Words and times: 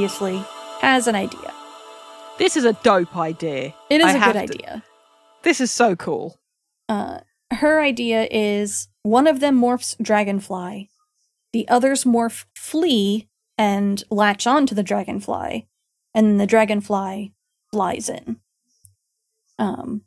previously, 0.00 0.36
has 0.80 1.06
an 1.06 1.14
idea. 1.14 1.54
This 2.36 2.54
is 2.58 2.66
a 2.66 2.74
dope 2.74 3.16
idea. 3.16 3.72
It 3.88 4.02
is 4.02 4.06
I 4.06 4.10
a 4.18 4.20
good 4.26 4.32
to- 4.34 4.38
idea. 4.40 4.84
This 5.42 5.58
is 5.58 5.72
so 5.72 5.96
cool. 5.96 6.36
Uh, 6.86 7.20
her 7.50 7.80
idea 7.80 8.28
is 8.30 8.88
one 9.04 9.26
of 9.26 9.40
them 9.40 9.58
morphs 9.58 9.96
dragonfly, 10.02 10.90
the 11.54 11.66
others 11.68 12.04
morph 12.04 12.44
flea 12.54 13.26
and 13.56 14.04
latch 14.10 14.46
on 14.46 14.66
to 14.66 14.74
the 14.74 14.82
dragonfly, 14.82 15.66
and 16.14 16.38
the 16.38 16.46
dragonfly 16.46 17.32
flies 17.72 18.10
in. 18.10 18.36
Um, 19.58 20.02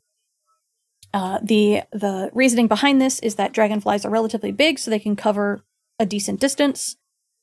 uh, 1.15 1.39
the 1.41 1.81
the 1.91 2.29
reasoning 2.33 2.67
behind 2.67 3.01
this 3.01 3.17
is 3.21 3.35
that 3.35 3.53
dragonflies 3.53 4.05
are 4.05 4.11
relatively 4.11 4.51
big, 4.51 4.77
so 4.77 4.91
they 4.91 4.99
can 4.99 5.15
cover 5.15 5.63
a 5.97 6.05
decent 6.05 6.39
distance. 6.39 6.95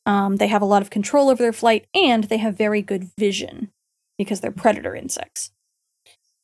Um, 0.07 0.37
they 0.37 0.47
have 0.47 0.63
a 0.63 0.67
lot 0.67 0.83
of 0.83 0.91
control 0.91 1.29
over 1.29 1.43
their 1.43 1.53
flight, 1.53 1.87
and 1.95 2.25
they 2.25 2.37
have 2.39 2.57
very 2.57 2.81
good 2.81 3.11
vision 3.19 3.71
because 4.17 4.41
they're 4.41 4.53
predator 4.53 4.95
insects. 4.95 5.51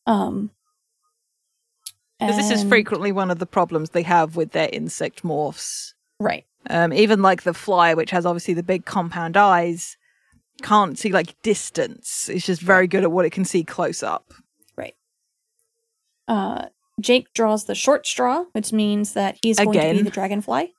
Um, 0.07 0.51
Because 2.19 2.37
this 2.37 2.51
is 2.51 2.65
frequently 2.65 3.13
one 3.13 3.31
of 3.31 3.39
the 3.39 3.47
problems 3.47 3.91
they 3.91 4.03
have 4.03 4.37
with 4.37 4.51
their 4.53 4.69
insect 4.73 5.23
morphs. 5.23 5.95
right. 6.21 6.45
Um, 6.71 6.93
even 6.93 7.23
like 7.23 7.43
the 7.43 7.55
fly, 7.55 7.93
which 7.95 8.13
has 8.13 8.25
obviously 8.25 8.55
the 8.55 8.63
big 8.63 8.85
compound 8.85 9.37
eyes, 9.37 9.97
can't 10.63 10.97
see 10.97 11.11
like 11.11 11.35
distance. 11.43 12.29
It's 12.29 12.47
just 12.47 12.63
very 12.63 12.87
good 12.87 13.03
at 13.03 13.11
what 13.11 13.25
it 13.25 13.31
can 13.31 13.45
see 13.45 13.65
close 13.65 14.01
up. 14.01 14.33
Right. 14.77 14.95
Uh, 16.29 16.67
Jake 17.01 17.33
draws 17.35 17.65
the 17.65 17.75
short 17.75 18.07
straw, 18.07 18.45
which 18.53 18.73
means 18.73 19.15
that 19.15 19.39
he's 19.43 19.59
going 19.59 19.73
to 19.73 19.93
be 19.95 20.03
the 20.03 20.11
dragonfly. 20.11 20.73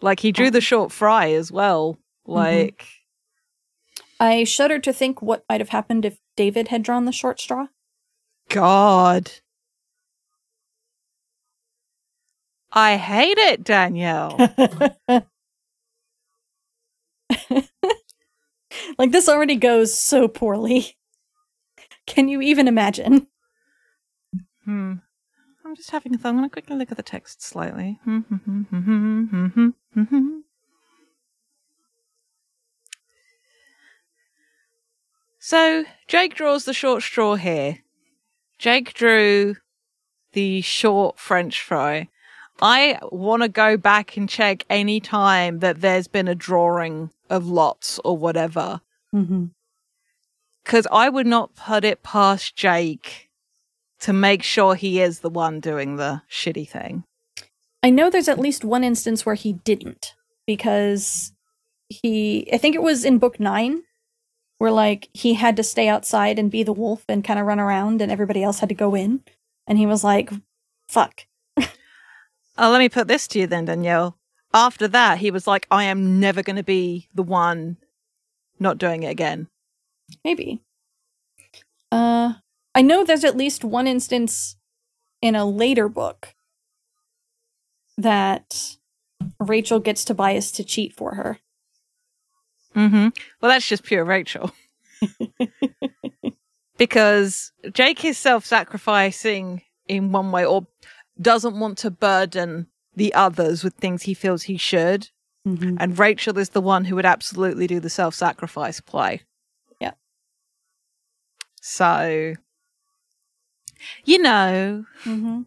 Like 0.00 0.20
he 0.20 0.32
drew 0.32 0.50
the 0.50 0.60
short 0.60 0.92
fry 0.92 1.32
as 1.32 1.50
well. 1.50 1.98
Like 2.26 2.84
I 4.20 4.44
shudder 4.44 4.78
to 4.80 4.92
think 4.92 5.22
what 5.22 5.44
might 5.48 5.60
have 5.60 5.70
happened 5.70 6.04
if 6.04 6.18
David 6.36 6.68
had 6.68 6.82
drawn 6.82 7.04
the 7.04 7.12
short 7.12 7.40
straw. 7.40 7.66
God. 8.48 9.30
I 12.72 12.96
hate 12.96 13.38
it, 13.38 13.64
Danielle. 13.64 14.36
like 18.98 19.10
this 19.10 19.28
already 19.28 19.56
goes 19.56 19.98
so 19.98 20.28
poorly. 20.28 20.96
Can 22.06 22.28
you 22.28 22.40
even 22.40 22.68
imagine? 22.68 23.26
hmm. 24.64 24.94
I'm 25.68 25.76
just 25.76 25.90
having 25.90 26.14
a 26.14 26.18
thought. 26.18 26.30
I'm 26.30 26.36
going 26.38 26.48
to 26.48 26.52
quickly 26.52 26.76
look 26.76 26.90
at 26.90 26.96
the 26.96 27.02
text 27.02 27.42
slightly. 27.42 28.00
Hmm, 28.04 28.20
hmm, 28.20 28.62
hmm, 29.92 30.38
so, 35.38 35.84
Jake 36.06 36.34
draws 36.34 36.64
the 36.64 36.72
short 36.72 37.02
straw 37.02 37.34
here. 37.34 37.80
Jake 38.56 38.94
drew 38.94 39.56
the 40.32 40.62
short 40.62 41.18
French 41.18 41.60
fry. 41.60 42.08
I 42.62 42.98
want 43.12 43.42
to 43.42 43.48
go 43.50 43.76
back 43.76 44.16
and 44.16 44.26
check 44.26 44.64
any 44.70 45.00
time 45.00 45.58
that 45.58 45.82
there's 45.82 46.08
been 46.08 46.28
a 46.28 46.34
drawing 46.34 47.10
of 47.28 47.46
lots 47.46 48.00
or 48.06 48.16
whatever. 48.16 48.80
Mm-hmm. 49.14 49.46
Because 50.64 50.86
I 50.90 51.10
would 51.10 51.26
not 51.26 51.54
put 51.54 51.84
it 51.84 52.02
past 52.02 52.56
Jake 52.56 53.27
to 54.00 54.12
make 54.12 54.42
sure 54.42 54.74
he 54.74 55.00
is 55.00 55.20
the 55.20 55.30
one 55.30 55.60
doing 55.60 55.96
the 55.96 56.22
shitty 56.30 56.68
thing. 56.68 57.04
I 57.82 57.90
know 57.90 58.10
there's 58.10 58.28
at 58.28 58.38
least 58.38 58.64
one 58.64 58.84
instance 58.84 59.24
where 59.24 59.34
he 59.34 59.54
didn't 59.54 60.14
because 60.46 61.32
he 61.88 62.48
I 62.52 62.58
think 62.58 62.74
it 62.74 62.82
was 62.82 63.04
in 63.04 63.18
book 63.18 63.38
9 63.40 63.82
where 64.58 64.70
like 64.70 65.08
he 65.12 65.34
had 65.34 65.56
to 65.56 65.62
stay 65.62 65.88
outside 65.88 66.38
and 66.38 66.50
be 66.50 66.62
the 66.62 66.72
wolf 66.72 67.04
and 67.08 67.24
kind 67.24 67.38
of 67.38 67.46
run 67.46 67.60
around 67.60 68.02
and 68.02 68.10
everybody 68.10 68.42
else 68.42 68.58
had 68.58 68.68
to 68.68 68.74
go 68.74 68.94
in 68.94 69.22
and 69.66 69.78
he 69.78 69.86
was 69.86 70.04
like 70.04 70.30
fuck. 70.88 71.26
Oh, 72.60 72.70
let 72.70 72.80
me 72.80 72.88
put 72.88 73.06
this 73.06 73.28
to 73.28 73.38
you 73.38 73.46
then, 73.46 73.66
Danielle. 73.66 74.18
After 74.52 74.88
that, 74.88 75.18
he 75.18 75.30
was 75.30 75.46
like, 75.46 75.64
I 75.70 75.84
am 75.84 76.18
never 76.18 76.42
going 76.42 76.56
to 76.56 76.64
be 76.64 77.08
the 77.14 77.22
one 77.22 77.76
not 78.58 78.78
doing 78.78 79.04
it 79.04 79.10
again. 79.10 79.46
Maybe. 80.24 80.60
Uh 81.92 82.32
I 82.78 82.80
know 82.80 83.02
there's 83.02 83.24
at 83.24 83.36
least 83.36 83.64
one 83.64 83.88
instance 83.88 84.54
in 85.20 85.34
a 85.34 85.44
later 85.44 85.88
book 85.88 86.36
that 87.96 88.76
Rachel 89.40 89.80
gets 89.80 90.04
Tobias 90.04 90.52
to 90.52 90.62
cheat 90.62 90.94
for 90.94 91.16
her. 91.16 91.40
Mm-hmm. 92.76 93.08
Well, 93.40 93.50
that's 93.50 93.66
just 93.66 93.82
pure 93.82 94.04
Rachel. 94.04 94.52
because 96.78 97.50
Jake 97.72 98.04
is 98.04 98.16
self 98.16 98.46
sacrificing 98.46 99.62
in 99.88 100.12
one 100.12 100.30
way 100.30 100.46
or 100.46 100.68
doesn't 101.20 101.58
want 101.58 101.78
to 101.78 101.90
burden 101.90 102.68
the 102.94 103.12
others 103.12 103.64
with 103.64 103.74
things 103.74 104.04
he 104.04 104.14
feels 104.14 104.44
he 104.44 104.56
should. 104.56 105.08
Mm-hmm. 105.44 105.78
And 105.80 105.98
Rachel 105.98 106.38
is 106.38 106.50
the 106.50 106.60
one 106.60 106.84
who 106.84 106.94
would 106.94 107.06
absolutely 107.06 107.66
do 107.66 107.80
the 107.80 107.90
self 107.90 108.14
sacrifice 108.14 108.80
play. 108.80 109.22
Yeah. 109.80 109.94
So, 111.60 112.34
you 114.04 114.18
know, 114.18 114.84
Mm-hmm. 115.04 115.42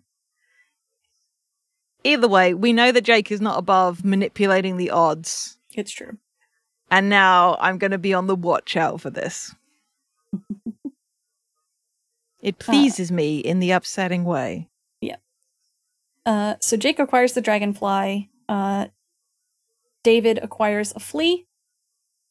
either 2.04 2.28
way, 2.28 2.54
we 2.54 2.74
know 2.74 2.92
that 2.92 3.02
Jake 3.04 3.32
is 3.32 3.42
not 3.42 3.58
above 3.58 4.04
manipulating 4.06 4.78
the 4.78 4.90
odds. 4.92 5.58
It's 5.74 5.92
true. 5.92 6.18
And 6.90 7.08
now 7.10 7.58
I'm 7.60 7.78
going 7.78 7.92
to 7.92 7.98
be 7.98 8.14
on 8.14 8.28
the 8.28 8.36
watch 8.36 8.76
out 8.76 9.00
for 9.02 9.10
this. 9.10 9.56
it 12.42 12.60
pleases 12.60 13.12
me 13.12 13.40
in 13.40 13.60
the 13.60 13.72
upsetting 13.72 14.24
way. 14.26 14.68
Uh, 16.24 16.54
so 16.60 16.78
Jake 16.78 17.00
acquires 17.00 17.34
the 17.34 17.42
dragonfly. 17.42 18.30
Uh, 18.48 18.86
David 20.04 20.38
acquires 20.44 20.94
a 20.96 21.00
flea. 21.00 21.48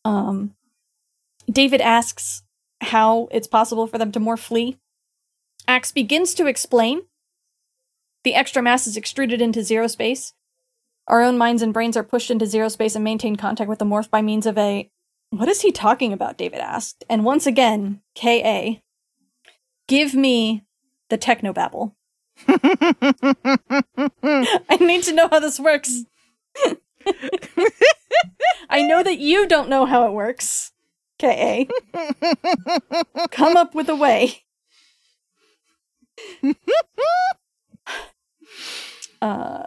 Um, 0.05 0.55
David 1.51 1.81
asks 1.81 2.45
how 2.81 3.27
it's 3.33 3.49
possible 3.49 3.89
for 3.89 3.99
them 3.99 4.13
to 4.13 4.21
morph 4.21 4.39
flea. 4.39 4.79
Axe 5.71 5.93
begins 5.93 6.35
to 6.35 6.49
explain. 6.49 7.03
The 8.25 8.35
extra 8.35 8.61
mass 8.61 8.89
is 8.89 8.97
extruded 8.97 9.41
into 9.41 9.63
zero 9.63 9.87
space. 9.87 10.33
Our 11.07 11.23
own 11.23 11.39
minds 11.39 11.63
and 11.63 11.73
brains 11.73 11.97
are 11.97 12.03
pushed 12.03 12.29
into 12.29 12.45
zero 12.45 12.69
space 12.69 12.97
and 12.97 13.05
maintain 13.05 13.37
contact 13.37 13.71
with 13.71 13.79
the 13.79 13.85
morph 13.85 14.11
by 14.11 14.21
means 14.21 14.47
of 14.47 14.59
a. 14.59 14.91
What 15.31 15.49
is 15.49 15.61
he 15.61 15.71
talking 15.71 16.13
about? 16.13 16.37
David 16.37 16.59
asked. 16.59 17.05
And 17.09 17.25
once 17.25 17.47
again, 17.47 18.01
KA. 18.21 18.81
Give 19.87 20.13
me 20.13 20.65
the 21.09 21.17
technobabble. 21.17 21.93
I 24.69 24.77
need 24.81 25.05
to 25.05 25.13
know 25.13 25.29
how 25.29 25.39
this 25.39 25.61
works. 25.61 26.03
I 28.69 28.83
know 28.83 29.05
that 29.05 29.21
you 29.21 29.47
don't 29.47 29.69
know 29.69 29.87
how 29.87 30.09
it 30.09 30.13
works. 30.15 30.73
KA. 31.21 31.67
Come 33.31 33.57
up 33.57 33.77
with 33.77 33.89
a 33.89 33.95
way. 33.95 34.43
uh 39.23 39.67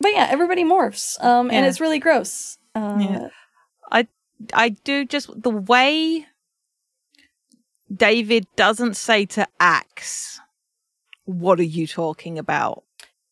but 0.00 0.12
yeah, 0.12 0.28
everybody 0.30 0.64
morphs. 0.64 1.22
Um 1.22 1.50
and 1.50 1.64
Yeah. 1.64 1.68
it's 1.68 1.80
really 1.80 1.98
gross. 1.98 2.58
Uh 2.74 2.98
Yeah. 3.00 3.28
I 4.54 4.68
do 4.68 5.04
just 5.04 5.30
the 5.42 5.50
way 5.50 6.26
David 7.92 8.46
doesn't 8.54 8.94
say 8.96 9.26
to 9.26 9.48
Axe, 9.58 10.40
What 11.24 11.58
are 11.58 11.64
you 11.64 11.88
talking 11.88 12.38
about? 12.38 12.84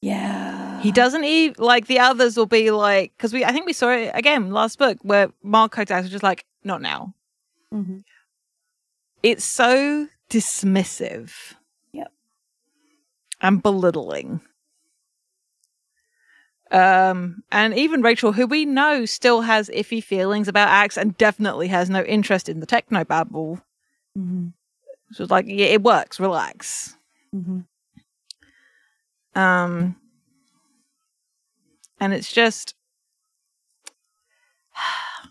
yeah. 0.03 0.81
He 0.83 0.91
doesn't 0.91 1.23
even 1.25 1.55
like 1.63 1.87
the 1.87 2.01
others 2.01 2.37
will 2.37 2.47
be 2.47 2.71
like, 2.73 3.13
because 3.17 3.33
we, 3.33 3.45
I 3.45 3.53
think 3.53 3.67
we 3.67 3.73
saw 3.73 3.91
it 3.91 4.11
again 4.15 4.51
last 4.51 4.79
book 4.79 4.99
where 5.03 5.31
Mark 5.45 5.75
Kotak 5.77 6.03
was 6.03 6.11
just 6.11 6.25
like, 6.25 6.45
Not 6.65 6.83
now. 6.83 7.15
Mhm. 7.73 8.03
It's 9.23 9.45
so 9.45 10.09
dismissive. 10.29 11.55
And 13.47 13.63
belittling. 13.63 14.41
Um, 16.73 17.45
and 17.53 17.79
even 17.79 18.03
Rachel, 18.03 18.33
who 18.33 18.45
we 18.49 18.65
know 18.65 19.05
still 19.07 19.43
has 19.43 19.69
iffy 19.69 20.03
feelings 20.03 20.49
about 20.49 20.69
Axe 20.69 20.99
and 20.99 21.17
definitely 21.17 21.69
has 21.69 21.89
no 21.89 22.03
interest 22.03 22.49
in 22.49 22.59
the 22.59 22.67
technobabble. 22.67 23.63
Mhm. 24.19 24.53
So 25.13 25.23
it's 25.23 25.31
like, 25.31 25.45
yeah, 25.49 25.67
it 25.67 25.83
works, 25.85 26.19
relax. 26.19 26.97
Mhm. 27.33 27.67
Um, 29.37 29.95
and 32.01 32.13
it's 32.13 32.33
just, 32.33 32.75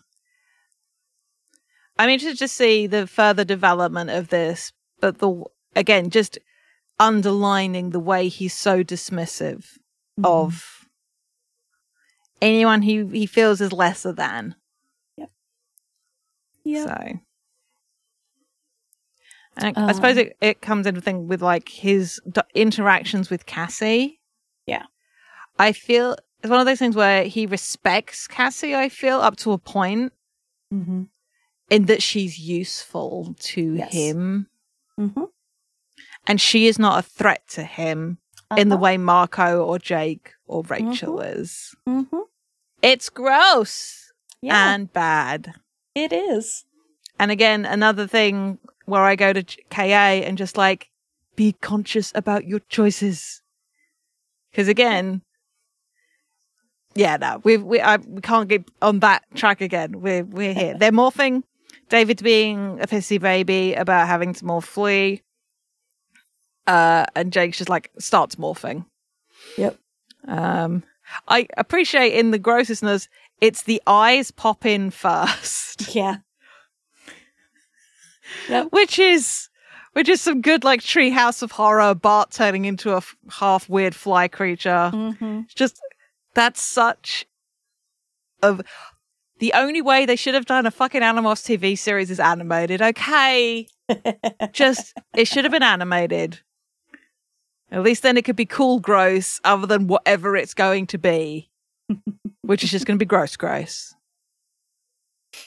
I'm 1.98 2.10
interested 2.10 2.40
to 2.40 2.48
see 2.48 2.88
the 2.88 3.08
further 3.08 3.44
development 3.44 4.10
of 4.10 4.30
this, 4.30 4.72
but 5.02 5.20
the 5.20 5.44
again, 5.76 6.10
just 6.12 6.40
underlining 7.00 7.90
the 7.92 8.00
way 8.00 8.28
he's 8.28 8.54
so 8.54 8.84
dismissive 8.84 9.78
Mhm. 10.20 10.26
of 10.26 10.88
anyone 12.42 12.82
he 12.84 13.06
he 13.08 13.26
feels 13.26 13.62
is 13.62 13.72
lesser 13.74 14.12
than. 14.14 14.56
Yeah. 16.68 16.86
So, 16.86 17.20
and 19.58 19.78
I 19.78 19.92
suppose 19.94 20.18
Um, 20.18 20.24
it, 20.26 20.38
it 20.42 20.62
comes 20.62 20.88
into 20.88 21.00
thing 21.00 21.28
with 21.28 21.42
like 21.44 21.70
his 21.70 22.20
d- 22.30 22.42
interactions 22.56 23.30
with 23.30 23.46
Cassie. 23.46 24.20
Yeah. 24.66 24.86
I 25.60 25.72
feel 25.74 26.16
it's 26.42 26.50
one 26.50 26.60
of 26.60 26.66
those 26.66 26.80
things 26.80 26.96
where 26.96 27.24
he 27.26 27.46
respects 27.46 28.28
Cassie. 28.28 28.76
I 28.76 28.90
feel 28.90 29.20
up 29.20 29.36
to 29.38 29.52
a 29.52 29.58
point 29.60 30.12
Mm-hmm. 30.74 31.04
in 31.70 31.86
that 31.86 32.02
she's 32.02 32.40
useful 32.40 33.36
to 33.40 33.76
Yes. 33.76 33.94
him, 33.94 34.50
Mm-hmm. 35.00 35.24
And 36.28 36.40
she 36.42 36.68
is 36.68 36.78
not 36.80 37.00
a 37.00 37.02
threat 37.08 37.48
to 37.50 37.64
him 37.64 38.18
in 38.58 38.70
the 38.70 38.78
way 38.78 38.98
Marco 38.98 39.64
or 39.64 39.80
Jake 39.80 40.32
or 40.48 40.64
Rachel 40.64 41.20
is. 41.22 41.76
Mm-hmm. 41.88 42.20
It's 42.82 43.10
gross 43.10 44.12
Yeah, 44.42 44.74
and 44.74 44.92
bad. 44.94 45.54
it 45.96 46.14
is. 46.14 46.66
And 47.20 47.32
again, 47.32 47.66
another 47.66 48.08
thing 48.08 48.60
where 48.86 49.04
I 49.04 49.16
go 49.16 49.34
to 49.34 49.44
KA 49.70 49.84
and 50.26 50.38
just 50.38 50.58
like 50.58 50.90
be 51.36 51.54
conscious 51.54 52.12
about 52.16 52.46
your 52.46 52.60
choices. 52.70 53.42
Because 54.52 54.68
again, 54.68 55.22
yeah, 56.94 57.18
no, 57.18 57.42
we 57.44 57.58
we 57.58 57.82
I, 57.82 57.98
we 57.98 58.22
can't 58.22 58.48
get 58.48 58.64
on 58.82 59.00
that 59.00 59.24
track 59.36 59.62
again. 59.62 60.00
We're 60.00 60.24
we're 60.24 60.54
here. 60.54 60.76
They're 60.80 60.92
morphing. 60.92 61.44
David's 61.90 62.22
being 62.22 62.80
a 62.82 62.88
pissy 62.88 63.20
baby 63.20 63.74
about 63.74 64.08
having 64.08 64.34
to 64.34 64.44
morph 64.46 64.64
flea. 64.64 65.22
Uh, 66.68 67.06
and 67.16 67.32
Jake's 67.32 67.58
just 67.60 67.70
like 67.70 67.92
starts 68.00 68.36
morphing. 68.36 68.86
Yep. 69.58 69.78
Um, 70.28 70.84
I 71.28 71.48
appreciate 71.58 72.14
in 72.14 72.32
the 72.32 72.40
grossness, 72.40 73.08
it's 73.42 73.64
the 73.64 73.82
eyes 73.86 74.32
pop 74.32 74.66
in 74.66 74.90
first. 74.92 75.66
Yeah. 75.96 76.18
Yep. 78.50 78.68
which 78.72 78.98
is 79.00 79.50
which 79.94 80.10
is 80.10 80.20
some 80.20 80.42
good 80.42 80.64
like 80.64 80.82
treehouse 80.82 81.42
of 81.44 81.52
horror 81.52 81.94
bart 81.94 82.32
turning 82.32 82.66
into 82.66 82.92
a 82.94 82.98
f- 82.98 83.16
half 83.30 83.70
weird 83.70 83.94
fly 83.96 84.28
creature 84.28 84.90
Mm-hmm. 84.94 85.42
Just 85.54 85.80
that's 86.34 86.62
such 86.62 87.26
of 88.42 88.62
the 89.40 89.54
only 89.54 89.82
way 89.82 90.06
they 90.06 90.16
should 90.16 90.34
have 90.34 90.46
done 90.46 90.66
a 90.66 90.72
fucking 90.72 91.02
Animorphs 91.02 91.46
tv 91.58 91.78
series 91.78 92.10
is 92.10 92.20
animated 92.20 92.82
okay 92.82 93.68
just 94.52 94.94
it 95.16 95.28
should 95.28 95.46
have 95.46 95.52
been 95.52 95.64
animated 95.64 96.40
at 97.72 97.84
least 97.84 98.04
then 98.04 98.18
it 98.18 98.24
could 98.26 98.36
be 98.36 98.46
cool 98.46 98.80
gross 98.80 99.40
other 99.44 99.66
than 99.68 99.88
whatever 99.88 100.36
it's 100.36 100.54
going 100.54 100.86
to 100.88 100.98
be 100.98 101.50
which 102.42 102.64
is 102.64 102.72
just 102.72 102.86
going 102.86 102.98
to 102.98 103.04
be 103.04 103.08
gross 103.08 103.36
gross 103.38 103.94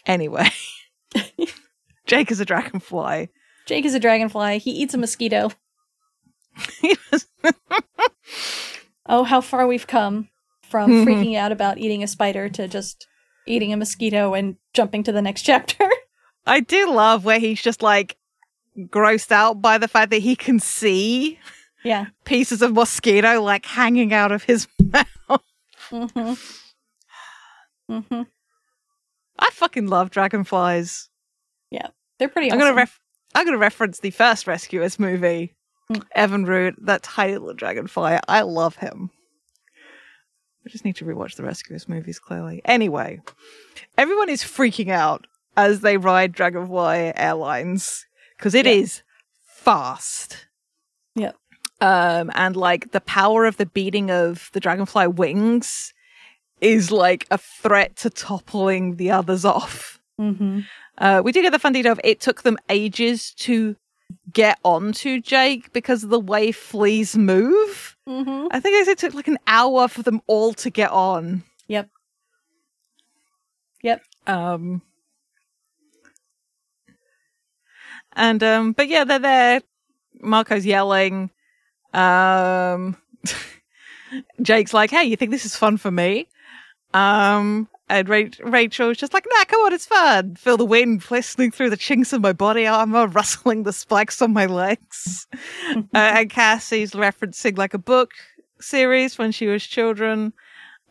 anyway 0.07 0.49
jake 2.07 2.31
is 2.31 2.41
a 2.41 2.45
dragonfly 2.45 3.29
Jake 3.67 3.85
is 3.85 3.95
a 3.95 4.01
dragonfly. 4.01 4.57
He 4.61 4.71
eats 4.71 4.95
a 4.95 4.99
mosquito. 4.99 5.51
Oh, 9.11 9.25
how 9.25 9.41
far 9.41 9.67
we've 9.67 9.87
come 9.87 10.29
from 10.63 10.91
Mhm. 10.91 11.05
freaking 11.05 11.37
out 11.37 11.51
about 11.53 11.79
eating 11.79 12.03
a 12.03 12.07
spider 12.07 12.49
to 12.51 12.69
just 12.69 13.07
eating 13.47 13.73
a 13.73 13.77
mosquito 13.77 14.35
and 14.35 14.57
jumping 14.75 15.03
to 15.05 15.13
the 15.13 15.23
next 15.23 15.43
chapter. 15.43 15.89
I 16.47 16.61
do 16.61 16.91
love 16.91 17.25
where 17.25 17.39
he's 17.39 17.63
just 17.63 17.83
like 17.83 18.17
grossed 18.79 19.33
out 19.33 19.63
by 19.63 19.79
the 19.79 19.89
fact 19.89 20.11
that 20.11 20.19
he 20.23 20.37
can 20.37 20.59
see 20.61 21.39
yeah. 21.85 22.07
pieces 22.25 22.63
of 22.63 22.73
mosquito 22.73 23.41
like 23.41 23.67
hanging 23.67 24.13
out 24.13 24.33
of 24.33 24.43
his 24.45 24.67
mouth. 24.83 25.43
Mm-hmm. 25.91 26.35
Mm-hmm. 27.93 28.23
I 29.39 29.51
fucking 29.51 29.87
love 29.87 30.11
dragonflies. 30.11 31.09
Yeah, 31.71 31.89
they're 32.19 32.29
pretty 32.29 32.51
I'm 32.53 32.59
gonna 32.59 32.75
ref- 32.75 33.01
I'm 33.35 33.45
gonna 33.47 33.59
reference 33.59 34.01
the 34.01 34.11
first 34.11 34.47
Rescuers 34.47 34.99
movie. 34.99 35.55
Mm. 35.91 36.03
Evinrude, 36.17 36.75
that 36.83 37.03
tiny 37.03 37.33
little 37.33 37.55
dragonfly. 37.55 38.19
I 38.29 38.43
love 38.43 38.77
him. 38.77 39.11
I 40.67 40.71
just 40.71 40.85
need 40.85 40.97
to 40.97 41.05
rewatch 41.07 41.37
the 41.37 41.45
Rescuers 41.45 41.89
movies. 41.89 42.19
Clearly, 42.19 42.61
anyway, 42.67 43.21
everyone 43.97 44.29
is 44.29 44.43
freaking 44.43 44.91
out 44.91 45.27
as 45.57 45.81
they 45.81 45.97
ride 45.97 46.33
Dragonfly 46.33 47.13
Airlines 47.17 48.07
because 48.37 48.55
it 48.55 48.67
is 48.67 49.03
fast. 49.47 50.47
Yep. 51.17 51.37
Um, 51.81 52.31
and 52.35 52.57
like 52.57 52.91
the 52.91 53.01
power 53.01 53.45
of 53.45 53.57
the 53.57 53.67
beating 53.67 54.11
of 54.11 54.51
the 54.53 54.61
dragonfly 54.61 55.07
wings 55.07 55.95
is 56.61 56.91
like 56.91 57.27
a 57.31 57.39
threat 57.39 57.97
to 57.97 58.11
toppling 58.11 58.97
the 58.97 59.11
others 59.11 59.45
off. 59.45 60.01
mm-hmm. 60.21 60.61
Uh, 60.97 61.23
we 61.25 61.31
do 61.31 61.43
get 61.43 61.53
the 61.53 61.59
fun 61.61 61.73
detail 61.73 61.93
of 61.93 62.01
it 62.03 62.21
took 62.21 62.43
them 62.43 62.59
ages 62.69 63.33
to 63.33 63.77
get 64.33 64.59
onto 64.65 65.21
Jake 65.21 65.73
because 65.73 66.03
of 66.03 66.11
the 66.11 66.19
way 66.19 66.51
fleas 66.51 67.17
move. 67.17 67.97
Mm-hmm. 68.09 68.49
I 68.51 68.59
think 68.59 68.89
it 68.89 68.99
took 68.99 69.15
like 69.15 69.29
an 69.29 69.39
hour 69.47 69.87
for 69.87 70.03
them 70.03 70.21
all 70.27 70.55
to 70.55 70.71
get 70.71 70.91
on. 70.91 71.45
Yep. 71.69 71.89
Yep. 73.83 74.03
Um, 74.27 74.83
and 78.15 78.43
um, 78.43 78.73
but 78.73 78.89
yeah, 78.89 79.05
they're 79.05 79.19
there. 79.19 79.61
Marco's 80.21 80.67
yelling. 80.67 81.31
Um, 81.95 82.97
Jake's 84.43 84.75
like, 84.75 84.91
"Hey, 84.91 85.05
you 85.05 85.17
think 85.17 85.31
this 85.31 85.45
is 85.45 85.57
fun 85.57 85.77
for 85.77 85.91
me?" 85.91 86.29
Um, 86.95 87.69
and 87.89 88.09
Ra- 88.09 88.23
Rachel's 88.41 88.97
just 88.97 89.15
like, 89.15 89.27
"Nah, 89.29 89.45
come 89.45 89.61
on, 89.61 89.73
it's 89.73 89.87
fun. 89.87 90.37
Feel 90.37 90.57
the 90.57 90.65
wind 90.65 91.03
whistling 91.03 91.51
through 91.51 91.71
the 91.71 91.77
chinks 91.77 92.13
in 92.13 92.23
my 92.23 92.33
body 92.33 92.67
armor, 92.67 93.07
rustling 93.09 93.63
the 93.63 93.73
spikes 93.73 94.21
on 94.23 94.33
my 94.33 94.47
legs." 94.47 95.27
uh, 95.69 95.83
and 95.93 96.31
Cassie's 96.31 96.93
referencing 96.93 97.57
like 97.57 97.75
a 97.75 97.79
book 97.79 98.13
series 98.61 99.19
when 99.19 99.33
she 99.33 99.47
was 99.47 99.65
children. 99.65 100.33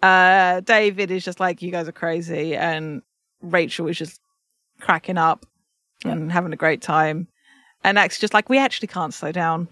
Uh, 0.01 0.61
David 0.61 1.11
is 1.11 1.23
just 1.23 1.39
like, 1.39 1.61
"You 1.61 1.71
guys 1.71 1.87
are 1.87 1.93
crazy," 1.93 2.55
and 2.55 3.01
Rachel 3.41 3.87
is 3.87 3.97
just 3.97 4.21
cracking 4.79 5.17
up 5.17 5.45
and 6.05 6.31
having 6.31 6.53
a 6.53 6.57
great 6.57 6.81
time. 6.81 7.27
And 7.83 7.97
Ax 7.97 8.19
just 8.19 8.33
like, 8.33 8.49
"We 8.49 8.57
actually 8.57 8.87
can't 8.87 9.13
slow 9.13 9.31
down. 9.31 9.69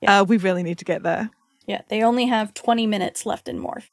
Yeah. 0.00 0.20
uh, 0.20 0.24
we 0.24 0.36
really 0.36 0.62
need 0.62 0.78
to 0.78 0.84
get 0.84 1.02
there." 1.02 1.30
Yeah, 1.66 1.82
they 1.88 2.02
only 2.02 2.26
have 2.26 2.54
20 2.54 2.86
minutes 2.86 3.24
left 3.24 3.48
in 3.48 3.58
Morph, 3.58 3.90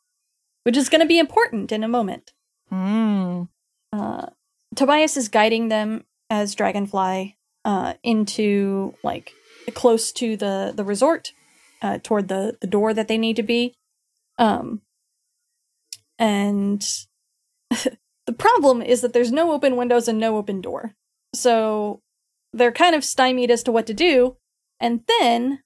which 0.63 0.77
is 0.77 0.89
going 0.89 1.01
to 1.01 1.07
be 1.07 1.19
important 1.19 1.71
in 1.71 1.83
a 1.83 1.87
moment. 1.87 2.33
Mm. 2.71 3.49
Uh, 3.93 4.27
Tobias 4.75 5.17
is 5.17 5.29
guiding 5.29 5.69
them 5.69 6.05
as 6.29 6.55
Dragonfly 6.55 7.37
uh, 7.65 7.93
into 8.03 8.95
like 9.03 9.33
close 9.73 10.11
to 10.13 10.37
the 10.37 10.73
the 10.75 10.83
resort, 10.83 11.33
uh, 11.81 11.99
toward 12.01 12.27
the 12.27 12.57
the 12.61 12.67
door 12.67 12.93
that 12.93 13.07
they 13.07 13.17
need 13.17 13.35
to 13.35 13.43
be. 13.43 13.73
Um, 14.37 14.81
and 16.19 16.85
the 17.69 18.33
problem 18.37 18.81
is 18.81 19.01
that 19.01 19.13
there's 19.13 19.31
no 19.31 19.51
open 19.51 19.75
windows 19.75 20.07
and 20.07 20.19
no 20.19 20.37
open 20.37 20.61
door, 20.61 20.95
so 21.33 22.01
they're 22.53 22.71
kind 22.71 22.95
of 22.95 23.03
stymied 23.03 23.51
as 23.51 23.63
to 23.63 23.71
what 23.71 23.87
to 23.87 23.93
do. 23.93 24.37
And 24.79 25.01
then 25.19 25.63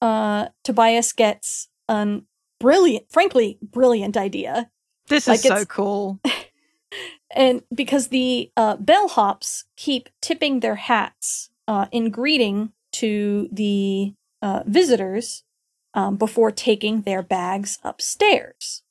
uh, 0.00 0.48
Tobias 0.64 1.12
gets 1.12 1.68
a 1.88 2.24
brilliant, 2.58 3.06
frankly, 3.10 3.58
brilliant 3.62 4.16
idea 4.16 4.70
This 5.08 5.26
Like 5.26 5.38
is 5.38 5.42
so 5.42 5.64
cool. 5.64 6.20
and 7.30 7.62
because 7.74 8.08
the 8.08 8.50
uh, 8.56 8.76
bellhops 8.76 9.64
keep 9.76 10.08
tipping 10.20 10.60
their 10.60 10.76
hats 10.76 11.50
uh, 11.66 11.86
in 11.90 12.10
greeting 12.10 12.72
to 12.92 13.48
the 13.52 14.14
uh, 14.42 14.62
visitors 14.66 15.44
um, 15.94 16.16
before 16.16 16.50
taking 16.50 17.02
their 17.02 17.22
bags 17.22 17.78
upstairs. 17.82 18.82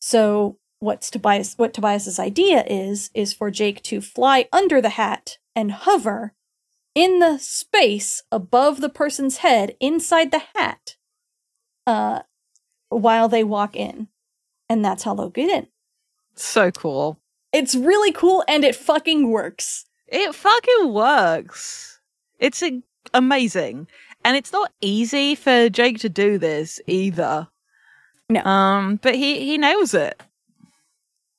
So 0.00 0.58
what's 0.78 1.10
Tobias? 1.10 1.54
What 1.56 1.74
Tobias's 1.74 2.18
idea 2.18 2.64
is 2.66 3.10
is 3.14 3.32
for 3.32 3.50
Jake 3.50 3.82
to 3.84 4.00
fly 4.00 4.48
under 4.52 4.80
the 4.80 4.90
hat 4.90 5.38
and 5.54 5.72
hover 5.72 6.34
in 6.98 7.20
the 7.20 7.38
space 7.38 8.24
above 8.32 8.80
the 8.80 8.88
person's 8.88 9.36
head 9.36 9.76
inside 9.78 10.32
the 10.32 10.42
hat, 10.56 10.96
uh, 11.86 12.22
while 12.88 13.28
they 13.28 13.44
walk 13.44 13.76
in, 13.76 14.08
and 14.68 14.84
that's 14.84 15.04
how 15.04 15.14
they'll 15.14 15.30
get 15.30 15.48
in. 15.48 15.68
So 16.34 16.72
cool. 16.72 17.20
It's 17.52 17.76
really 17.76 18.10
cool 18.10 18.42
and 18.48 18.64
it 18.64 18.74
fucking 18.74 19.30
works. 19.30 19.84
It 20.08 20.34
fucking 20.34 20.92
works. 20.92 22.00
It's 22.40 22.64
a- 22.64 22.82
amazing. 23.14 23.86
And 24.24 24.36
it's 24.36 24.52
not 24.52 24.72
easy 24.80 25.36
for 25.36 25.68
Jake 25.68 26.00
to 26.00 26.08
do 26.08 26.36
this 26.36 26.80
either. 26.88 27.46
No. 28.28 28.42
Um, 28.44 28.96
but 28.96 29.14
he 29.14 29.44
he 29.44 29.56
nails 29.56 29.94
it. 29.94 30.20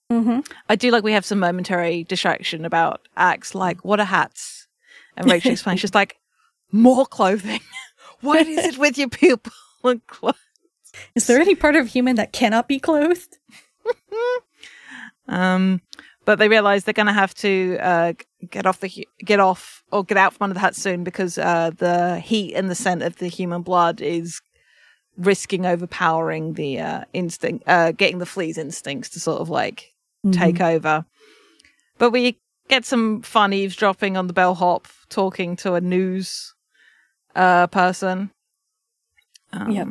Mm-hmm. 0.09 0.39
I 0.69 0.75
do 0.77 0.89
like 0.89 1.03
we 1.03 1.11
have 1.11 1.25
some 1.25 1.39
momentary 1.39 2.05
distraction 2.05 2.63
about 2.63 3.07
Ax 3.17 3.53
like 3.53 3.83
what 3.83 3.99
are 3.99 4.05
hats? 4.05 4.58
And 5.17 5.29
Rachel 5.29 5.51
explains 5.53 5.79
she's 5.79 5.95
like 5.95 6.17
more 6.71 7.05
clothing. 7.05 7.61
what 8.21 8.47
is 8.47 8.65
it 8.65 8.77
with 8.77 8.97
you 8.97 9.09
people 9.09 9.51
and 9.83 10.05
clothes? 10.07 10.35
Is 11.15 11.27
there 11.27 11.39
any 11.39 11.55
part 11.55 11.75
of 11.75 11.87
human 11.87 12.15
that 12.15 12.33
cannot 12.33 12.67
be 12.67 12.79
clothed? 12.79 13.37
Um, 15.29 15.81
but 16.25 16.39
they 16.39 16.49
realize 16.49 16.83
they're 16.83 16.93
going 16.93 17.07
to 17.07 17.13
have 17.13 17.33
to 17.35 17.77
uh, 17.79 18.13
get 18.49 18.65
off 18.65 18.79
the 18.79 19.07
get 19.23 19.39
off 19.39 19.83
or 19.91 20.03
get 20.03 20.17
out 20.17 20.33
from 20.33 20.45
under 20.45 20.53
the 20.55 20.59
hut 20.59 20.75
soon 20.75 21.03
because 21.03 21.37
uh, 21.37 21.71
the 21.77 22.19
heat 22.19 22.55
and 22.55 22.69
the 22.69 22.75
scent 22.75 23.03
of 23.03 23.17
the 23.17 23.27
human 23.27 23.61
blood 23.61 24.01
is 24.01 24.41
risking 25.17 25.65
overpowering 25.65 26.53
the 26.53 26.79
uh, 26.79 27.03
instinct, 27.13 27.63
uh, 27.67 27.91
getting 27.91 28.19
the 28.19 28.25
flea's 28.25 28.57
instincts 28.57 29.09
to 29.09 29.19
sort 29.19 29.41
of 29.41 29.49
like 29.49 29.93
take 30.31 30.61
over. 30.61 31.05
But 31.97 32.11
we 32.11 32.39
get 32.67 32.85
some 32.85 33.21
fun 33.21 33.53
eavesdropping 33.53 34.17
on 34.17 34.27
the 34.27 34.33
bellhop 34.33 34.87
talking 35.09 35.55
to 35.57 35.73
a 35.73 35.81
news 35.81 36.53
uh, 37.35 37.67
person. 37.67 38.31
Um, 39.51 39.71
Yep. 39.71 39.87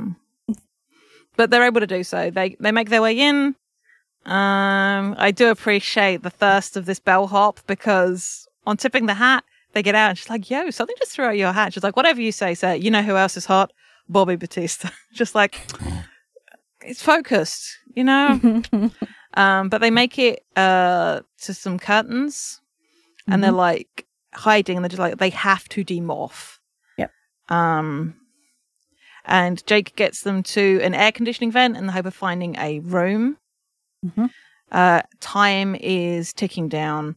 But 1.37 1.50
they're 1.50 1.64
able 1.64 1.80
to 1.80 1.87
do 1.87 2.02
so. 2.02 2.30
They 2.30 2.56
they 2.58 2.72
make 2.72 2.90
their 2.90 3.02
way 3.02 3.16
in. 3.16 3.54
Um, 4.26 5.14
I 5.16 5.30
do 5.30 5.50
appreciate 5.50 6.25
the 6.25 6.30
thirst 6.30 6.76
of 6.76 6.84
this 6.84 6.98
bellhop 6.98 7.60
because 7.68 8.48
on 8.66 8.76
tipping 8.76 9.06
the 9.06 9.14
hat, 9.14 9.44
they 9.72 9.82
get 9.84 9.94
out 9.94 10.10
and 10.10 10.18
she's 10.18 10.28
like, 10.28 10.50
"Yo, 10.50 10.70
something 10.70 10.96
just 10.98 11.12
threw 11.12 11.26
out 11.26 11.38
your 11.38 11.52
hat." 11.52 11.72
She's 11.72 11.84
like, 11.84 11.96
"Whatever 11.96 12.20
you 12.20 12.32
say, 12.32 12.54
sir. 12.54 12.75
You 12.75 12.90
know 12.90 13.02
who 13.02 13.16
else 13.16 13.37
is 13.37 13.46
hot? 13.46 13.72
Bobby 14.08 14.34
Batista." 14.34 14.90
just 15.14 15.37
like 15.37 15.60
it's 16.82 17.02
focused, 17.02 17.68
you 17.94 18.04
know. 18.04 18.62
Um, 19.34 19.68
but 19.68 19.80
they 19.82 19.90
make 19.90 20.18
it 20.18 20.42
uh 20.56 21.20
to 21.42 21.54
some 21.54 21.78
curtains, 21.78 22.60
and 23.28 23.44
they're 23.44 23.52
like 23.52 24.06
hiding, 24.38 24.76
and 24.76 24.85
they're 24.85 24.88
just 24.90 25.00
like 25.00 25.18
they 25.18 25.30
have 25.30 25.68
to 25.71 25.85
demorph. 25.85 26.59
Yep. 26.97 27.11
Um, 27.49 28.14
and 29.25 29.64
Jake 29.66 29.95
gets 29.97 30.23
them 30.23 30.42
to 30.42 30.80
an 30.83 30.95
air 30.95 31.12
conditioning 31.12 31.50
vent 31.52 31.76
in 31.76 31.87
the 31.87 31.92
hope 31.92 32.07
of 32.07 32.14
finding 32.14 32.57
a 32.57 32.80
room. 32.80 33.37
Mhm. 34.04 34.30
Uh, 34.71 35.02
time 35.21 35.75
is 35.80 36.33
ticking 36.33 36.68
down. 36.68 37.16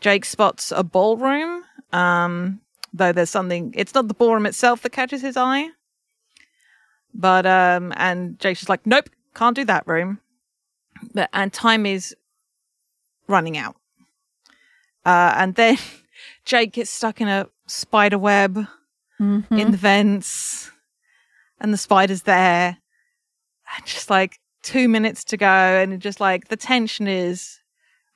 Jake 0.00 0.24
spots 0.24 0.72
a 0.72 0.82
ballroom, 0.82 1.64
um, 1.92 2.60
though 2.92 3.12
there's 3.12 3.30
something. 3.30 3.74
It's 3.76 3.94
not 3.94 4.08
the 4.08 4.14
ballroom 4.14 4.46
itself 4.46 4.82
that 4.82 4.90
catches 4.92 5.20
his 5.20 5.36
eye, 5.36 5.68
but 7.14 7.44
um, 7.46 7.92
and 7.96 8.38
Jake's 8.38 8.60
just 8.60 8.68
like, 8.70 8.86
nope, 8.86 9.10
can't 9.34 9.56
do 9.56 9.64
that 9.66 9.86
room. 9.86 10.20
But 11.14 11.28
and 11.32 11.52
time 11.52 11.86
is 11.86 12.14
running 13.26 13.56
out. 13.58 13.76
Uh, 15.04 15.32
and 15.36 15.54
then 15.54 15.78
Jake 16.50 16.72
gets 16.72 16.90
stuck 16.90 17.20
in 17.20 17.28
a 17.28 17.46
spider 17.68 18.18
web 18.18 18.66
Mhm. 19.20 19.44
in 19.56 19.70
the 19.70 19.76
vents, 19.76 20.72
and 21.60 21.72
the 21.72 21.76
spider's 21.78 22.22
there. 22.22 22.78
And 23.76 23.86
just 23.86 24.10
like 24.10 24.40
two 24.64 24.88
minutes 24.88 25.22
to 25.26 25.36
go, 25.36 25.46
and 25.46 26.00
just 26.02 26.18
like 26.18 26.48
the 26.48 26.56
tension 26.56 27.06
is 27.06 27.60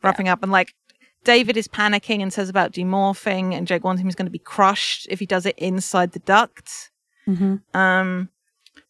wrapping 0.03 0.27
up, 0.29 0.43
and 0.43 0.51
like 0.51 0.75
David 1.23 1.57
is 1.57 1.69
panicking 1.69 2.23
and 2.23 2.33
says 2.33 2.49
about 2.49 2.73
demorphing, 2.73 3.55
and 3.55 3.69
Jake 3.69 3.85
wants 3.85 4.01
him 4.01 4.09
he's 4.09 4.17
going 4.17 4.27
to 4.27 4.33
be 4.33 4.39
crushed 4.41 5.07
if 5.09 5.21
he 5.21 5.27
does 5.27 5.47
it 5.47 5.57
inside 5.57 6.11
the 6.11 6.19
duct. 6.19 6.91
Mhm. 7.29 7.63
Um, 7.73 8.31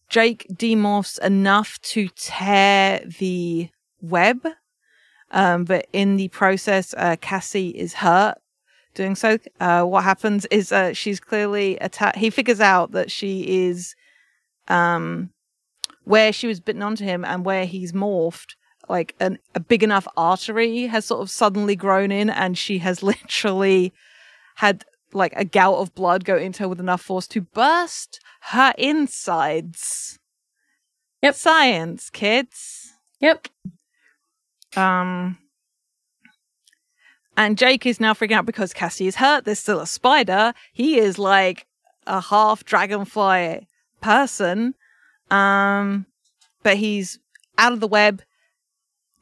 Jake 0.09 0.47
demorphs 0.51 1.19
enough 1.21 1.79
to 1.93 2.09
tear 2.17 3.01
the 3.21 3.69
web, 4.01 4.47
um, 5.33 5.65
but 5.65 5.87
in 5.93 6.17
the 6.17 6.29
process, 6.29 6.95
uh, 6.97 7.17
Cassie 7.21 7.69
is 7.77 7.93
hurt 7.95 8.39
doing 8.95 9.15
so. 9.15 9.39
Uh, 9.61 9.85
what 9.85 10.05
happens 10.05 10.47
is 10.47 10.73
uh, 10.73 10.93
she's 10.93 11.21
clearly 11.21 11.77
attacked. 11.79 12.17
He 12.17 12.31
figures 12.31 12.61
out 12.61 12.93
that 12.93 13.11
she 13.11 13.67
is 13.67 13.95
um, 14.69 15.31
where 16.05 16.33
she 16.33 16.47
was 16.47 16.61
bitten 16.61 16.83
onto 16.83 17.05
him 17.05 17.25
and 17.25 17.45
where 17.45 17.67
he's 17.67 17.93
morphed. 17.93 18.55
Like 18.89 19.15
an, 19.21 19.39
a 19.55 19.61
big 19.61 19.83
enough 19.83 20.07
artery 20.17 20.87
has 20.87 21.07
sort 21.07 21.23
of 21.23 21.31
suddenly 21.31 21.77
grown 21.77 22.13
in, 22.13 22.31
and 22.31 22.57
she 22.57 22.79
has 22.79 23.03
literally 23.03 23.93
had 24.57 24.85
like 25.13 25.33
a 25.37 25.45
gout 25.45 25.77
of 25.77 25.95
blood 25.95 26.25
go 26.25 26.37
into 26.37 26.65
her 26.65 26.69
with 26.69 26.81
enough 26.81 27.03
force 27.03 27.27
to 27.29 27.41
burst 27.41 28.21
her 28.51 28.75
insides. 28.77 30.19
Yep. 31.23 31.35
Science, 31.35 32.11
kids. 32.11 32.93
Yep. 33.21 33.49
Um, 34.77 35.39
and 37.37 37.59
Jake 37.59 37.87
is 37.87 38.01
now 38.01 38.13
freaking 38.15 38.33
out 38.33 38.47
because 38.47 38.73
Cassie 38.73 39.07
is 39.07 39.17
hurt. 39.17 39.45
There's 39.45 39.59
still 39.59 39.81
a 39.81 39.87
spider. 39.87 40.53
He 40.73 40.99
is 40.99 41.19
like 41.19 41.67
a 42.07 42.21
half 42.21 42.65
dragonfly 42.65 43.67
person. 44.01 44.75
Um, 45.31 46.07
but 46.63 46.77
he's 46.77 47.19
out 47.59 47.73
of 47.73 47.81
the 47.81 47.89
web, 47.89 48.23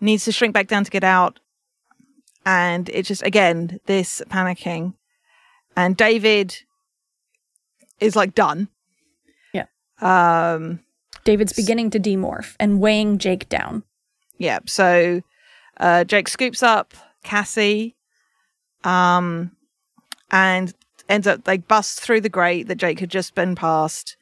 needs 0.01 0.25
to 0.25 0.33
shrink 0.33 0.53
back 0.55 0.67
down 0.69 0.85
to 0.85 0.91
get 0.91 1.05
out. 1.05 1.39
And 2.45 2.89
it's 2.89 3.09
just, 3.09 3.23
again, 3.23 3.79
this 3.87 4.21
panicking. 4.29 4.95
And 5.77 5.97
David 5.97 6.57
is 8.01 8.17
like 8.17 8.35
done. 8.35 8.69
Yeah. 9.55 9.67
Um, 10.01 10.81
David's 11.25 11.53
beginning 11.53 11.91
to 11.91 12.01
demorph 12.01 12.57
and 12.59 12.81
weighing 12.81 13.19
Jake 13.19 13.49
down. 13.49 13.85
yeah 14.39 14.59
so 14.67 15.23
uh 15.79 16.03
jake 16.03 16.27
scoops 16.29 16.63
up 16.65 16.95
cassie 17.23 17.95
um 18.85 19.51
and 20.31 20.75
ends 21.09 21.27
up 21.27 21.45
they 21.45 21.59
bust 21.59 22.01
through 22.01 22.21
the 22.21 22.29
grate 22.29 22.69
that 22.69 22.77
jake 22.77 23.01
had 23.01 23.11
just 23.11 23.35
been 23.35 23.55
past 23.55 24.17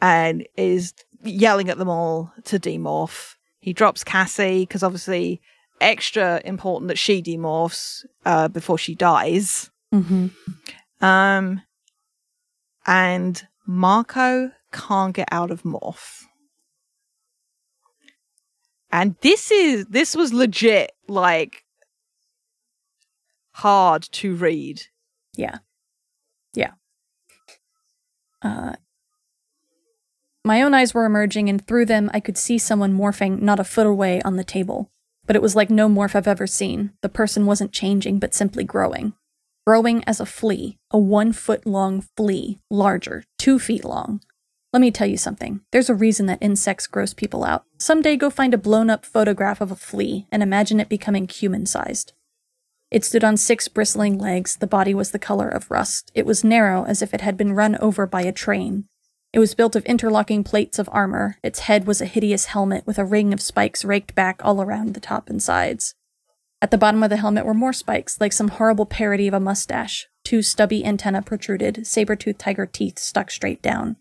and 0.00 0.46
is 0.56 0.92
yelling 1.22 1.68
at 1.68 1.78
them 1.78 1.88
all 1.88 2.32
to 2.44 2.58
demorph. 2.58 3.34
He 3.60 3.72
drops 3.72 4.04
cassie 4.04 4.62
because 4.62 4.82
obviously 4.82 5.40
extra 5.80 6.40
important 6.44 6.88
that 6.88 6.98
she 6.98 7.22
demorphs 7.22 8.04
uh 8.24 8.48
before 8.48 8.78
she 8.78 8.94
dies. 8.94 9.70
Mm-hmm. 9.94 10.28
um 11.04 11.62
and 12.86 13.46
marco 13.66 14.50
can't 14.72 15.14
get 15.14 15.28
out 15.30 15.50
of 15.50 15.62
morph. 15.62 16.24
And 18.90 19.16
this 19.20 19.50
is 19.50 19.86
this 19.86 20.16
was 20.16 20.32
legit 20.32 20.92
like 21.08 21.64
hard 23.56 24.02
to 24.12 24.34
read 24.34 24.82
Yeah. 25.34 25.58
Yeah. 26.54 26.72
Uh, 28.42 28.76
my 30.44 30.62
own 30.62 30.74
eyes 30.74 30.94
were 30.94 31.04
emerging, 31.04 31.48
and 31.48 31.66
through 31.66 31.86
them 31.86 32.10
I 32.14 32.20
could 32.20 32.38
see 32.38 32.58
someone 32.58 32.96
morphing 32.96 33.40
not 33.40 33.60
a 33.60 33.64
foot 33.64 33.86
away 33.86 34.22
on 34.22 34.36
the 34.36 34.44
table. 34.44 34.90
But 35.26 35.36
it 35.36 35.42
was 35.42 35.56
like 35.56 35.70
no 35.70 35.88
morph 35.88 36.14
I've 36.14 36.28
ever 36.28 36.46
seen. 36.46 36.92
The 37.02 37.08
person 37.08 37.46
wasn't 37.46 37.72
changing, 37.72 38.18
but 38.18 38.34
simply 38.34 38.62
growing. 38.64 39.14
Growing 39.66 40.04
as 40.04 40.20
a 40.20 40.26
flea, 40.26 40.78
a 40.90 40.98
one 40.98 41.32
foot 41.32 41.66
long 41.66 42.04
flea, 42.16 42.58
larger, 42.70 43.24
two 43.38 43.58
feet 43.58 43.84
long. 43.84 44.20
Let 44.72 44.80
me 44.80 44.90
tell 44.90 45.08
you 45.08 45.16
something. 45.16 45.62
There's 45.72 45.90
a 45.90 45.94
reason 45.94 46.26
that 46.26 46.38
insects 46.40 46.86
gross 46.86 47.12
people 47.12 47.42
out. 47.42 47.64
Someday 47.78 48.16
go 48.16 48.30
find 48.30 48.54
a 48.54 48.58
blown 48.58 48.90
up 48.90 49.04
photograph 49.04 49.60
of 49.60 49.70
a 49.70 49.76
flea 49.76 50.26
and 50.30 50.42
imagine 50.42 50.78
it 50.78 50.88
becoming 50.88 51.26
human 51.26 51.66
sized. 51.66 52.12
It 52.96 53.04
stood 53.04 53.24
on 53.24 53.36
six 53.36 53.68
bristling 53.68 54.16
legs. 54.16 54.56
The 54.56 54.66
body 54.66 54.94
was 54.94 55.10
the 55.10 55.18
color 55.18 55.50
of 55.50 55.70
rust. 55.70 56.10
It 56.14 56.24
was 56.24 56.42
narrow, 56.42 56.84
as 56.84 57.02
if 57.02 57.12
it 57.12 57.20
had 57.20 57.36
been 57.36 57.52
run 57.52 57.76
over 57.76 58.06
by 58.06 58.22
a 58.22 58.32
train. 58.32 58.88
It 59.34 59.38
was 59.38 59.54
built 59.54 59.76
of 59.76 59.84
interlocking 59.84 60.42
plates 60.42 60.78
of 60.78 60.88
armor. 60.90 61.36
Its 61.42 61.58
head 61.58 61.86
was 61.86 62.00
a 62.00 62.06
hideous 62.06 62.46
helmet 62.46 62.86
with 62.86 62.98
a 62.98 63.04
ring 63.04 63.34
of 63.34 63.42
spikes 63.42 63.84
raked 63.84 64.14
back 64.14 64.40
all 64.42 64.62
around 64.62 64.94
the 64.94 65.00
top 65.00 65.28
and 65.28 65.42
sides. 65.42 65.94
At 66.62 66.70
the 66.70 66.78
bottom 66.78 67.02
of 67.02 67.10
the 67.10 67.18
helmet 67.18 67.44
were 67.44 67.52
more 67.52 67.74
spikes, 67.74 68.18
like 68.18 68.32
some 68.32 68.48
horrible 68.48 68.86
parody 68.86 69.28
of 69.28 69.34
a 69.34 69.40
mustache. 69.40 70.06
Two 70.24 70.40
stubby 70.40 70.82
antennae 70.82 71.20
protruded, 71.20 71.86
saber-toothed 71.86 72.40
tiger 72.40 72.64
teeth 72.64 72.98
stuck 72.98 73.30
straight 73.30 73.60
down. 73.60 73.96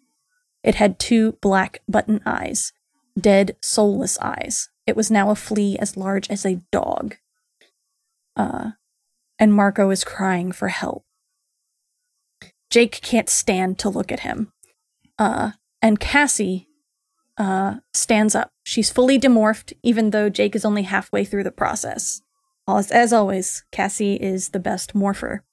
It 0.64 0.76
had 0.76 1.00
two 1.00 1.34
black 1.42 1.82
button 1.86 2.22
eyes, 2.26 2.72
dead, 3.20 3.58
soulless 3.62 4.18
eyes. 4.20 4.70
It 4.88 4.96
was 4.96 5.12
now 5.12 5.32
a 5.32 5.36
flea 5.36 5.78
as 5.80 5.98
large 5.98 6.30
as 6.30 6.46
a 6.46 6.62
dog. 6.72 7.18
Uh, 8.38 8.72
and 9.40 9.54
Marco 9.54 9.90
is 9.90 10.04
crying 10.04 10.52
for 10.52 10.70
help. 10.70 11.04
Jake 12.70 13.00
can't 13.02 13.30
stand 13.30 13.80
to 13.80 13.90
look 13.90 14.12
at 14.12 14.22
him. 14.22 14.52
Uh, 15.18 15.52
and 15.82 16.00
Cassie 16.00 16.68
uh, 17.38 17.76
stands 17.94 18.36
up. 18.36 18.50
She's 18.64 18.92
fully 18.92 19.20
demorphed, 19.20 19.74
even 19.84 20.10
though 20.10 20.30
Jake 20.30 20.56
is 20.56 20.66
only 20.66 20.84
halfway 20.84 21.24
through 21.24 21.44
the 21.44 21.52
process. 21.52 22.22
As, 22.68 22.92
as 22.92 23.14
always, 23.14 23.64
Cassie 23.72 24.16
is 24.16 24.50
the 24.50 24.60
best 24.60 24.96
morpher. 24.96 25.44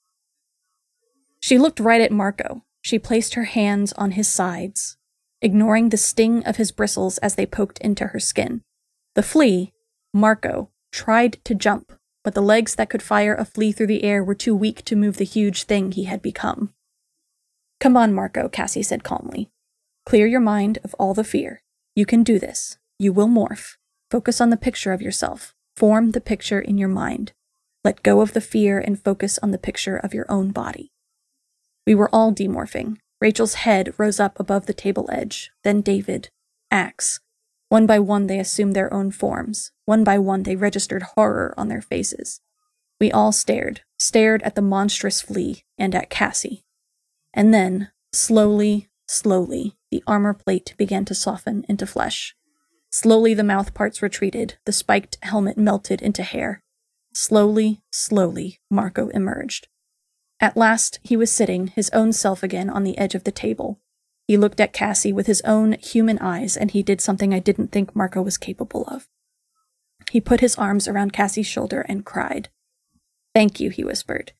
She 1.39 1.57
looked 1.57 1.79
right 1.79 2.01
at 2.01 2.11
Marco. 2.11 2.63
She 2.81 2.99
placed 2.99 3.35
her 3.35 3.45
hands 3.45 3.93
on 3.93 4.11
his 4.11 4.27
sides, 4.27 4.97
ignoring 5.41 5.89
the 5.89 5.97
sting 5.97 6.43
of 6.45 6.57
his 6.57 6.71
bristles 6.71 7.17
as 7.19 7.35
they 7.35 7.45
poked 7.45 7.77
into 7.79 8.07
her 8.07 8.19
skin. 8.19 8.61
The 9.15 9.23
flea, 9.23 9.71
Marco, 10.13 10.71
tried 10.91 11.37
to 11.45 11.53
jump, 11.53 11.93
but 12.23 12.33
the 12.33 12.41
legs 12.41 12.75
that 12.75 12.89
could 12.89 13.03
fire 13.03 13.35
a 13.35 13.45
flea 13.45 13.71
through 13.71 13.87
the 13.87 14.03
air 14.03 14.23
were 14.23 14.35
too 14.35 14.55
weak 14.55 14.83
to 14.85 14.95
move 14.95 15.17
the 15.17 15.25
huge 15.25 15.63
thing 15.63 15.91
he 15.91 16.05
had 16.05 16.21
become. 16.21 16.73
Come 17.79 17.97
on, 17.97 18.13
Marco, 18.13 18.47
Cassie 18.47 18.83
said 18.83 19.03
calmly. 19.03 19.49
Clear 20.05 20.25
your 20.25 20.39
mind 20.39 20.79
of 20.83 20.93
all 20.95 21.13
the 21.13 21.23
fear. 21.23 21.61
You 21.95 22.05
can 22.05 22.23
do 22.23 22.39
this. 22.39 22.77
You 22.97 23.13
will 23.13 23.27
morph. 23.27 23.75
Focus 24.09 24.39
on 24.39 24.49
the 24.49 24.57
picture 24.57 24.93
of 24.93 25.01
yourself. 25.01 25.53
Form 25.75 26.11
the 26.11 26.21
picture 26.21 26.59
in 26.59 26.77
your 26.77 26.89
mind. 26.89 27.33
Let 27.83 28.03
go 28.03 28.21
of 28.21 28.33
the 28.33 28.41
fear 28.41 28.79
and 28.79 29.01
focus 29.01 29.37
on 29.43 29.51
the 29.51 29.57
picture 29.57 29.97
of 29.97 30.13
your 30.13 30.25
own 30.29 30.51
body. 30.51 30.91
We 31.85 31.95
were 31.95 32.09
all 32.13 32.31
demorphing. 32.33 32.97
Rachel's 33.19 33.55
head 33.55 33.93
rose 33.97 34.19
up 34.19 34.39
above 34.39 34.65
the 34.65 34.73
table 34.73 35.09
edge, 35.11 35.51
then 35.63 35.81
David, 35.81 36.29
Axe. 36.71 37.19
One 37.73 37.87
by 37.87 37.97
one, 37.97 38.27
they 38.27 38.37
assumed 38.37 38.75
their 38.75 38.93
own 38.93 39.09
forms. 39.09 39.71
One 39.85 40.03
by 40.03 40.19
one, 40.19 40.43
they 40.43 40.55
registered 40.55 41.01
horror 41.01 41.55
on 41.57 41.69
their 41.69 41.81
faces. 41.81 42.39
We 42.99 43.11
all 43.11 43.31
stared, 43.31 43.81
stared 43.97 44.43
at 44.43 44.53
the 44.53 44.61
monstrous 44.61 45.23
flea 45.23 45.63
and 45.75 45.95
at 45.95 46.11
Cassie. 46.11 46.65
And 47.33 47.51
then, 47.51 47.89
slowly, 48.11 48.89
slowly, 49.07 49.75
the 49.89 50.03
armor 50.05 50.35
plate 50.35 50.75
began 50.77 51.03
to 51.05 51.15
soften 51.15 51.65
into 51.67 51.87
flesh. 51.87 52.35
Slowly, 52.91 53.33
the 53.33 53.43
mouth 53.43 53.73
parts 53.73 54.03
retreated, 54.03 54.59
the 54.65 54.71
spiked 54.71 55.17
helmet 55.23 55.57
melted 55.57 55.99
into 55.99 56.21
hair. 56.21 56.61
Slowly, 57.15 57.81
slowly, 57.91 58.59
Marco 58.69 59.07
emerged. 59.07 59.67
At 60.39 60.55
last, 60.55 60.99
he 61.01 61.17
was 61.17 61.31
sitting, 61.31 61.69
his 61.69 61.89
own 61.89 62.13
self 62.13 62.43
again, 62.43 62.69
on 62.69 62.83
the 62.83 62.99
edge 62.99 63.15
of 63.15 63.23
the 63.23 63.31
table. 63.31 63.79
He 64.27 64.37
looked 64.37 64.59
at 64.59 64.73
Cassie 64.73 65.13
with 65.13 65.27
his 65.27 65.41
own 65.41 65.73
human 65.73 66.17
eyes, 66.19 66.55
and 66.55 66.71
he 66.71 66.83
did 66.83 67.01
something 67.01 67.33
I 67.33 67.39
didn't 67.39 67.71
think 67.71 67.95
Marco 67.95 68.21
was 68.21 68.37
capable 68.37 68.83
of. 68.85 69.07
He 70.11 70.21
put 70.21 70.39
his 70.39 70.55
arms 70.55 70.87
around 70.87 71.13
Cassie's 71.13 71.47
shoulder 71.47 71.81
and 71.81 72.05
cried. 72.05 72.49
Thank 73.35 73.59
you, 73.59 73.69
he 73.69 73.83
whispered. 73.83 74.33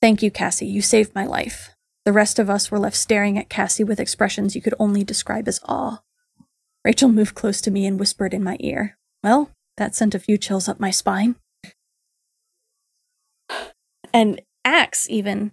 Thank 0.00 0.22
you, 0.22 0.30
Cassie. 0.30 0.66
You 0.66 0.82
saved 0.82 1.14
my 1.14 1.24
life. 1.24 1.70
The 2.04 2.12
rest 2.12 2.38
of 2.38 2.48
us 2.48 2.70
were 2.70 2.78
left 2.78 2.96
staring 2.96 3.38
at 3.38 3.50
Cassie 3.50 3.84
with 3.84 4.00
expressions 4.00 4.54
you 4.54 4.62
could 4.62 4.74
only 4.78 5.04
describe 5.04 5.46
as 5.46 5.60
awe. 5.64 5.98
Rachel 6.84 7.08
moved 7.08 7.34
close 7.34 7.60
to 7.60 7.70
me 7.70 7.84
and 7.86 7.98
whispered 7.98 8.32
in 8.32 8.42
my 8.42 8.56
ear. 8.60 8.96
Well, 9.22 9.50
that 9.76 9.94
sent 9.94 10.14
a 10.14 10.18
few 10.18 10.38
chills 10.38 10.68
up 10.68 10.80
my 10.80 10.90
spine. 10.90 11.36
And 14.12 14.40
Axe 14.64 15.08
even 15.10 15.52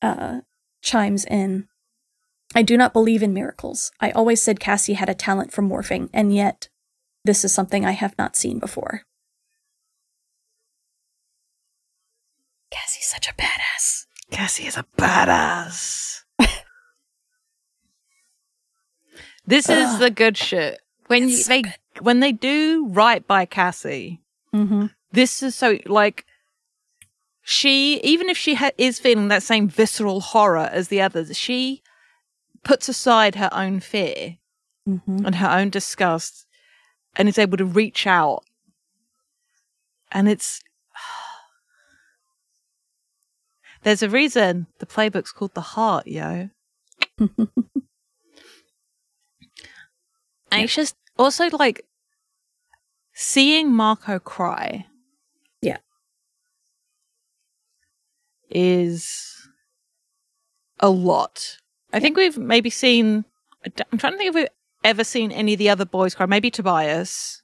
uh, 0.00 0.40
chimes 0.82 1.24
in. 1.24 1.68
I 2.54 2.62
do 2.62 2.76
not 2.76 2.92
believe 2.92 3.22
in 3.22 3.32
miracles. 3.32 3.92
I 4.00 4.10
always 4.10 4.42
said 4.42 4.58
Cassie 4.60 4.94
had 4.94 5.08
a 5.08 5.14
talent 5.14 5.52
for 5.52 5.62
morphing, 5.62 6.08
and 6.12 6.34
yet 6.34 6.68
this 7.24 7.44
is 7.44 7.52
something 7.54 7.84
I 7.84 7.92
have 7.92 8.16
not 8.18 8.34
seen 8.36 8.58
before. 8.58 9.02
Cassie's 12.70 13.06
such 13.06 13.28
a 13.28 13.34
badass. 13.34 14.06
Cassie 14.30 14.66
is 14.66 14.76
a 14.76 14.84
badass. 14.96 16.22
this 19.46 19.68
is 19.68 19.98
the 19.98 20.10
good 20.10 20.36
shit. 20.36 20.80
When 21.08 21.24
It's 21.24 21.32
you, 21.32 21.38
so 21.38 21.48
they 21.48 21.62
good. 21.62 21.74
when 22.00 22.20
they 22.20 22.32
do 22.32 22.86
right 22.88 23.26
by 23.26 23.44
Cassie, 23.46 24.20
Mm-hmm. 24.54 24.86
this 25.12 25.42
is 25.44 25.54
so 25.54 25.78
like 25.86 26.24
she 27.42 28.00
even 28.00 28.28
if 28.28 28.36
she 28.36 28.54
ha- 28.54 28.70
is 28.78 28.98
feeling 28.98 29.28
that 29.28 29.42
same 29.44 29.68
visceral 29.68 30.20
horror 30.20 30.68
as 30.72 30.88
the 30.88 31.00
others, 31.00 31.36
she 31.36 31.82
puts 32.64 32.88
aside 32.88 33.34
her 33.36 33.50
own 33.52 33.80
fear 33.80 34.36
Mm-hmm. 34.88 35.26
and 35.26 35.34
her 35.36 35.48
own 35.50 35.68
disgust 35.70 36.46
and 37.14 37.28
is 37.28 37.38
able 37.38 37.58
to 37.58 37.64
reach 37.66 38.06
out. 38.06 38.42
And 40.10 40.26
it's 40.28 40.60
there's 43.82 44.02
a 44.02 44.08
reason 44.08 44.66
the 44.78 44.86
playbook's 44.86 45.32
called 45.32 45.54
the 45.54 45.60
heart, 45.60 46.06
yo. 46.06 46.48
It's 50.52 50.74
just 50.74 50.96
also 51.18 51.48
like 51.50 51.84
seeing 53.14 53.72
Marco 53.72 54.18
cry. 54.18 54.86
Yeah. 55.62 55.78
Is 58.50 59.48
a 60.80 60.90
lot. 60.90 61.58
I 61.92 62.00
think 62.00 62.16
we've 62.16 62.38
maybe 62.38 62.70
seen. 62.70 63.24
I'm 63.92 63.98
trying 63.98 64.12
to 64.12 64.18
think 64.18 64.28
if 64.28 64.34
we've 64.34 64.48
ever 64.84 65.04
seen 65.04 65.32
any 65.32 65.54
of 65.54 65.58
the 65.58 65.68
other 65.70 65.84
boys 65.84 66.14
cry. 66.14 66.26
Maybe 66.26 66.50
Tobias. 66.50 67.42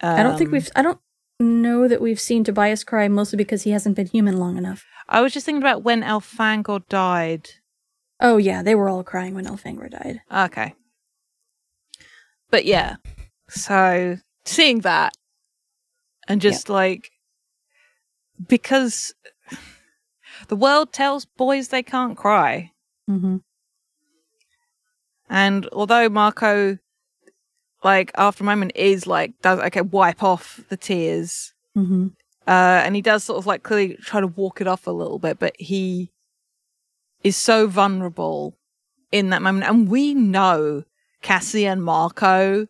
I 0.00 0.22
don't 0.22 0.36
think 0.36 0.48
Um, 0.48 0.52
we've. 0.52 0.70
I 0.76 0.82
don't 0.82 1.00
know 1.40 1.88
that 1.88 2.00
we've 2.00 2.20
seen 2.20 2.44
Tobias 2.44 2.84
cry, 2.84 3.08
mostly 3.08 3.36
because 3.36 3.62
he 3.62 3.70
hasn't 3.70 3.96
been 3.96 4.06
human 4.06 4.36
long 4.36 4.56
enough. 4.56 4.84
I 5.08 5.20
was 5.20 5.32
just 5.32 5.46
thinking 5.46 5.62
about 5.62 5.82
when 5.82 6.02
Elfangor 6.02 6.86
died. 6.88 7.50
Oh 8.20 8.36
yeah, 8.36 8.62
they 8.62 8.74
were 8.74 8.88
all 8.88 9.04
crying 9.04 9.34
when 9.34 9.46
Elfangor 9.46 9.90
died. 9.90 10.20
Okay. 10.32 10.74
But 12.50 12.64
yeah. 12.64 12.96
So 13.48 14.18
seeing 14.44 14.80
that 14.80 15.16
and 16.28 16.40
just 16.40 16.68
like 16.68 17.10
because 18.46 19.14
the 20.48 20.56
world 20.56 20.92
tells 20.92 21.24
boys 21.24 21.68
they 21.68 21.82
can't 21.82 22.16
cry. 22.16 22.72
Mm-hmm. 23.08 23.38
And 25.28 25.68
although 25.72 26.08
Marco 26.08 26.78
like 27.82 28.10
after 28.16 28.42
a 28.42 28.46
moment 28.46 28.72
is 28.74 29.06
like 29.06 29.32
does 29.42 29.58
okay, 29.60 29.82
wipe 29.82 30.22
off 30.22 30.60
the 30.68 30.76
tears. 30.76 31.52
Mm-hmm. 31.76 32.08
Uh 32.46 32.82
and 32.84 32.94
he 32.94 33.02
does 33.02 33.24
sort 33.24 33.38
of 33.38 33.46
like 33.46 33.62
clearly 33.62 33.96
try 33.96 34.20
to 34.20 34.26
walk 34.26 34.60
it 34.60 34.66
off 34.66 34.86
a 34.86 34.92
little 34.92 35.18
bit, 35.18 35.38
but 35.38 35.54
he 35.58 36.12
is 37.22 37.36
so 37.36 37.66
vulnerable 37.66 38.56
in 39.10 39.30
that 39.30 39.42
moment. 39.42 39.68
And 39.68 39.88
we 39.88 40.14
know 40.14 40.84
Cassie 41.22 41.66
and 41.66 41.82
Marco 41.82 42.66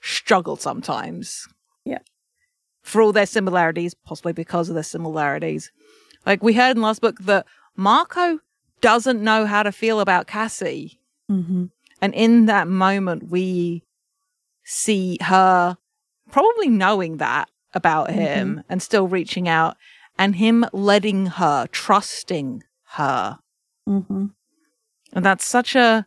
struggle 0.00 0.56
sometimes. 0.56 1.46
Yeah. 1.84 1.98
For 2.82 3.02
all 3.02 3.12
their 3.12 3.26
similarities, 3.26 3.94
possibly 3.94 4.32
because 4.32 4.68
of 4.68 4.74
their 4.74 4.84
similarities. 4.84 5.70
Like 6.26 6.42
we 6.42 6.54
heard 6.54 6.76
in 6.76 6.82
last 6.82 7.00
book 7.00 7.18
that 7.20 7.46
Marco 7.76 8.40
doesn't 8.80 9.22
know 9.22 9.46
how 9.46 9.62
to 9.62 9.72
feel 9.72 10.00
about 10.00 10.26
Cassie. 10.26 11.00
Mm-hmm. 11.30 11.66
And 12.02 12.14
in 12.14 12.46
that 12.46 12.68
moment, 12.68 13.28
we 13.30 13.84
see 14.64 15.18
her 15.22 15.76
probably 16.30 16.68
knowing 16.68 17.18
that 17.18 17.50
about 17.74 18.10
him 18.10 18.62
and 18.68 18.82
still 18.82 19.06
reaching 19.06 19.48
out 19.48 19.76
and 20.18 20.36
him 20.36 20.66
letting 20.72 21.26
her, 21.26 21.66
trusting 21.70 22.62
her. 22.92 23.38
Mm-hmm. 23.88 24.26
And 25.12 25.24
that's 25.24 25.46
such 25.46 25.74
a 25.74 26.06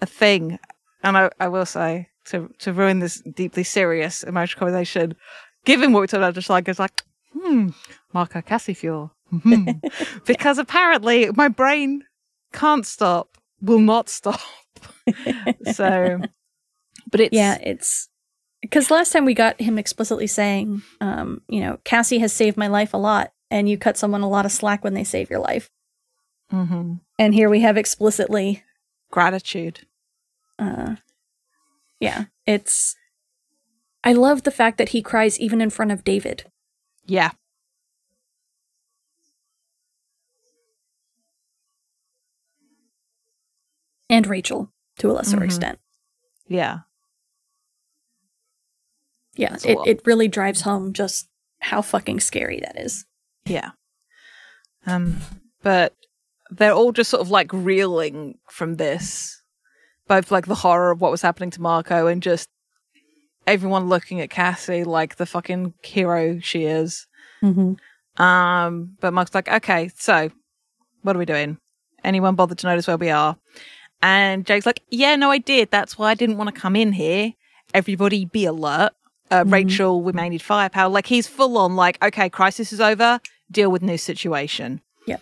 a 0.00 0.06
thing. 0.06 0.58
And 1.02 1.16
I, 1.16 1.30
I 1.38 1.48
will 1.48 1.66
say, 1.66 2.08
to 2.26 2.50
to 2.58 2.72
ruin 2.72 3.00
this 3.00 3.22
deeply 3.34 3.64
serious 3.64 4.22
emotional 4.22 4.60
conversation, 4.60 5.14
given 5.64 5.92
what 5.92 6.00
we 6.00 6.06
talked 6.06 6.18
about 6.18 6.34
just 6.34 6.50
like 6.50 6.68
it's 6.68 6.78
like, 6.78 7.02
hmm, 7.32 7.68
Marco 8.12 8.42
Cassie 8.42 8.74
fuel. 8.74 9.12
Hmm. 9.30 9.70
because 10.26 10.58
apparently 10.58 11.30
my 11.34 11.48
brain 11.48 12.04
can't 12.52 12.86
stop, 12.86 13.38
will 13.60 13.80
not 13.80 14.08
stop. 14.08 14.40
so 15.72 16.20
but 17.10 17.20
it's 17.20 17.34
yeah, 17.34 17.58
it's 17.62 18.08
because 18.60 18.90
last 18.90 19.12
time 19.12 19.24
we 19.24 19.34
got 19.34 19.60
him 19.60 19.78
explicitly 19.78 20.26
saying, 20.26 20.82
um, 21.00 21.42
you 21.48 21.60
know, 21.60 21.78
Cassie 21.84 22.18
has 22.18 22.32
saved 22.32 22.56
my 22.56 22.66
life 22.66 22.92
a 22.94 22.98
lot, 22.98 23.32
and 23.50 23.68
you 23.68 23.78
cut 23.78 23.96
someone 23.96 24.22
a 24.22 24.28
lot 24.28 24.46
of 24.46 24.52
slack 24.52 24.84
when 24.84 24.94
they 24.94 25.04
save 25.04 25.30
your 25.30 25.40
life. 25.40 25.70
mhm. 26.52 27.00
And 27.18 27.34
here 27.34 27.50
we 27.50 27.60
have 27.60 27.76
explicitly, 27.76 28.62
gratitude. 29.10 29.86
uh, 30.58 30.96
yeah, 31.98 32.24
it's. 32.46 32.96
I 34.02 34.14
love 34.14 34.44
the 34.44 34.50
fact 34.50 34.78
that 34.78 34.90
he 34.90 35.02
cries 35.02 35.38
even 35.38 35.60
in 35.60 35.68
front 35.70 35.92
of 35.92 36.04
David. 36.04 36.44
Yeah. 37.10 37.32
and 44.08 44.26
Rachel 44.26 44.72
to 44.98 45.10
a 45.10 45.12
lesser 45.12 45.38
Mhm. 45.38 45.44
extent. 45.44 45.78
Yeah. 46.48 46.80
Yeah, 49.34 49.56
it, 49.64 49.78
it 49.86 50.00
really 50.04 50.28
drives 50.28 50.62
home 50.62 50.92
just 50.92 51.28
how 51.60 51.80
fucking 51.82 52.20
scary 52.20 52.60
that 52.60 52.78
is. 52.78 53.06
Yeah. 53.44 53.70
Um, 54.86 55.20
but 55.62 55.94
they're 56.50 56.72
all 56.72 56.90
just 56.92 57.10
sort 57.10 57.20
of 57.20 57.30
like 57.30 57.52
reeling 57.52 58.38
from 58.50 58.76
this, 58.76 59.40
both 60.08 60.30
like 60.32 60.46
the 60.46 60.56
horror 60.56 60.90
of 60.90 61.00
what 61.00 61.12
was 61.12 61.22
happening 61.22 61.50
to 61.52 61.60
Marco 61.60 62.08
and 62.08 62.22
just 62.22 62.48
everyone 63.52 63.88
looking 63.88 64.20
at 64.20 64.30
Cassie 64.30 64.84
like 64.84 65.16
the 65.16 65.26
fucking 65.26 65.74
hero 65.82 66.38
she 66.40 66.64
is. 66.64 67.06
Mm-hmm. 67.42 68.22
Um, 68.22 68.96
but 69.00 69.12
Mark's 69.12 69.34
like, 69.34 69.48
okay, 69.48 69.90
so 69.96 70.30
what 71.02 71.16
are 71.16 71.18
we 71.18 71.24
doing? 71.24 71.58
Anyone 72.04 72.34
bothered 72.34 72.58
to 72.58 72.66
notice 72.66 72.86
where 72.86 72.96
we 72.96 73.10
are? 73.10 73.36
And 74.02 74.46
Jake's 74.46 74.66
like, 74.66 74.82
yeah, 74.90 75.16
no, 75.16 75.30
I 75.30 75.38
did. 75.38 75.70
That's 75.70 75.98
why 75.98 76.10
I 76.10 76.14
didn't 76.14 76.38
want 76.38 76.54
to 76.54 76.58
come 76.60 76.74
in 76.76 76.92
here. 76.92 77.32
Everybody 77.74 78.24
be 78.24 78.44
alert. 78.46 78.92
Uh, 79.30 79.44
Mhm. 79.44 79.52
Rachel, 79.52 80.02
we 80.02 80.12
may 80.12 80.28
need 80.28 80.42
firepower. 80.42 80.88
Like 80.88 81.06
he's 81.06 81.26
full 81.28 81.56
on 81.58 81.76
like, 81.76 82.02
okay, 82.02 82.28
crisis 82.28 82.72
is 82.72 82.80
over. 82.80 83.20
Deal 83.50 83.70
with 83.70 83.82
new 83.82 83.98
situation. 83.98 84.80
Yeah. 85.06 85.18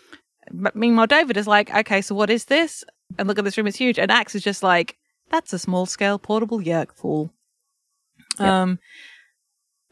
But 0.51 0.75
meanwhile, 0.77 1.07
David 1.07 1.37
is 1.37 1.47
like, 1.47 1.75
okay, 1.75 2.01
so 2.01 2.15
what 2.15 2.31
is 2.31 2.47
this? 2.47 2.85
And 3.19 3.27
look 3.29 3.39
at 3.39 3.45
this 3.45 3.57
room, 3.59 3.67
it's 3.67 3.77
huge. 3.77 3.99
And 3.99 4.11
Axe 4.11 4.35
is 4.35 4.43
just 4.43 4.63
like, 4.63 4.97
that's 5.31 5.53
a 5.53 5.59
small 5.59 5.85
scale 5.87 6.19
portable 6.19 6.61
Yeerk 6.61 6.97
pool. 6.97 7.31
Yep. 8.39 8.49
Um, 8.49 8.79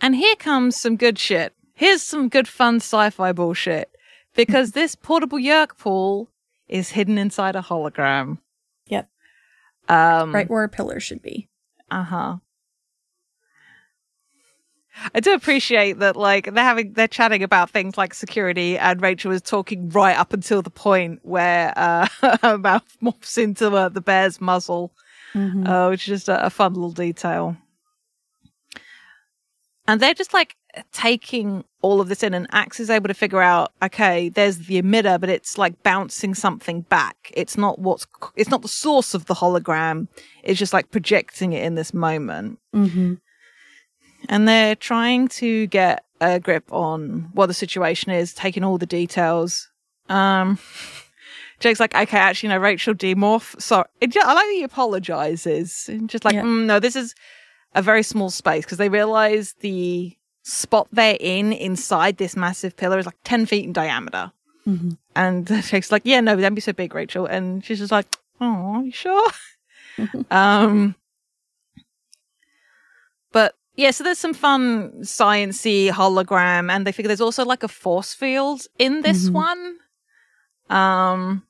and 0.01 0.15
here 0.15 0.37
comes 0.37 0.77
some 0.77 0.97
good 0.97 1.19
shit. 1.19 1.55
Here's 1.75 2.03
some 2.03 2.29
good 2.29 2.49
fun 2.49 2.77
sci-fi 2.77 3.33
bullshit 3.33 3.91
because 4.35 4.73
this 4.73 4.95
portable 4.95 5.39
Yeerk 5.39 5.79
pool 5.79 6.31
is 6.69 6.91
hidden 6.91 7.19
inside 7.19 7.57
a 7.57 7.63
hologram. 7.63 8.39
Yep. 8.87 9.09
Um, 9.89 10.35
right 10.35 10.49
where 10.49 10.65
a 10.65 10.69
pillar 10.69 11.01
should 11.01 11.23
be. 11.23 11.49
Uh 11.91 12.03
huh. 12.03 12.37
I 15.15 15.21
do 15.21 15.35
appreciate 15.35 15.99
that, 15.99 16.17
like 16.17 16.53
they're 16.53 16.65
having 16.65 16.95
they're 16.95 17.09
chatting 17.09 17.43
about 17.43 17.71
things 17.71 17.99
like 17.99 18.15
security, 18.15 18.79
and 18.79 19.01
Rachel 19.03 19.31
is 19.33 19.43
talking 19.43 19.91
right 19.91 20.17
up 20.17 20.33
until 20.33 20.63
the 20.63 20.71
point 20.71 21.21
where 21.23 21.73
uh, 21.77 22.07
her 22.43 22.59
mouth 22.59 22.97
morphs 23.03 23.37
into 23.39 23.69
uh, 23.69 23.89
the 23.89 24.01
bear's 24.01 24.41
muzzle, 24.41 24.93
mm-hmm. 25.35 25.67
uh, 25.67 25.91
which 25.91 26.09
is 26.09 26.21
just 26.21 26.29
a, 26.29 26.47
a 26.47 26.51
fun 26.51 26.75
little 26.75 26.93
detail. 26.93 27.57
And 29.89 30.01
they're 30.01 30.15
just 30.15 30.35
like 30.35 30.57
taking 30.93 31.65
all 31.81 32.01
of 32.01 32.09
this 32.09 32.23
in, 32.23 32.35
and 32.35 32.47
Ax 32.53 32.81
is 32.81 32.91
able 32.91 33.09
to 33.09 33.15
figure 33.15 33.41
out, 33.41 33.73
okay, 33.83 34.29
there's 34.29 34.59
the 34.59 34.83
emitter, 34.83 35.21
but 35.21 35.29
it's 35.29 35.57
like 35.57 35.83
bouncing 35.83 36.35
something 36.35 36.83
back. 36.83 37.33
It's 37.35 37.57
not 37.57 37.79
what's, 37.79 38.07
it's 38.35 38.51
not 38.51 38.63
the 38.63 38.69
source 38.69 39.15
of 39.15 39.27
the 39.27 39.35
hologram. 39.35 40.09
It's 40.43 40.59
just 40.59 40.73
like 40.73 40.91
projecting 40.91 41.53
it 41.53 41.65
in 41.65 41.77
this 41.77 41.95
moment. 41.95 42.59
Mm-hmm 42.75 43.15
and 44.29 44.49
they're 44.49 44.75
trying 44.75 45.29
to 45.29 45.67
get 45.69 46.05
a 46.21 46.41
grip 46.41 46.73
on 46.73 47.31
what 47.33 47.47
the 47.47 47.55
situation 47.55 48.13
is, 48.13 48.33
taking 48.35 48.65
all 48.65 48.79
the 48.79 48.87
details. 48.87 49.69
Um, 50.09 50.59
Jake's 51.61 51.81
like, 51.81 51.95
okay, 51.95 52.19
actually, 52.19 52.51
no, 52.51 52.59
Rachel 52.59 52.95
demorph. 52.95 53.61
Sorry, 53.61 53.87
I 54.03 54.07
like 54.07 54.15
that 54.15 54.53
he 54.53 54.63
apologizes. 54.63 55.89
Just 56.07 56.25
like, 56.25 56.35
yeah. 56.35 56.43
mm, 56.43 56.67
no, 56.67 56.81
this 56.81 56.97
is 56.97 57.15
a 57.77 57.83
very 57.83 58.03
small 58.03 58.31
space 58.31 58.65
because 58.65 58.79
they 58.79 58.89
realize 58.89 59.55
the 59.61 60.17
spot 60.43 60.89
they're 60.91 61.19
in 61.21 61.53
inside 61.53 62.17
this 62.17 62.35
massive 62.35 62.77
pillar 62.77 62.99
is 62.99 63.07
like 63.07 63.19
10 63.25 63.47
feet 63.47 63.65
in 63.65 63.73
diameter. 63.73 64.33
Mm-hmm. 64.67 64.93
And 65.15 65.47
Jake's 65.63 65.93
like, 65.93 66.03
yeah, 66.05 66.21
no, 66.21 66.35
don't 66.35 66.55
be 66.55 66.61
so 66.61 66.73
big, 66.73 66.95
Rachel. 66.95 67.27
And 67.27 67.65
she's 67.65 67.79
just 67.79 67.93
like, 67.93 68.07
oh, 68.41 68.83
you 68.83 68.91
sure? 68.91 69.31
um, 70.31 70.95
but 73.31 73.55
yeah, 73.77 73.91
so 73.91 74.05
there's 74.05 74.19
some 74.19 74.35
fun 74.35 74.93
sciency 75.03 75.91
hologram, 75.91 76.71
and 76.71 76.87
they 76.87 76.93
figure 76.93 77.09
there's 77.09 77.21
also 77.21 77.45
like 77.45 77.63
a 77.63 77.69
force 77.69 78.15
field 78.15 78.63
in 78.79 79.03
this 79.03 79.27
mm-hmm. 79.27 79.35
one, 79.35 79.77
um, 80.71 81.43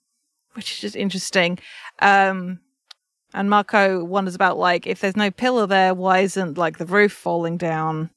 which 0.54 0.72
is 0.72 0.80
just 0.80 0.96
interesting. 0.96 1.60
Um, 2.00 2.58
and 3.36 3.50
Marco 3.50 4.02
wonders 4.02 4.34
about 4.34 4.58
like 4.58 4.86
if 4.86 5.00
there's 5.00 5.16
no 5.16 5.30
pillar 5.30 5.66
there, 5.66 5.94
why 5.94 6.20
isn't 6.20 6.56
like 6.56 6.78
the 6.78 6.86
roof 6.86 7.12
falling 7.12 7.58
down? 7.58 8.10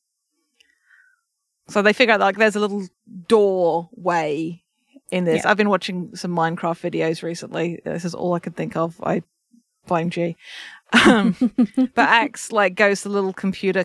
So 1.67 1.81
they 1.81 1.93
figure 1.93 2.13
out 2.13 2.21
like 2.21 2.37
there's 2.37 2.55
a 2.55 2.59
little 2.59 2.87
doorway 3.27 4.63
in 5.11 5.25
this. 5.25 5.43
Yeah. 5.43 5.51
I've 5.51 5.57
been 5.57 5.69
watching 5.69 6.15
some 6.15 6.35
Minecraft 6.35 6.89
videos 6.89 7.21
recently. 7.21 7.81
This 7.83 8.05
is 8.05 8.15
all 8.15 8.33
I 8.33 8.39
could 8.39 8.55
think 8.55 8.77
of. 8.77 8.99
I 9.03 9.21
blame 9.87 10.09
G. 10.09 10.37
Um, 11.05 11.35
but 11.75 11.91
Ax 11.97 12.53
like 12.53 12.75
goes 12.75 13.01
to 13.01 13.09
the 13.09 13.13
little 13.13 13.33
computer 13.33 13.83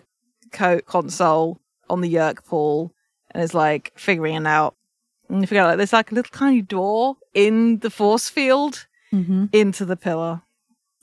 co- 0.53 0.81
console 0.81 1.59
on 1.89 1.99
the 1.99 2.13
Yeerk 2.13 2.45
pool 2.45 2.93
and 3.31 3.43
is 3.43 3.53
like 3.53 3.91
figuring 3.97 4.35
it 4.35 4.47
out. 4.47 4.75
And 5.27 5.41
you 5.41 5.47
figure 5.47 5.63
out 5.63 5.67
like 5.67 5.77
there's 5.77 5.93
like 5.93 6.11
a 6.13 6.15
little 6.15 6.31
tiny 6.31 6.61
door 6.61 7.17
in 7.33 7.79
the 7.79 7.89
force 7.89 8.29
field 8.29 8.87
mm-hmm. 9.11 9.45
into 9.51 9.83
the 9.83 9.97
pillar. 9.97 10.41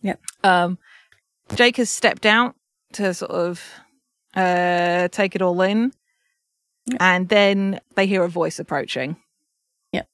Yep. 0.03 0.21
Um, 0.45 0.79
Jake 1.55 1.77
has 1.77 1.91
stepped 1.91 2.27
out 2.27 2.55
to 2.93 3.15
sort 3.15 3.31
of 3.31 3.63
uh, 4.35 5.09
take 5.09 5.35
it 5.35 5.43
all 5.43 5.61
in, 5.63 5.93
yep. 6.87 7.01
and 7.01 7.29
then 7.29 7.81
they 7.95 8.07
hear 8.07 8.25
a 8.25 8.29
voice 8.29 8.59
approaching. 8.59 9.17
Yep. 9.93 10.09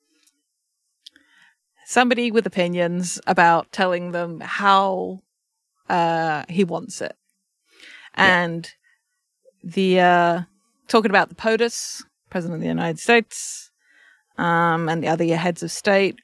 Somebody 1.86 2.30
with 2.30 2.46
opinions 2.46 3.20
about 3.26 3.72
telling 3.72 4.12
them 4.12 4.40
how 4.40 5.20
uh, 5.88 6.44
he 6.48 6.64
wants 6.64 7.00
it, 7.00 7.16
and 8.14 8.70
the 9.62 10.00
uh, 10.00 10.42
talking 10.88 11.10
about 11.10 11.28
the 11.28 11.34
POTUS, 11.34 12.02
President 12.30 12.56
of 12.56 12.60
the 12.60 12.68
United 12.68 12.98
States, 12.98 13.70
um, 14.36 14.88
and 14.88 15.02
the 15.02 15.08
other 15.08 15.24
heads 15.36 15.62
of 15.62 15.70
state. 15.70 16.18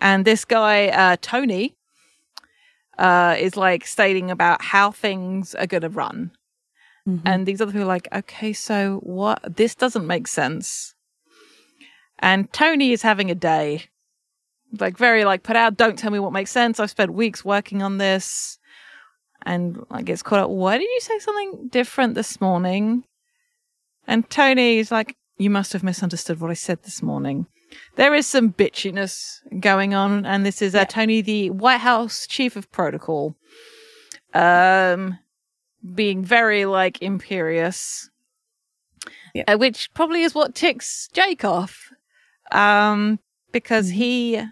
And 0.00 0.24
this 0.24 0.44
guy, 0.44 0.88
uh, 0.88 1.16
Tony, 1.22 1.74
uh, 2.98 3.36
is 3.38 3.56
like 3.56 3.86
stating 3.86 4.30
about 4.30 4.62
how 4.62 4.90
things 4.90 5.54
are 5.54 5.66
going 5.66 5.82
to 5.82 5.88
run. 5.88 6.30
Mm-hmm. 7.08 7.26
And 7.26 7.46
these 7.46 7.60
other 7.60 7.72
people 7.72 7.84
are 7.84 7.86
like, 7.86 8.08
okay, 8.12 8.52
so 8.52 9.00
what? 9.02 9.56
This 9.56 9.74
doesn't 9.74 10.06
make 10.06 10.26
sense. 10.26 10.94
And 12.18 12.52
Tony 12.52 12.92
is 12.92 13.02
having 13.02 13.30
a 13.30 13.34
day. 13.34 13.84
Like, 14.80 14.98
very 14.98 15.24
like, 15.24 15.42
put 15.42 15.56
out, 15.56 15.76
don't 15.76 15.98
tell 15.98 16.10
me 16.10 16.18
what 16.18 16.32
makes 16.32 16.50
sense. 16.50 16.80
I've 16.80 16.90
spent 16.90 17.12
weeks 17.12 17.44
working 17.44 17.82
on 17.82 17.98
this 17.98 18.58
and 19.42 19.84
like 19.90 20.06
gets 20.06 20.22
caught 20.22 20.40
up. 20.40 20.50
Why 20.50 20.76
did 20.78 20.84
you 20.90 21.00
say 21.00 21.18
something 21.20 21.68
different 21.68 22.14
this 22.14 22.40
morning? 22.40 23.04
And 24.06 24.28
Tony's 24.28 24.90
like, 24.90 25.16
you 25.38 25.50
must 25.50 25.72
have 25.72 25.82
misunderstood 25.82 26.40
what 26.40 26.50
I 26.50 26.54
said 26.54 26.82
this 26.82 27.02
morning. 27.02 27.46
There 27.96 28.14
is 28.14 28.26
some 28.26 28.52
bitchiness 28.52 29.40
going 29.60 29.94
on, 29.94 30.26
and 30.26 30.44
this 30.44 30.62
is 30.62 30.74
uh, 30.74 30.78
yeah. 30.78 30.84
Tony, 30.84 31.20
the 31.20 31.50
White 31.50 31.80
House 31.80 32.26
chief 32.26 32.56
of 32.56 32.70
protocol, 32.70 33.36
um, 34.34 35.18
being 35.94 36.24
very 36.24 36.64
like 36.64 37.00
imperious, 37.02 38.10
yeah. 39.34 39.44
uh, 39.48 39.56
which 39.56 39.92
probably 39.94 40.22
is 40.22 40.34
what 40.34 40.54
ticks 40.54 41.08
Jake 41.12 41.44
off, 41.44 41.92
um, 42.52 43.18
because 43.52 43.88
mm-hmm. 43.88 43.98
he, 43.98 44.42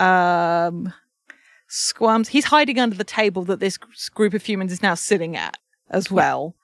um, 0.00 0.92
squirms. 1.68 2.28
He's 2.28 2.46
hiding 2.46 2.78
under 2.78 2.96
the 2.96 3.04
table 3.04 3.44
that 3.44 3.60
this 3.60 3.76
group 3.76 4.34
of 4.34 4.44
humans 4.44 4.72
is 4.72 4.82
now 4.82 4.94
sitting 4.94 5.36
at 5.36 5.58
as 5.90 6.10
well. 6.10 6.54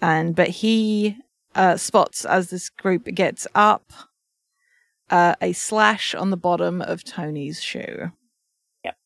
And 0.00 0.34
but 0.34 0.48
he 0.48 1.16
uh, 1.54 1.76
spots 1.76 2.24
as 2.24 2.50
this 2.50 2.68
group 2.68 3.04
gets 3.14 3.46
up 3.54 3.92
uh, 5.12 5.34
a 5.42 5.52
slash 5.52 6.14
on 6.14 6.30
the 6.30 6.36
bottom 6.38 6.80
of 6.80 7.04
Tony's 7.04 7.62
shoe. 7.62 8.10
Yep. 8.82 8.96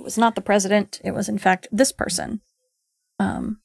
It 0.00 0.02
was 0.02 0.16
not 0.16 0.34
the 0.34 0.40
president. 0.40 1.00
It 1.04 1.12
was 1.12 1.28
in 1.28 1.36
fact 1.36 1.68
this 1.70 1.92
person. 1.92 2.40
Um, 3.20 3.60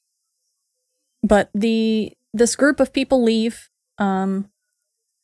but 1.22 1.48
the 1.54 2.12
this 2.34 2.54
group 2.54 2.80
of 2.80 2.92
people 2.92 3.22
leave 3.22 3.70
um, 3.98 4.50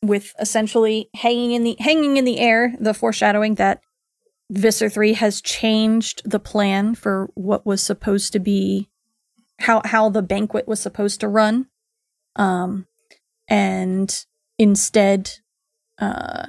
with 0.01 0.33
essentially 0.39 1.09
hanging 1.15 1.51
in 1.51 1.63
the 1.63 1.77
hanging 1.79 2.17
in 2.17 2.25
the 2.25 2.39
air 2.39 2.73
the 2.79 2.93
foreshadowing 2.93 3.55
that 3.55 3.81
Visser 4.49 4.89
3 4.89 5.13
has 5.13 5.41
changed 5.41 6.21
the 6.25 6.39
plan 6.39 6.95
for 6.95 7.29
what 7.35 7.65
was 7.65 7.83
supposed 7.83 8.33
to 8.33 8.39
be 8.39 8.89
how 9.59 9.81
how 9.85 10.09
the 10.09 10.23
banquet 10.23 10.67
was 10.67 10.79
supposed 10.79 11.19
to 11.19 11.27
run. 11.27 11.67
Um 12.35 12.87
and 13.47 14.25
instead 14.57 15.39
uh 15.99 16.47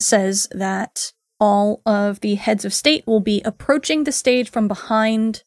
says 0.00 0.48
that 0.50 1.12
all 1.40 1.80
of 1.86 2.20
the 2.20 2.34
heads 2.34 2.64
of 2.64 2.74
state 2.74 3.06
will 3.06 3.20
be 3.20 3.40
approaching 3.44 4.04
the 4.04 4.12
stage 4.12 4.50
from 4.50 4.68
behind 4.68 5.42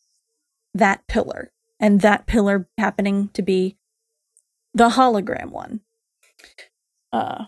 that 0.74 1.06
pillar 1.08 1.52
and 1.80 2.02
that 2.02 2.26
pillar 2.26 2.68
happening 2.78 3.30
to 3.34 3.42
be 3.42 3.78
the 4.74 4.90
hologram 4.90 5.50
one. 5.52 5.82
Uh 7.12 7.46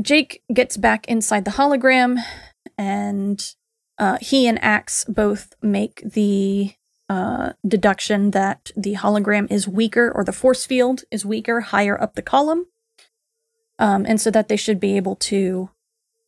Jake 0.00 0.42
gets 0.52 0.76
back 0.76 1.06
inside 1.08 1.44
the 1.44 1.52
hologram, 1.52 2.18
and 2.78 3.54
uh, 3.98 4.18
he 4.20 4.46
and 4.46 4.62
Ax 4.62 5.04
both 5.04 5.54
make 5.62 6.02
the 6.04 6.72
uh, 7.10 7.54
deduction 7.66 8.30
that 8.30 8.70
the 8.76 8.94
hologram 8.94 9.50
is 9.50 9.66
weaker, 9.66 10.12
or 10.14 10.22
the 10.22 10.32
force 10.32 10.64
field 10.64 11.02
is 11.10 11.26
weaker 11.26 11.60
higher 11.60 12.00
up 12.00 12.14
the 12.14 12.22
column, 12.22 12.66
um, 13.80 14.06
and 14.06 14.20
so 14.20 14.30
that 14.30 14.46
they 14.46 14.56
should 14.56 14.78
be 14.78 14.96
able 14.96 15.16
to 15.16 15.70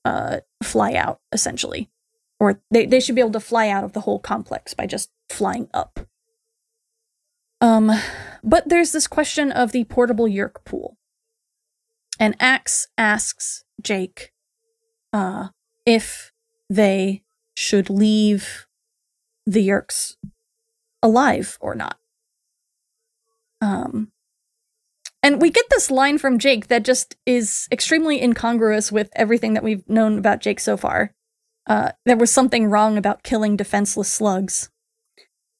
uh, 0.05 0.41
fly 0.61 0.95
out, 0.95 1.21
essentially. 1.31 1.89
Or 2.41 2.61
they, 2.73 2.85
they 2.85 2.99
should 2.99 3.15
be 3.15 3.21
able 3.21 3.31
to 3.31 3.39
fly 3.41 3.69
out 3.69 3.85
of 3.85 3.93
the 3.93 4.01
whole 4.01 4.19
complex 4.19 4.75
by 4.75 4.87
just 4.87 5.11
flying 5.31 5.69
up. 5.73 6.01
Um, 7.61 7.93
but 8.43 8.69
there's 8.69 8.91
this 8.91 9.07
question 9.07 9.53
of 9.53 9.71
the 9.71 9.85
portable 9.85 10.27
Yeerk 10.27 10.65
pool. 10.65 10.97
And 12.19 12.35
Ax 12.41 12.89
asks 12.99 13.63
Jake 13.81 14.33
uh, 15.13 15.51
if 15.87 16.33
they 16.69 17.23
should 17.55 17.89
leave 17.89 18.67
the 19.47 19.69
Yeerks 19.69 20.17
alive 21.03 21.59
or 21.61 21.75
not. 21.75 21.99
Um, 23.61 24.11
And 25.23 25.41
we 25.41 25.51
get 25.51 25.67
this 25.71 25.91
line 25.91 26.19
from 26.19 26.39
Jake 26.39 26.67
that 26.67 26.83
just 26.85 27.17
is 27.27 27.69
extremely 27.71 28.21
incongruous 28.21 28.91
with 28.91 29.09
everything 29.15 29.55
that 29.55 29.63
we've 29.63 29.89
known 29.89 30.19
about 30.19 30.41
Jake 30.41 30.59
so 30.61 30.77
far. 30.77 31.15
Uh, 31.69 31.93
there 32.05 32.17
was 32.17 32.31
something 32.33 32.67
wrong 32.67 32.99
about 32.99 33.23
killing 33.23 33.57
defenseless 33.57 34.13
slugs. 34.13 34.69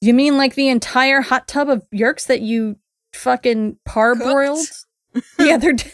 You 0.01 0.13
mean 0.13 0.35
like 0.37 0.55
the 0.55 0.67
entire 0.67 1.21
hot 1.21 1.47
tub 1.47 1.69
of 1.69 1.89
Yeerks 1.91 2.27
that 2.27 2.41
you 2.41 2.75
fucking 3.13 3.77
parboiled 3.87 4.67
the 5.37 5.51
other 5.53 5.71
d- 5.79 5.91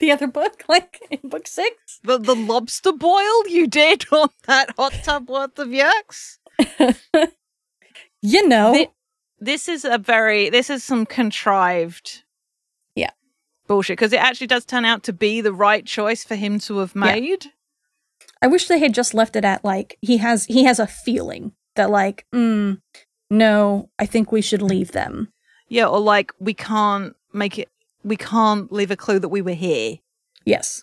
the 0.00 0.10
other 0.10 0.26
book, 0.26 0.64
like 0.68 1.00
in 1.08 1.28
book 1.28 1.46
six? 1.46 2.00
The 2.02 2.18
the 2.18 2.34
lobster 2.34 2.90
boil 2.92 3.46
you 3.46 3.68
did 3.68 4.06
on 4.10 4.30
that 4.48 4.70
hot 4.76 4.94
tub 5.04 5.30
worth 5.30 5.56
of 5.60 5.68
yucks. 5.68 6.38
You 8.26 8.48
know, 8.48 8.72
Thi- 8.72 8.88
This 9.38 9.68
is 9.68 9.84
a 9.84 9.98
very 9.98 10.48
this 10.48 10.70
is 10.70 10.82
some 10.82 11.04
contrived 11.04 12.22
Yeah. 12.94 13.10
bullshit 13.66 13.98
because 13.98 14.14
it 14.14 14.20
actually 14.22 14.46
does 14.46 14.64
turn 14.64 14.86
out 14.86 15.02
to 15.02 15.12
be 15.12 15.42
the 15.42 15.52
right 15.52 15.84
choice 15.84 16.24
for 16.24 16.34
him 16.34 16.58
to 16.60 16.78
have 16.78 16.92
Yeah. 16.94 17.00
made. 17.14 17.52
I 18.40 18.46
wish 18.46 18.66
they 18.66 18.78
had 18.78 18.94
just 18.94 19.12
left 19.12 19.36
it 19.36 19.44
at 19.44 19.62
like 19.62 19.98
he 20.00 20.16
has 20.18 20.46
he 20.46 20.64
has 20.64 20.78
a 20.78 20.86
feeling 20.86 21.52
that 21.74 21.90
like, 21.90 22.24
mm, 22.32 22.80
no, 23.28 23.90
I 23.98 24.06
think 24.06 24.32
we 24.32 24.40
should 24.40 24.62
leave 24.62 24.92
them. 24.92 25.30
Yeah, 25.68 25.86
or 25.88 26.00
like 26.00 26.32
we 26.38 26.54
can't 26.54 27.14
make 27.34 27.58
it 27.58 27.68
we 28.02 28.16
can't 28.16 28.72
leave 28.72 28.90
a 28.90 28.96
clue 28.96 29.18
that 29.18 29.28
we 29.28 29.42
were 29.42 29.52
here. 29.68 29.98
Yes. 30.46 30.82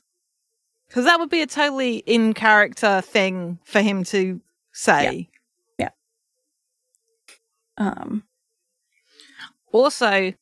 Because 0.87 1.05
that 1.05 1.19
would 1.19 1.29
be 1.31 1.41
a 1.41 1.47
totally 1.47 1.97
in 2.05 2.33
character 2.35 3.01
thing 3.01 3.57
for 3.63 3.81
him 3.81 4.03
to 4.05 4.41
say. 4.73 5.29
Um 7.81 8.23
Also, 9.71 10.33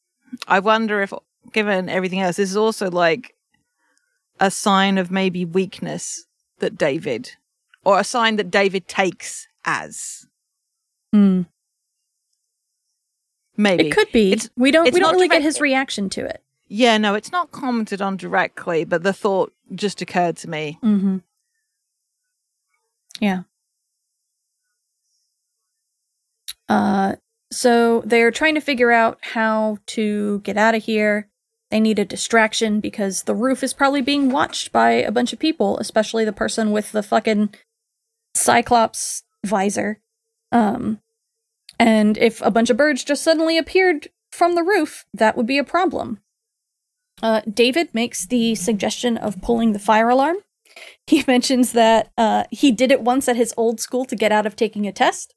I 0.47 0.60
wonder 0.60 1.02
if, 1.02 1.13
given 1.54 1.88
everything 1.89 2.19
else, 2.19 2.36
this 2.38 2.49
is 2.49 2.58
also 2.58 2.89
like 2.91 3.36
a 4.39 4.49
sign 4.52 4.97
of 4.97 5.12
maybe 5.12 5.45
weakness 5.45 6.25
that 6.60 6.78
David, 6.78 7.32
or 7.86 7.99
a 7.99 8.04
sign 8.04 8.36
that 8.38 8.52
David 8.52 8.88
takes 8.88 9.47
as. 9.65 10.25
mm, 11.15 11.45
Maybe. 13.58 13.88
it 13.88 13.91
could 13.95 14.12
be. 14.12 14.32
It's- 14.34 14.49
we 14.56 14.71
don't 14.71 14.93
we 14.93 14.99
don't 14.99 15.13
really 15.15 15.28
get 15.28 15.41
his 15.41 15.60
reaction 15.62 16.10
to 16.10 16.21
it. 16.25 16.41
Yeah, 16.67 16.97
no, 16.97 17.15
it's 17.15 17.32
not 17.32 17.52
commented 17.52 18.02
on 18.02 18.15
directly, 18.17 18.86
but 18.86 19.04
the 19.04 19.13
thought 19.13 19.52
just 19.73 20.02
occurred 20.02 20.38
to 20.38 20.49
me. 20.49 20.78
Mm-hmm. 20.84 21.17
Yeah. 23.19 23.41
Uh, 26.69 27.15
so 27.51 28.01
they're 28.05 28.31
trying 28.31 28.55
to 28.55 28.62
figure 28.62 28.91
out 28.91 29.17
how 29.21 29.77
to 29.88 30.39
get 30.39 30.57
out 30.57 30.75
of 30.75 30.83
here. 30.83 31.29
They 31.71 31.79
need 31.79 31.99
a 31.99 32.05
distraction 32.05 32.79
because 32.79 33.23
the 33.23 33.35
roof 33.35 33.63
is 33.63 33.73
probably 33.73 34.01
being 34.01 34.29
watched 34.29 34.71
by 34.71 34.91
a 34.91 35.12
bunch 35.12 35.33
of 35.33 35.39
people, 35.39 35.77
especially 35.77 36.25
the 36.25 36.33
person 36.33 36.71
with 36.71 36.91
the 36.91 37.03
fucking 37.03 37.53
Cyclops 38.35 39.23
visor. 39.45 39.99
Um, 40.51 40.99
and 41.79 42.17
if 42.17 42.41
a 42.41 42.51
bunch 42.51 42.69
of 42.69 42.77
birds 42.77 43.03
just 43.03 43.23
suddenly 43.23 43.57
appeared 43.57 44.09
from 44.31 44.55
the 44.55 44.63
roof, 44.63 45.05
that 45.13 45.38
would 45.38 45.47
be 45.47 45.57
a 45.57 45.63
problem. 45.63 46.19
Uh, 47.21 47.41
David 47.51 47.93
makes 47.93 48.25
the 48.25 48.55
suggestion 48.55 49.17
of 49.17 49.41
pulling 49.41 49.73
the 49.73 49.79
fire 49.79 50.09
alarm. 50.09 50.38
He 51.07 51.23
mentions 51.27 51.73
that 51.73 52.12
uh, 52.17 52.43
he 52.51 52.71
did 52.71 52.91
it 52.91 53.01
once 53.01 53.27
at 53.27 53.35
his 53.35 53.53
old 53.57 53.79
school 53.81 54.05
to 54.05 54.15
get 54.15 54.31
out 54.31 54.45
of 54.45 54.55
taking 54.55 54.88
a 54.88 54.91
test. 54.91 55.33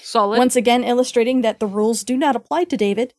Solid, 0.00 0.38
Once 0.38 0.56
again, 0.56 0.84
illustrating 0.84 1.42
that 1.42 1.60
the 1.60 1.66
rules 1.66 2.02
do 2.04 2.16
not 2.16 2.34
apply 2.36 2.64
to 2.64 2.76
David. 2.76 3.14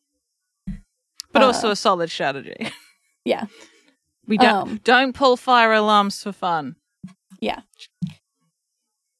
but 1.31 1.41
uh, 1.41 1.45
also 1.45 1.69
a 1.71 1.75
solid 1.75 2.09
strategy. 2.09 2.55
Yeah. 3.25 3.45
We 4.27 4.37
don't 4.37 4.53
Um, 4.69 4.79
don't 4.83 5.13
pull 5.13 5.35
fire 5.37 5.73
alarms 5.73 6.23
for 6.23 6.31
fun. 6.31 6.75
Yeah. 7.41 7.61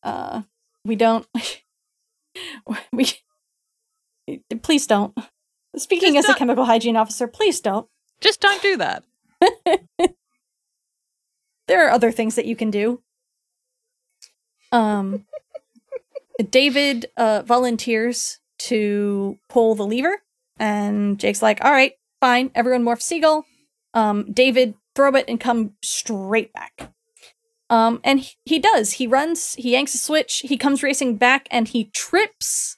Uh, 0.02 0.44
we 0.86 0.96
don't. 0.96 1.26
we. 2.94 3.08
Please 4.62 4.88
don't. 4.88 5.14
Speaking 5.76 6.14
Just 6.14 6.20
as 6.20 6.26
a 6.26 6.28
don't- 6.30 6.38
chemical 6.40 6.66
hygiene 6.66 6.96
officer, 6.98 7.28
please 7.28 7.60
don't. 7.62 7.88
Just 8.22 8.40
don't 8.40 8.62
do 8.62 8.78
that. 8.78 9.04
There 11.68 11.86
are 11.86 11.90
other 11.92 12.12
things 12.12 12.36
that 12.36 12.46
you 12.46 12.56
can 12.56 12.72
do. 12.72 13.02
Um, 14.72 15.26
David 16.50 17.08
uh, 17.18 17.44
volunteers 17.46 18.40
to 18.60 19.38
pull 19.50 19.76
the 19.76 19.86
lever, 19.86 20.22
and 20.60 21.20
Jake's 21.20 21.42
like, 21.42 21.64
"All 21.64 21.72
right, 21.72 21.94
fine. 22.20 22.52
Everyone 22.56 22.84
morph 22.84 23.02
seagull." 23.02 23.46
Um, 23.94 24.32
David 24.32 24.76
throw 24.96 25.16
it 25.16 25.26
and 25.28 25.40
come 25.40 25.74
straight 25.84 26.52
back. 26.54 26.94
Um, 27.70 28.02
and 28.04 28.20
he, 28.20 28.34
he 28.46 28.60
does. 28.60 28.94
He 28.94 29.08
runs. 29.08 29.56
He 29.56 29.72
yanks 29.72 29.96
a 29.96 29.98
switch. 29.98 30.44
He 30.46 30.58
comes 30.58 30.84
racing 30.84 31.18
back, 31.18 31.48
and 31.52 31.68
he 31.68 31.86
trips 31.86 32.78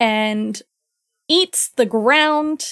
and 0.00 0.60
eats 1.28 1.70
the 1.76 1.86
ground. 1.86 2.66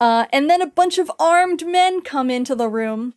Uh, 0.00 0.26
and 0.32 0.50
then 0.50 0.60
a 0.60 0.66
bunch 0.66 0.98
of 0.98 1.10
armed 1.18 1.66
men 1.66 2.00
come 2.00 2.30
into 2.30 2.54
the 2.54 2.68
room 2.68 3.14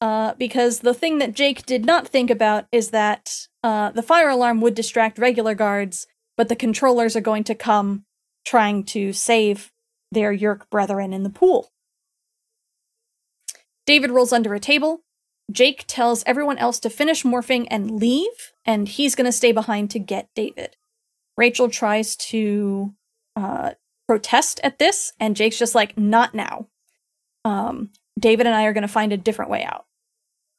uh, 0.00 0.34
because 0.34 0.80
the 0.80 0.94
thing 0.94 1.18
that 1.18 1.34
Jake 1.34 1.64
did 1.64 1.84
not 1.84 2.06
think 2.06 2.30
about 2.30 2.66
is 2.70 2.90
that 2.90 3.48
uh, 3.62 3.90
the 3.90 4.02
fire 4.02 4.28
alarm 4.28 4.60
would 4.60 4.74
distract 4.74 5.18
regular 5.18 5.54
guards, 5.54 6.06
but 6.36 6.48
the 6.48 6.56
controllers 6.56 7.16
are 7.16 7.20
going 7.20 7.44
to 7.44 7.54
come 7.54 8.04
trying 8.44 8.84
to 8.84 9.12
save 9.12 9.72
their 10.12 10.32
Yeerk 10.32 10.68
brethren 10.70 11.12
in 11.12 11.22
the 11.22 11.30
pool. 11.30 11.70
David 13.86 14.10
rolls 14.10 14.32
under 14.32 14.54
a 14.54 14.60
table. 14.60 15.00
Jake 15.50 15.84
tells 15.86 16.24
everyone 16.26 16.58
else 16.58 16.80
to 16.80 16.90
finish 16.90 17.22
morphing 17.22 17.66
and 17.70 17.92
leave, 17.92 18.52
and 18.64 18.88
he's 18.88 19.14
going 19.14 19.26
to 19.26 19.32
stay 19.32 19.52
behind 19.52 19.90
to 19.90 19.98
get 19.98 20.28
David. 20.34 20.76
Rachel 21.36 21.68
tries 21.68 22.16
to 22.16 22.94
uh, 23.36 23.72
protest 24.08 24.60
at 24.64 24.78
this, 24.78 25.12
and 25.20 25.36
Jake's 25.36 25.58
just 25.58 25.74
like, 25.74 25.96
not 25.96 26.34
now. 26.34 26.66
Um, 27.44 27.90
David 28.18 28.46
and 28.46 28.54
I 28.54 28.64
are 28.64 28.72
going 28.72 28.82
to 28.82 28.88
find 28.88 29.12
a 29.12 29.16
different 29.16 29.50
way 29.50 29.64
out. 29.64 29.86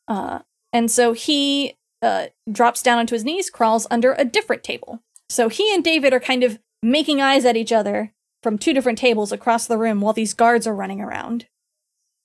Uh, 0.07 0.39
and 0.71 0.91
so 0.91 1.13
he 1.13 1.75
uh, 2.01 2.27
drops 2.51 2.81
down 2.81 2.99
onto 2.99 3.15
his 3.15 3.23
knees, 3.23 3.49
crawls 3.49 3.87
under 3.89 4.13
a 4.13 4.25
different 4.25 4.63
table. 4.63 5.01
So 5.29 5.49
he 5.49 5.73
and 5.73 5.83
David 5.83 6.13
are 6.13 6.19
kind 6.19 6.43
of 6.43 6.59
making 6.81 7.21
eyes 7.21 7.45
at 7.45 7.57
each 7.57 7.71
other 7.71 8.13
from 8.43 8.57
two 8.57 8.73
different 8.73 8.97
tables 8.97 9.31
across 9.31 9.67
the 9.67 9.77
room 9.77 9.99
while 10.01 10.13
these 10.13 10.33
guards 10.33 10.67
are 10.67 10.75
running 10.75 11.01
around. 11.01 11.47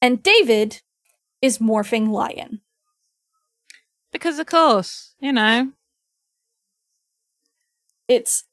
And 0.00 0.22
David 0.22 0.82
is 1.40 1.58
morphing 1.58 2.08
lion. 2.08 2.60
Because 4.12 4.38
of 4.38 4.46
course, 4.46 5.14
you 5.18 5.32
know. 5.32 5.72
It's 8.08 8.44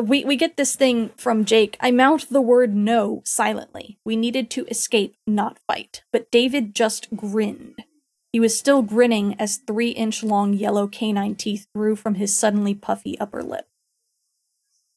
we 0.00 0.24
we 0.24 0.36
get 0.36 0.56
this 0.56 0.76
thing 0.76 1.10
from 1.16 1.44
Jake. 1.44 1.76
I 1.80 1.90
mount 1.90 2.28
the 2.30 2.40
word 2.40 2.74
no 2.74 3.22
silently. 3.24 3.98
We 4.04 4.16
needed 4.16 4.50
to 4.50 4.66
escape, 4.66 5.16
not 5.26 5.58
fight. 5.66 6.02
But 6.12 6.30
David 6.30 6.74
just 6.74 7.14
grinned. 7.16 7.84
He 8.32 8.40
was 8.40 8.58
still 8.58 8.82
grinning 8.82 9.34
as 9.38 9.56
three 9.56 9.90
inch 9.90 10.22
long 10.22 10.52
yellow 10.52 10.86
canine 10.86 11.34
teeth 11.34 11.66
grew 11.74 11.96
from 11.96 12.16
his 12.16 12.36
suddenly 12.36 12.74
puffy 12.74 13.18
upper 13.18 13.42
lip. 13.42 13.66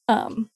Um, 0.07 0.49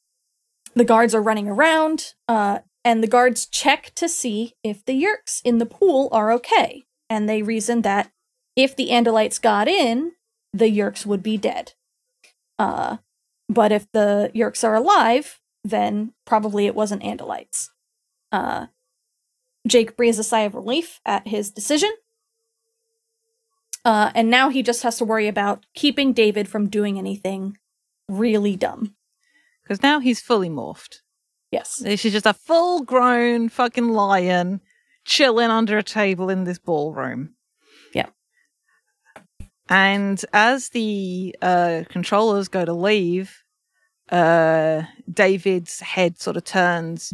the 0.76 0.84
guards 0.84 1.16
are 1.16 1.22
running 1.22 1.48
around, 1.48 2.14
uh, 2.28 2.60
and 2.84 3.02
the 3.02 3.08
guards 3.08 3.46
check 3.46 3.94
to 3.96 4.10
see 4.10 4.56
if 4.64 4.84
the 4.84 5.02
Yeerks 5.02 5.42
in 5.46 5.60
the 5.60 5.66
pool 5.66 6.10
are 6.12 6.32
okay. 6.34 6.84
And 7.10 7.30
they 7.30 7.44
reason 7.44 7.84
that 7.84 8.12
if 8.56 8.76
the 8.76 8.90
Andalites 8.90 9.42
got 9.42 9.68
in, 9.68 10.14
the 10.52 10.66
Yeerks 10.66 11.06
would 11.06 11.24
be 11.24 11.38
dead. 11.38 11.74
Uh, 12.60 12.98
but 13.54 13.72
if 13.72 13.92
the 13.92 14.32
Yeerks 14.36 14.64
are 14.64 14.76
alive, 14.76 15.40
then 15.64 16.14
probably 16.26 16.66
it 16.66 16.76
wasn't 16.76 17.04
Andalites. 17.04 17.70
Uh, 18.32 18.68
Jake 19.68 19.96
breathes 19.96 20.20
a 20.20 20.24
sigh 20.24 20.42
of 20.42 20.56
relief 20.56 21.00
at 21.06 21.28
his 21.28 21.50
decision. 21.50 21.92
Uh, 23.86 24.12
and 24.16 24.30
now 24.30 24.50
he 24.50 24.64
just 24.64 24.84
has 24.84 24.98
to 24.98 25.06
worry 25.06 25.28
about 25.28 25.66
keeping 25.74 26.14
David 26.14 26.48
from 26.48 26.70
doing 26.70 26.98
anything 26.98 27.58
really 28.10 28.56
dumb. 28.56 28.96
Because 29.64 29.82
now 29.82 30.00
he's 30.00 30.22
fully 30.22 30.50
morphed. 30.50 31.00
Yes. 31.52 31.78
This 31.78 32.04
is 32.04 32.14
just 32.14 32.26
a 32.26 32.34
full 32.34 32.82
grown 32.82 33.50
fucking 33.50 33.90
lion 33.90 34.62
chilling 35.06 35.50
under 35.50 35.78
a 35.78 35.84
table 35.84 36.30
in 36.30 36.46
this 36.46 36.60
ballroom. 36.60 37.36
Yeah. 37.94 38.10
And 39.70 40.24
as 40.34 40.70
the 40.70 41.36
uh, 41.42 41.84
controllers 41.90 42.48
go 42.48 42.66
to 42.66 42.74
leave, 42.74 43.43
uh, 44.12 44.84
David's 45.12 45.80
head 45.80 46.20
sort 46.20 46.38
of 46.38 46.44
turns 46.44 47.14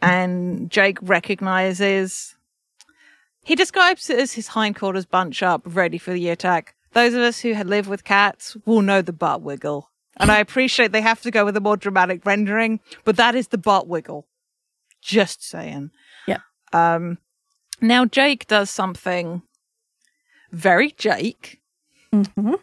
and 0.00 0.70
Jake 0.70 0.98
recognizes. 1.02 2.34
He 3.44 3.54
describes 3.54 4.10
it 4.10 4.18
as 4.18 4.32
his 4.34 4.48
hindquarters 4.48 5.06
bunch 5.06 5.42
up, 5.42 5.62
ready 5.64 5.98
for 5.98 6.12
the 6.12 6.28
attack. 6.28 6.74
Those 6.92 7.14
of 7.14 7.20
us 7.20 7.40
who 7.40 7.52
had 7.54 7.66
lived 7.66 7.88
with 7.88 8.04
cats 8.04 8.56
will 8.66 8.82
know 8.82 9.02
the 9.02 9.12
butt 9.12 9.42
wiggle. 9.42 9.90
And 10.20 10.30
I 10.30 10.38
appreciate 10.38 10.92
they 10.92 11.00
have 11.00 11.22
to 11.22 11.30
go 11.30 11.44
with 11.44 11.56
a 11.56 11.60
more 11.60 11.76
dramatic 11.76 12.26
rendering, 12.26 12.80
but 13.04 13.16
that 13.16 13.34
is 13.34 13.48
the 13.48 13.58
butt 13.58 13.86
wiggle. 13.86 14.26
Just 15.00 15.44
saying. 15.44 15.90
Yeah. 16.26 16.38
Um, 16.72 17.18
now 17.80 18.04
Jake 18.04 18.46
does 18.48 18.68
something 18.70 19.42
very 20.50 20.90
Jake, 20.92 21.60
Mm-hmm. 22.12 22.54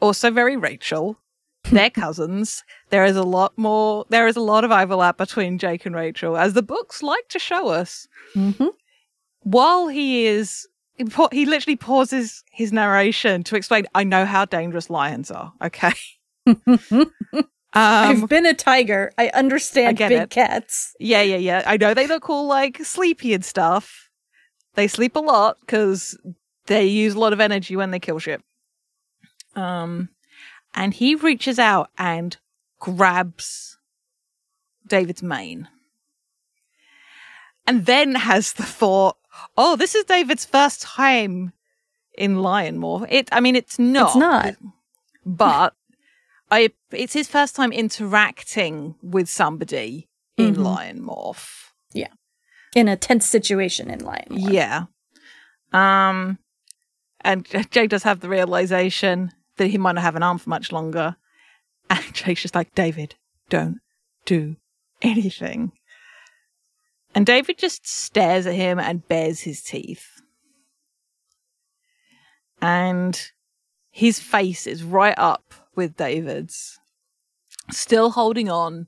also 0.00 0.30
very 0.30 0.56
Rachel. 0.56 1.18
They're 1.72 1.90
cousins. 1.90 2.62
There 2.90 3.04
is 3.04 3.16
a 3.16 3.22
lot 3.22 3.56
more. 3.56 4.04
There 4.08 4.26
is 4.26 4.36
a 4.36 4.40
lot 4.40 4.64
of 4.64 4.70
overlap 4.70 5.18
between 5.18 5.58
Jake 5.58 5.86
and 5.86 5.94
Rachel, 5.94 6.36
as 6.36 6.54
the 6.54 6.62
books 6.62 7.02
like 7.02 7.28
to 7.28 7.38
show 7.38 7.68
us. 7.68 8.06
Mm-hmm. 8.34 8.68
While 9.42 9.88
he 9.88 10.26
is, 10.26 10.68
he 10.96 11.46
literally 11.46 11.76
pauses 11.76 12.44
his 12.52 12.72
narration 12.72 13.42
to 13.44 13.56
explain. 13.56 13.86
I 13.94 14.04
know 14.04 14.24
how 14.24 14.44
dangerous 14.44 14.90
lions 14.90 15.30
are. 15.30 15.52
Okay. 15.62 15.92
Um, 17.74 18.22
I've 18.22 18.28
been 18.28 18.44
a 18.44 18.52
tiger. 18.52 19.12
I 19.16 19.28
understand 19.28 20.02
I 20.02 20.08
big 20.08 20.22
it. 20.22 20.30
cats. 20.30 20.94
Yeah, 21.00 21.22
yeah, 21.22 21.36
yeah. 21.36 21.62
I 21.64 21.78
know 21.78 21.94
they 21.94 22.06
look 22.06 22.28
all 22.28 22.46
like 22.46 22.84
sleepy 22.84 23.32
and 23.32 23.42
stuff. 23.42 24.10
They 24.74 24.88
sleep 24.88 25.16
a 25.16 25.20
lot 25.20 25.56
because 25.60 26.18
they 26.66 26.84
use 26.84 27.14
a 27.14 27.18
lot 27.18 27.32
of 27.32 27.40
energy 27.40 27.74
when 27.74 27.90
they 27.90 27.98
kill 27.98 28.18
shit. 28.18 28.42
Um, 29.56 30.10
and 30.74 30.94
he 30.94 31.14
reaches 31.14 31.58
out 31.58 31.90
and 31.98 32.36
grabs 32.80 33.78
David's 34.86 35.22
mane. 35.22 35.68
And 37.66 37.86
then 37.86 38.14
has 38.16 38.54
the 38.54 38.64
thought, 38.64 39.16
oh, 39.56 39.76
this 39.76 39.94
is 39.94 40.04
David's 40.04 40.44
first 40.44 40.82
time 40.82 41.52
in 42.18 42.42
Lion 42.42 42.78
Morph. 42.78 43.06
It, 43.08 43.28
I 43.32 43.40
mean, 43.40 43.54
it's 43.56 43.78
not. 43.78 44.08
It's 44.08 44.16
not. 44.16 44.54
But 45.24 45.74
I, 46.50 46.70
it's 46.90 47.12
his 47.12 47.28
first 47.28 47.54
time 47.54 47.72
interacting 47.72 48.96
with 49.02 49.28
somebody 49.28 50.08
in 50.36 50.56
Mhm. 50.56 50.64
Lion 50.64 51.00
Morph. 51.02 51.70
Yeah. 51.94 52.08
In 52.74 52.88
a 52.88 52.96
tense 52.96 53.26
situation 53.26 53.90
in 53.90 54.00
Lion. 54.00 54.26
War. 54.30 54.50
Yeah. 54.50 54.84
Um, 55.72 56.38
and 57.20 57.46
Jake 57.70 57.90
does 57.90 58.02
have 58.02 58.20
the 58.20 58.28
realization 58.28 59.32
that 59.56 59.68
he 59.68 59.78
might 59.78 59.92
not 59.92 60.02
have 60.02 60.16
an 60.16 60.22
arm 60.22 60.38
for 60.38 60.50
much 60.50 60.72
longer. 60.72 61.16
And 61.90 62.02
Jake's 62.12 62.42
just 62.42 62.54
like, 62.54 62.74
David, 62.74 63.16
don't 63.48 63.78
do 64.24 64.56
anything. 65.00 65.72
And 67.14 67.26
David 67.26 67.58
just 67.58 67.86
stares 67.86 68.46
at 68.46 68.54
him 68.54 68.78
and 68.78 69.06
bares 69.06 69.40
his 69.40 69.62
teeth. 69.62 70.06
And 72.60 73.20
his 73.90 74.20
face 74.20 74.66
is 74.66 74.82
right 74.82 75.18
up 75.18 75.52
with 75.74 75.96
David's, 75.96 76.78
still 77.70 78.10
holding 78.10 78.48
on. 78.48 78.86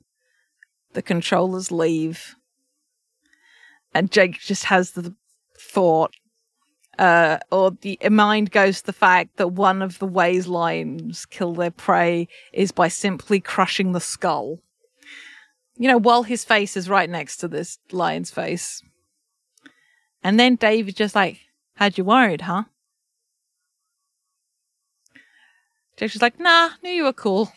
The 0.93 1.01
controllers 1.01 1.71
leave. 1.71 2.35
And 3.93 4.11
Jake 4.11 4.39
just 4.39 4.65
has 4.65 4.91
the 4.91 5.13
thought, 5.59 6.13
uh, 6.97 7.39
or 7.51 7.71
the 7.71 7.97
mind 8.09 8.51
goes 8.51 8.79
to 8.79 8.85
the 8.85 8.93
fact 8.93 9.37
that 9.37 9.49
one 9.49 9.81
of 9.81 9.99
the 9.99 10.05
ways 10.05 10.47
lions 10.47 11.25
kill 11.25 11.53
their 11.53 11.71
prey 11.71 12.27
is 12.53 12.71
by 12.71 12.87
simply 12.87 13.39
crushing 13.39 13.91
the 13.91 13.99
skull. 13.99 14.59
You 15.77 15.89
know, 15.89 15.97
while 15.97 16.23
his 16.23 16.45
face 16.45 16.77
is 16.77 16.89
right 16.89 17.09
next 17.09 17.37
to 17.37 17.47
this 17.47 17.79
lion's 17.91 18.31
face. 18.31 18.81
And 20.23 20.39
then 20.39 20.55
David 20.55 20.95
just 20.95 21.15
like, 21.15 21.39
had 21.75 21.97
you 21.97 22.05
worried, 22.05 22.41
huh? 22.41 22.63
Just 25.97 26.21
like, 26.21 26.39
nah, 26.39 26.71
knew 26.83 26.91
you 26.91 27.03
were 27.03 27.13
cool. 27.13 27.51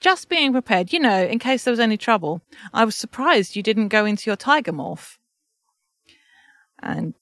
Just 0.00 0.28
being 0.28 0.52
prepared, 0.52 0.92
you 0.92 1.00
know, 1.00 1.24
in 1.24 1.38
case 1.38 1.64
there 1.64 1.72
was 1.72 1.80
any 1.80 1.96
trouble. 1.96 2.42
I 2.74 2.84
was 2.84 2.94
surprised 2.94 3.56
you 3.56 3.62
didn't 3.62 3.88
go 3.88 4.04
into 4.04 4.28
your 4.28 4.36
tiger 4.36 4.72
morph. 4.72 5.16
And 6.84 7.14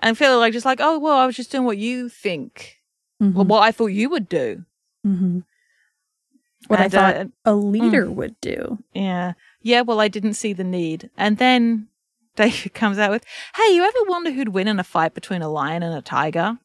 and 0.00 0.16
feel 0.16 0.38
like 0.38 0.52
just 0.52 0.66
like, 0.66 0.80
oh 0.80 0.98
well, 0.98 1.16
I 1.16 1.26
was 1.26 1.36
just 1.36 1.50
doing 1.50 1.64
what 1.64 1.78
you 1.78 2.08
think, 2.08 2.76
Mhm. 3.20 3.34
well, 3.34 3.44
what 3.44 3.62
I 3.62 3.72
thought 3.72 3.86
you 3.86 4.08
would 4.10 4.28
do. 4.28 4.64
Mhm. 5.06 5.44
What 6.68 6.78
And, 6.80 6.94
I 6.94 6.96
thought 6.96 7.16
uh, 7.16 7.24
a 7.44 7.54
leader 7.54 8.10
would 8.10 8.38
do. 8.40 8.78
yeah, 8.92 9.32
yeah. 9.62 9.80
Well, 9.80 10.00
I 10.00 10.08
didn't 10.08 10.34
see 10.34 10.52
the 10.52 10.64
need. 10.64 11.10
And 11.16 11.38
then 11.38 11.88
David 12.36 12.74
comes 12.74 12.98
out 12.98 13.10
with, 13.10 13.24
"Hey, 13.56 13.74
you 13.74 13.82
ever 13.82 13.98
wonder 14.08 14.30
who'd 14.30 14.50
win 14.50 14.68
in 14.68 14.78
a 14.78 14.84
fight 14.84 15.14
between 15.14 15.42
a 15.42 15.48
lion 15.48 15.82
and 15.82 15.94
a 15.94 16.02
tiger?" 16.02 16.58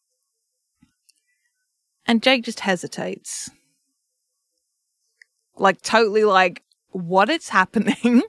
And 2.07 2.21
Jake 2.21 2.43
just 2.43 2.59
hesitates, 2.59 3.49
like 5.57 5.81
totally 5.81 6.23
like, 6.23 6.61
what 6.91 7.29
is 7.29 7.49
happening? 7.49 8.21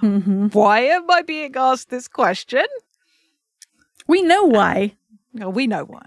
hmm 0.00 0.46
Why 0.52 0.80
am 0.82 1.10
I 1.10 1.22
being 1.22 1.56
asked 1.56 1.90
this 1.90 2.06
question? 2.06 2.64
We 4.08 4.22
know 4.22 4.44
why. 4.44 4.96
Oh, 5.40 5.50
we 5.50 5.66
know 5.66 5.84
why. 5.84 6.06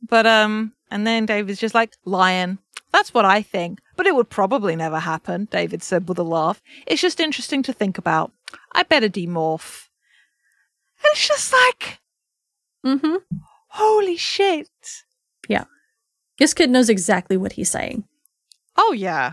But 0.00 0.26
um, 0.26 0.72
and 0.90 1.06
then 1.06 1.26
David's 1.26 1.60
just 1.60 1.74
like, 1.74 1.94
lion. 2.04 2.58
That's 2.92 3.12
what 3.12 3.26
I 3.26 3.42
think. 3.42 3.80
But 3.96 4.06
it 4.06 4.14
would 4.14 4.30
probably 4.30 4.74
never 4.76 4.98
happen, 5.00 5.48
David 5.50 5.82
said 5.82 6.08
with 6.08 6.18
a 6.18 6.22
laugh. 6.22 6.62
It's 6.86 7.02
just 7.02 7.20
interesting 7.20 7.62
to 7.64 7.72
think 7.72 7.98
about. 7.98 8.32
I 8.72 8.84
better 8.84 9.08
demorph. 9.10 9.88
And 11.00 11.10
it's 11.12 11.28
just 11.28 11.52
like, 11.52 11.98
Mm-hmm. 12.86 13.16
holy 13.70 14.16
shit. 14.16 14.70
Yeah, 15.48 15.64
this 16.38 16.54
kid 16.54 16.70
knows 16.70 16.88
exactly 16.88 17.36
what 17.36 17.52
he's 17.52 17.70
saying. 17.70 18.04
Oh 18.76 18.92
yeah. 18.92 19.32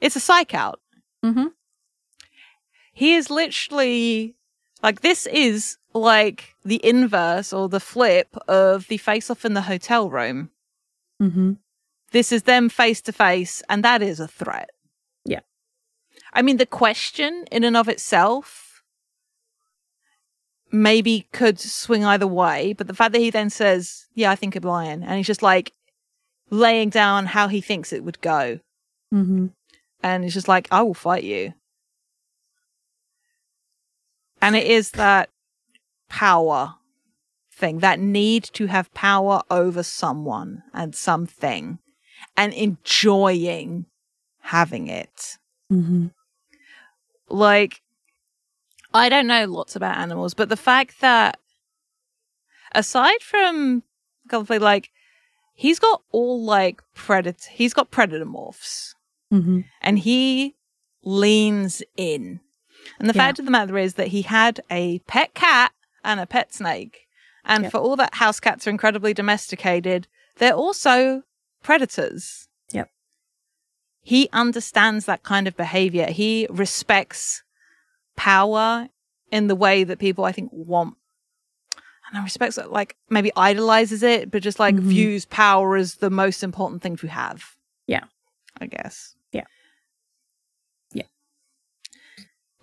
It's 0.00 0.16
a 0.16 0.20
psych 0.20 0.54
out. 0.54 0.80
Mm-hmm. 1.24 1.48
He 2.92 3.14
is 3.14 3.28
literally 3.30 4.36
like 4.84 5.00
this 5.00 5.26
is 5.26 5.78
like 5.94 6.54
the 6.64 6.80
inverse 6.86 7.52
or 7.52 7.68
the 7.68 7.80
flip 7.80 8.36
of 8.46 8.86
the 8.88 8.98
face 8.98 9.30
off 9.30 9.44
in 9.44 9.54
the 9.54 9.62
hotel 9.62 10.10
room. 10.10 10.50
Mm-hmm. 11.20 11.52
This 12.12 12.30
is 12.30 12.42
them 12.44 12.68
face 12.68 13.00
to 13.02 13.12
face, 13.12 13.62
and 13.68 13.82
that 13.82 14.02
is 14.02 14.20
a 14.20 14.28
threat. 14.28 14.70
Yeah. 15.24 15.40
I 16.32 16.42
mean, 16.42 16.58
the 16.58 16.66
question 16.66 17.44
in 17.50 17.64
and 17.64 17.76
of 17.76 17.88
itself 17.88 18.82
maybe 20.70 21.28
could 21.32 21.58
swing 21.60 22.04
either 22.04 22.26
way, 22.26 22.72
but 22.72 22.86
the 22.86 22.94
fact 22.94 23.12
that 23.12 23.20
he 23.20 23.30
then 23.30 23.50
says, 23.50 24.06
Yeah, 24.14 24.30
I 24.30 24.36
think 24.36 24.54
a 24.56 24.60
lion, 24.60 25.02
and 25.02 25.16
he's 25.16 25.26
just 25.26 25.42
like 25.42 25.72
laying 26.50 26.90
down 26.90 27.26
how 27.26 27.48
he 27.48 27.60
thinks 27.60 27.92
it 27.92 28.04
would 28.04 28.20
go, 28.20 28.60
Mm-hmm. 29.12 29.46
and 30.02 30.24
he's 30.24 30.34
just 30.34 30.48
like, 30.48 30.68
I 30.72 30.82
will 30.82 30.94
fight 30.94 31.24
you. 31.24 31.54
And 34.44 34.54
it 34.54 34.66
is 34.66 34.90
that 34.90 35.30
power 36.10 36.74
thing, 37.50 37.78
that 37.78 37.98
need 37.98 38.44
to 38.52 38.66
have 38.66 38.92
power 38.92 39.40
over 39.50 39.82
someone 39.82 40.62
and 40.74 40.94
something 40.94 41.78
and 42.36 42.52
enjoying 42.52 43.86
having 44.42 44.88
it. 44.88 45.38
Mm-hmm. 45.72 46.08
Like, 47.30 47.80
I 48.92 49.08
don't 49.08 49.26
know 49.26 49.46
lots 49.46 49.76
about 49.76 49.96
animals, 49.96 50.34
but 50.34 50.50
the 50.50 50.58
fact 50.58 51.00
that 51.00 51.40
aside 52.72 53.22
from 53.22 53.82
probably 54.28 54.58
like 54.58 54.90
he's 55.54 55.78
got 55.78 56.02
all 56.10 56.44
like 56.44 56.82
predator 56.94 57.48
he's 57.50 57.72
got 57.72 57.90
predator 57.90 58.26
morphs 58.26 58.94
Mm-hmm. 59.32 59.60
and 59.80 59.98
he 59.98 60.54
leans 61.02 61.82
in. 61.96 62.40
And 62.98 63.08
the 63.08 63.14
Yeah. 63.14 63.22
fact 63.26 63.38
of 63.38 63.44
the 63.44 63.50
matter 63.50 63.76
is 63.78 63.94
that 63.94 64.08
he 64.08 64.22
had 64.22 64.60
a 64.70 64.98
pet 65.00 65.34
cat 65.34 65.72
and 66.04 66.20
a 66.20 66.26
pet 66.26 66.52
snake. 66.54 67.06
And 67.44 67.64
Yep. 67.64 67.72
for 67.72 67.78
all 67.78 67.96
that 67.96 68.14
house 68.14 68.40
cats 68.40 68.66
are 68.66 68.70
incredibly 68.70 69.12
domesticated, 69.14 70.06
they're 70.36 70.54
also 70.54 71.22
predators. 71.62 72.48
Yep. 72.72 72.90
He 74.02 74.28
understands 74.32 75.06
that 75.06 75.22
kind 75.22 75.46
of 75.48 75.56
behavior. 75.56 76.06
He 76.06 76.46
respects 76.50 77.42
power 78.16 78.88
in 79.30 79.46
the 79.48 79.54
way 79.54 79.84
that 79.84 79.98
people, 79.98 80.24
I 80.24 80.32
think, 80.32 80.50
want. 80.52 80.96
And 82.08 82.18
I 82.18 82.22
respects 82.22 82.58
it, 82.58 82.70
like 82.70 82.96
maybe 83.08 83.32
idolizes 83.34 84.02
it, 84.02 84.30
but 84.30 84.42
just 84.42 84.58
like 84.60 84.74
Mhm. 84.76 84.80
views 84.80 85.24
power 85.24 85.76
as 85.76 85.96
the 85.96 86.10
most 86.10 86.42
important 86.42 86.82
thing 86.82 86.96
to 86.98 87.08
have. 87.08 87.56
Yeah. 87.86 88.04
I 88.60 88.66
guess. 88.66 89.16
Yeah. 89.32 89.46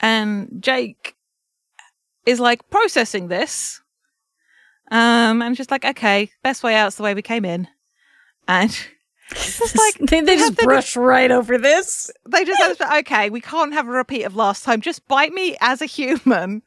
And 0.01 0.57
Jake 0.59 1.15
is 2.25 2.39
like 2.39 2.67
processing 2.69 3.27
this. 3.27 3.81
Um, 4.89 5.41
and 5.41 5.55
just 5.55 5.71
like, 5.71 5.85
okay, 5.85 6.31
best 6.43 6.63
way 6.63 6.75
out's 6.75 6.97
the 6.97 7.03
way 7.03 7.13
we 7.13 7.21
came 7.21 7.45
in. 7.45 7.67
And 8.47 8.77
It's 9.31 9.75
like- 9.75 10.09
they, 10.09 10.21
they 10.21 10.35
have 10.37 10.47
just 10.49 10.59
to- 10.59 10.65
brush 10.65 10.95
right 10.97 11.31
over 11.31 11.57
this. 11.57 12.11
they 12.29 12.43
just 12.43 12.79
to 12.79 12.97
okay, 12.99 13.29
we 13.29 13.39
can't 13.41 13.73
have 13.73 13.87
a 13.87 13.91
repeat 13.91 14.23
of 14.23 14.35
last 14.35 14.63
time. 14.65 14.81
Just 14.81 15.07
bite 15.07 15.31
me 15.31 15.55
as 15.61 15.81
a 15.81 15.85
human, 15.85 16.61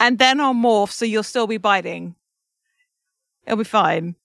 and 0.00 0.18
then 0.18 0.40
I'll 0.40 0.54
morph, 0.54 0.90
so 0.90 1.04
you'll 1.04 1.22
still 1.22 1.46
be 1.46 1.58
biting. 1.58 2.16
It'll 3.46 3.58
be 3.58 3.64
fine. 3.64 4.16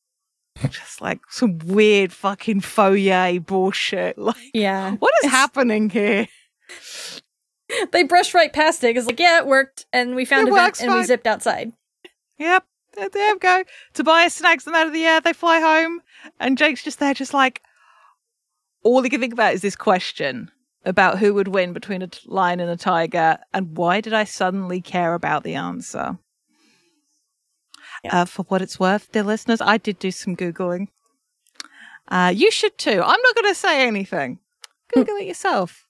Just 0.69 1.01
like 1.01 1.19
some 1.29 1.59
weird 1.59 2.11
fucking 2.13 2.61
foyer 2.61 3.39
bullshit. 3.39 4.17
Like, 4.17 4.37
Yeah. 4.53 4.91
what 4.95 5.13
is 5.21 5.25
It's- 5.25 5.31
happening 5.39 5.89
here? 5.91 6.27
they 7.91 8.03
brushed 8.03 8.33
right 8.33 8.51
past 8.51 8.83
it. 8.83 8.95
It's 8.95 9.07
like, 9.07 9.19
yeah, 9.19 9.39
it 9.39 9.47
worked, 9.47 9.85
and 9.93 10.15
we 10.15 10.25
found 10.25 10.47
It 10.47 10.51
a 10.51 10.55
vent 10.55 10.81
and 10.81 10.93
we 10.93 11.03
zipped 11.03 11.27
outside. 11.27 11.73
Yep. 12.37 12.65
There 12.95 13.09
there 13.09 13.33
we 13.33 13.39
go. 13.39 13.63
Tobias 13.93 14.35
snags 14.35 14.65
them 14.65 14.75
out 14.75 14.87
of 14.87 14.93
the 14.93 15.05
air. 15.05 15.19
They 15.19 15.33
fly 15.33 15.59
home. 15.59 16.01
And 16.39 16.57
Jake's 16.57 16.83
just 16.83 16.99
there, 16.99 17.13
just 17.13 17.33
like, 17.33 17.61
all 18.83 19.01
he 19.01 19.09
can 19.09 19.19
think 19.19 19.33
about 19.33 19.53
is 19.53 19.61
this 19.61 19.75
question 19.75 20.51
about 20.85 21.19
who 21.19 21.33
would 21.33 21.47
win 21.47 21.73
between 21.73 22.01
a 22.01 22.07
t- 22.07 22.19
lion 22.25 22.59
and 22.59 22.69
a 22.69 22.77
tiger. 22.77 23.39
And 23.53 23.75
why 23.77 24.01
did 24.01 24.13
I 24.13 24.25
suddenly 24.25 24.81
care 24.81 25.13
about 25.13 25.43
the 25.43 25.55
answer? 25.55 26.19
Yeah. 28.03 28.21
Uh, 28.21 28.25
for 28.25 28.43
what 28.43 28.61
it's 28.61 28.79
worth, 28.79 29.11
dear 29.11 29.23
listeners, 29.23 29.61
I 29.61 29.77
did 29.77 29.97
do 29.97 30.11
some 30.11 30.35
Googling. 30.35 30.87
Uh, 32.09 32.33
you 32.35 32.51
should 32.51 32.77
too. 32.77 33.01
I'm 33.01 33.21
not 33.21 33.35
going 33.35 33.47
to 33.47 33.55
say 33.55 33.87
anything. 33.87 34.39
Google 34.93 35.15
it 35.15 35.25
yourself. 35.25 35.87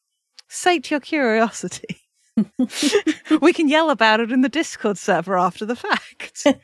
Sate 0.54 0.92
your 0.92 1.00
curiosity. 1.00 2.00
we 3.42 3.54
can 3.54 3.68
yell 3.68 3.90
about 3.90 4.20
it 4.20 4.32
in 4.32 4.42
the 4.42 4.50
Discord 4.50 5.00
server 5.00 5.36
after 5.36 5.66
the 5.66 5.76
fact. 5.76 6.46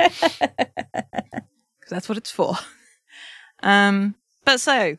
Because 1.80 1.90
that's 1.90 2.10
what 2.10 2.18
it's 2.20 2.30
for. 2.30 2.56
Um, 3.64 4.16
but 4.46 4.60
so 4.60 4.96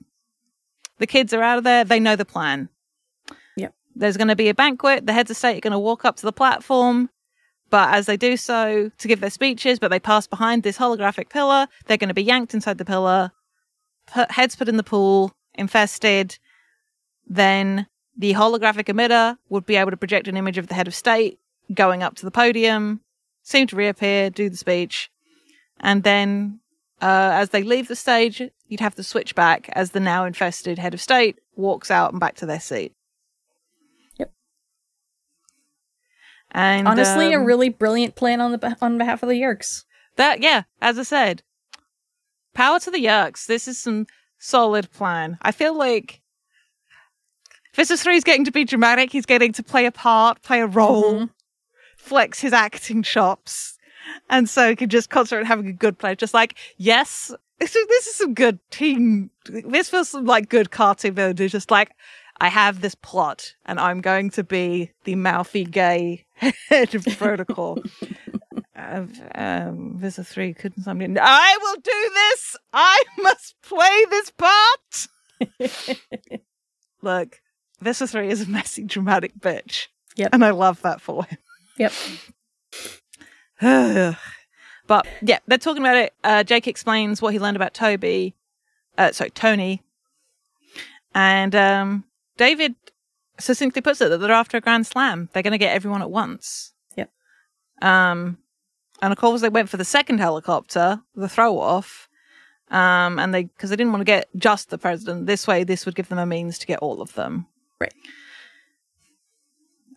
the 0.98 1.06
kids 1.06 1.32
are 1.32 1.42
out 1.42 1.58
of 1.58 1.64
there. 1.64 1.84
They 1.84 2.00
know 2.00 2.16
the 2.16 2.24
plan. 2.24 2.68
Yep. 3.56 3.74
There's 3.94 4.16
going 4.16 4.28
to 4.28 4.34
be 4.34 4.48
a 4.48 4.54
banquet. 4.54 5.06
The 5.06 5.12
heads 5.12 5.30
of 5.30 5.36
state 5.36 5.58
are 5.58 5.60
going 5.60 5.72
to 5.72 5.78
walk 5.78 6.04
up 6.04 6.16
to 6.16 6.26
the 6.26 6.32
platform. 6.32 7.10
But 7.68 7.94
as 7.94 8.06
they 8.06 8.16
do 8.16 8.36
so 8.36 8.90
to 8.96 9.08
give 9.08 9.20
their 9.20 9.30
speeches, 9.30 9.78
but 9.78 9.88
they 9.88 10.00
pass 10.00 10.26
behind 10.26 10.62
this 10.62 10.78
holographic 10.78 11.28
pillar, 11.28 11.68
they're 11.86 11.96
going 11.96 12.08
to 12.08 12.14
be 12.14 12.24
yanked 12.24 12.54
inside 12.54 12.78
the 12.78 12.84
pillar, 12.84 13.30
put, 14.08 14.32
heads 14.32 14.56
put 14.56 14.68
in 14.68 14.78
the 14.78 14.82
pool, 14.82 15.32
infested. 15.54 16.38
Then 17.28 17.86
the 18.16 18.34
holographic 18.34 18.86
emitter 18.86 19.36
would 19.48 19.66
be 19.66 19.76
able 19.76 19.90
to 19.90 19.96
project 19.96 20.28
an 20.28 20.36
image 20.36 20.58
of 20.58 20.66
the 20.66 20.74
head 20.74 20.88
of 20.88 20.94
state 20.94 21.38
going 21.72 22.02
up 22.02 22.16
to 22.16 22.24
the 22.24 22.30
podium, 22.30 23.00
seem 23.42 23.66
to 23.68 23.76
reappear, 23.76 24.30
do 24.30 24.50
the 24.50 24.56
speech, 24.56 25.10
and 25.80 26.02
then 26.02 26.60
uh, 27.00 27.30
as 27.32 27.50
they 27.50 27.62
leave 27.62 27.88
the 27.88 27.96
stage, 27.96 28.42
you'd 28.66 28.80
have 28.80 28.94
to 28.94 29.02
switch 29.02 29.34
back 29.34 29.68
as 29.72 29.90
the 29.90 30.00
now 30.00 30.24
infested 30.24 30.78
head 30.78 30.94
of 30.94 31.00
state 31.00 31.38
walks 31.56 31.90
out 31.90 32.12
and 32.12 32.20
back 32.20 32.36
to 32.36 32.46
their 32.46 32.60
seat. 32.60 32.92
Yep. 34.18 34.32
And 36.52 36.86
Honestly, 36.86 37.32
a 37.32 37.38
um, 37.38 37.44
really 37.44 37.70
brilliant 37.70 38.16
plan 38.16 38.40
on 38.40 38.52
the 38.52 38.76
on 38.82 38.98
behalf 38.98 39.22
of 39.22 39.28
the 39.28 39.40
Yeerks. 39.40 39.84
that 40.16 40.42
yeah, 40.42 40.64
as 40.82 40.98
I 40.98 41.04
said, 41.04 41.42
power 42.54 42.78
to 42.80 42.90
the 42.90 43.04
Yeerks. 43.04 43.46
This 43.46 43.66
is 43.66 43.80
some 43.80 44.06
solid 44.38 44.90
plan. 44.90 45.38
I 45.40 45.52
feel 45.52 45.76
like 45.76 46.19
Visser 47.74 47.96
3 47.96 48.16
is 48.16 48.24
getting 48.24 48.44
to 48.44 48.50
be 48.50 48.64
dramatic. 48.64 49.12
He's 49.12 49.26
getting 49.26 49.52
to 49.52 49.62
play 49.62 49.86
a 49.86 49.92
part, 49.92 50.42
play 50.42 50.60
a 50.60 50.66
role, 50.66 51.14
Mhm. 51.14 51.30
flex 51.96 52.40
his 52.40 52.52
acting 52.52 53.02
chops. 53.02 53.78
And 54.28 54.48
so 54.48 54.70
he 54.70 54.76
can 54.76 54.88
just 54.88 55.10
concentrate 55.10 55.40
on 55.40 55.46
having 55.46 55.66
a 55.68 55.72
good 55.72 55.98
play. 55.98 56.14
Just 56.16 56.34
like, 56.34 56.56
yes, 56.78 57.32
this 57.58 57.76
is, 57.76 57.86
this 57.88 58.06
is 58.08 58.16
some 58.16 58.34
good 58.34 58.58
team. 58.70 59.30
This 59.44 59.90
feels 59.90 60.08
some 60.08 60.24
like 60.24 60.48
good 60.48 60.70
cartoon 60.70 61.14
villain. 61.14 61.36
who's 61.36 61.52
Just 61.52 61.70
like, 61.70 61.90
I 62.40 62.48
have 62.48 62.80
this 62.80 62.94
plot 62.94 63.54
and 63.66 63.78
I'm 63.78 64.00
going 64.00 64.30
to 64.30 64.42
be 64.42 64.90
the 65.04 65.14
mouthy 65.14 65.64
gay 65.64 66.24
head 66.68 66.94
of 66.94 67.04
protocol. 67.18 67.82
um, 68.74 69.12
um, 69.34 69.98
Visser 69.98 70.24
3 70.24 70.54
couldn't 70.54 70.82
somebody. 70.82 71.14
I 71.20 71.58
will 71.60 71.76
do 71.76 72.10
this. 72.14 72.56
I 72.72 73.02
must 73.18 73.54
play 73.62 74.04
this 74.08 74.30
part. 74.30 75.08
Look, 77.02 77.40
Visser 77.80 78.06
3 78.06 78.28
is 78.28 78.42
a 78.42 78.46
messy, 78.50 78.84
dramatic 78.84 79.32
bitch. 79.38 79.86
Yep. 80.16 80.30
And 80.32 80.44
I 80.44 80.50
love 80.50 80.82
that 80.82 81.00
for 81.00 81.24
him. 81.24 81.38
Yep. 81.78 81.92
but 84.86 85.06
yeah, 85.22 85.38
they're 85.46 85.58
talking 85.58 85.82
about 85.82 85.96
it. 85.96 86.14
Uh, 86.22 86.42
Jake 86.42 86.66
explains 86.66 87.22
what 87.22 87.32
he 87.32 87.38
learned 87.38 87.56
about 87.56 87.74
Toby. 87.74 88.34
Uh, 88.98 89.12
sorry, 89.12 89.30
Tony. 89.30 89.82
And 91.14 91.54
um, 91.54 92.04
David 92.36 92.74
succinctly 93.38 93.82
puts 93.82 94.00
it 94.00 94.08
that 94.08 94.18
they're 94.18 94.32
after 94.32 94.56
a 94.56 94.60
grand 94.60 94.86
slam. 94.86 95.28
They're 95.32 95.42
going 95.42 95.52
to 95.52 95.58
get 95.58 95.74
everyone 95.74 96.02
at 96.02 96.10
once. 96.10 96.72
Yep. 96.96 97.10
Um, 97.82 98.38
and 99.02 99.12
of 99.12 99.18
course, 99.18 99.40
they 99.40 99.48
went 99.48 99.68
for 99.68 99.78
the 99.78 99.84
second 99.84 100.18
helicopter, 100.18 101.00
the 101.14 101.28
throw 101.28 101.58
off. 101.58 102.08
Um, 102.70 103.18
and 103.18 103.34
they, 103.34 103.44
because 103.44 103.70
they 103.70 103.76
didn't 103.76 103.92
want 103.92 104.02
to 104.02 104.04
get 104.04 104.28
just 104.36 104.70
the 104.70 104.78
president. 104.78 105.26
This 105.26 105.46
way, 105.46 105.64
this 105.64 105.86
would 105.86 105.96
give 105.96 106.08
them 106.08 106.18
a 106.18 106.26
means 106.26 106.58
to 106.58 106.66
get 106.66 106.78
all 106.78 107.02
of 107.02 107.14
them. 107.14 107.46
Right. 107.80 107.94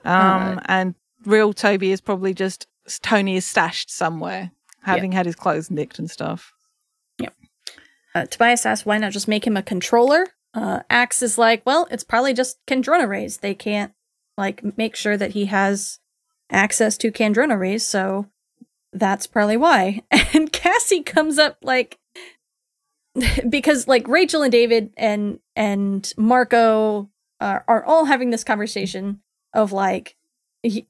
Um, 0.06 0.58
Uh, 0.58 0.62
and 0.66 0.96
real 1.26 1.54
Toby 1.54 1.92
is 1.92 2.02
probably 2.02 2.34
just 2.34 2.68
Tony 3.02 3.36
is 3.38 3.46
stashed 3.46 3.90
somewhere, 3.90 4.52
having 4.82 5.12
had 5.12 5.26
his 5.26 5.36
clothes 5.36 5.72
nicked 5.72 6.00
and 6.00 6.10
stuff. 6.12 6.54
Yep. 7.20 7.34
Uh, 8.14 8.26
Tobias 8.26 8.66
asks, 8.66 8.86
why 8.86 8.98
not 8.98 9.12
just 9.14 9.28
make 9.28 9.48
him 9.48 9.56
a 9.58 9.64
controller? 9.64 10.28
Uh, 10.54 10.82
Ax 10.90 11.22
is 11.22 11.38
like, 11.38 11.64
well, 11.66 11.88
it's 11.90 12.04
probably 12.04 12.34
just 12.34 12.64
Kandrona 12.68 13.08
rays. 13.08 13.38
They 13.38 13.56
can't, 13.56 13.94
like, 14.38 14.78
make 14.78 14.96
sure 14.96 15.18
that 15.18 15.32
he 15.32 15.46
has 15.46 16.00
access 16.52 16.98
to 16.98 17.12
Kandrona 17.12 17.58
rays, 17.58 17.86
so 17.86 18.28
that's 18.92 19.26
probably 19.26 19.58
why. 19.58 20.02
And 20.36 20.52
Cassie 20.52 21.02
comes 21.04 21.40
up, 21.40 21.58
like, 21.64 21.98
because, 23.50 23.88
like, 23.88 24.08
Rachel 24.08 24.42
and 24.44 24.52
David 24.52 24.92
and, 24.98 25.40
and 25.56 26.12
Marco 26.18 27.10
are, 27.40 27.64
are 27.68 27.84
all 27.84 28.06
having 28.06 28.30
this 28.30 28.44
conversation 28.44 29.22
of, 29.54 29.72
like, 29.72 30.16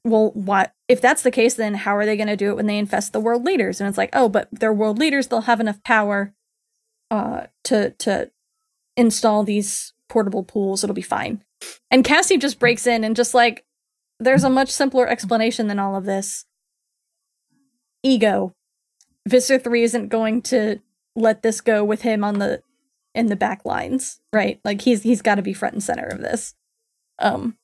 well, 0.04 0.30
what 0.34 0.72
if 0.88 1.00
that's 1.00 1.22
the 1.22 1.30
case? 1.30 1.54
Then 1.54 1.74
how 1.74 1.96
are 1.96 2.06
they 2.06 2.16
going 2.16 2.28
to 2.28 2.36
do 2.36 2.50
it 2.50 2.56
when 2.56 2.66
they 2.66 2.78
infest 2.78 3.12
the 3.12 3.20
world 3.20 3.44
leaders? 3.44 3.80
And 3.80 3.88
it's 3.88 3.98
like, 3.98 4.10
oh, 4.12 4.28
but 4.28 4.48
they're 4.52 4.72
world 4.72 4.98
leaders; 4.98 5.26
they'll 5.26 5.42
have 5.42 5.60
enough 5.60 5.82
power 5.82 6.32
uh, 7.10 7.46
to 7.64 7.90
to 7.90 8.30
install 8.96 9.42
these 9.42 9.92
portable 10.08 10.44
pools. 10.44 10.84
It'll 10.84 10.94
be 10.94 11.02
fine. 11.02 11.42
And 11.90 12.04
Cassie 12.04 12.38
just 12.38 12.58
breaks 12.58 12.86
in 12.86 13.04
and 13.04 13.16
just 13.16 13.34
like, 13.34 13.64
there's 14.20 14.44
a 14.44 14.50
much 14.50 14.70
simpler 14.70 15.08
explanation 15.08 15.66
than 15.66 15.78
all 15.78 15.96
of 15.96 16.04
this. 16.04 16.44
Ego. 18.02 18.54
Visser 19.26 19.58
three 19.58 19.82
isn't 19.82 20.08
going 20.08 20.42
to 20.42 20.78
let 21.16 21.42
this 21.42 21.60
go 21.60 21.82
with 21.82 22.02
him 22.02 22.22
on 22.22 22.38
the 22.38 22.62
in 23.14 23.26
the 23.26 23.36
back 23.36 23.64
lines, 23.64 24.20
right? 24.32 24.60
Like 24.64 24.82
he's 24.82 25.02
he's 25.02 25.22
got 25.22 25.36
to 25.36 25.42
be 25.42 25.52
front 25.52 25.74
and 25.74 25.82
center 25.82 26.06
of 26.06 26.20
this. 26.20 26.54
Um, 27.18 27.56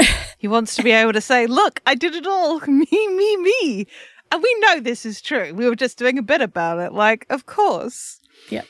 He 0.38 0.48
wants 0.48 0.76
to 0.76 0.82
be 0.82 0.90
able 0.90 1.12
to 1.14 1.20
say, 1.22 1.46
"Look, 1.46 1.80
I 1.86 1.94
did 1.94 2.14
it 2.14 2.26
all. 2.26 2.60
Me, 2.66 2.86
me, 2.90 3.36
me." 3.38 3.86
And 4.30 4.42
we 4.42 4.56
know 4.60 4.80
this 4.80 5.06
is 5.06 5.22
true. 5.22 5.54
We 5.54 5.66
were 5.68 5.76
just 5.76 5.96
doing 5.96 6.18
a 6.18 6.22
bit 6.22 6.40
about 6.40 6.80
it. 6.80 6.92
Like, 6.92 7.24
of 7.30 7.46
course. 7.46 8.20
Yeah. 8.50 8.62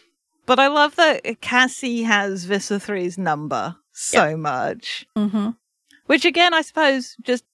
But 0.47 0.59
I 0.59 0.67
love 0.69 0.95
that 0.97 1.41
Cassie 1.41 2.03
has 2.03 2.45
Visser 2.45 2.77
3's 2.77 3.17
number 3.17 3.77
so 3.93 4.37
much. 4.37 5.07
mm-hmm. 5.17 5.51
Which 6.07 6.25
again, 6.27 6.53
I 6.53 6.61
suppose, 6.61 7.17
just 7.23 7.45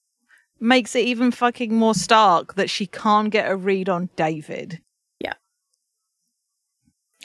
makes 0.58 0.96
it 0.96 1.06
even 1.06 1.30
fucking 1.30 1.72
more 1.74 1.94
stark 1.94 2.54
that 2.56 2.68
she 2.68 2.86
can't 2.86 3.30
get 3.30 3.48
a 3.50 3.54
read 3.54 3.88
on 3.88 4.08
David. 4.16 4.82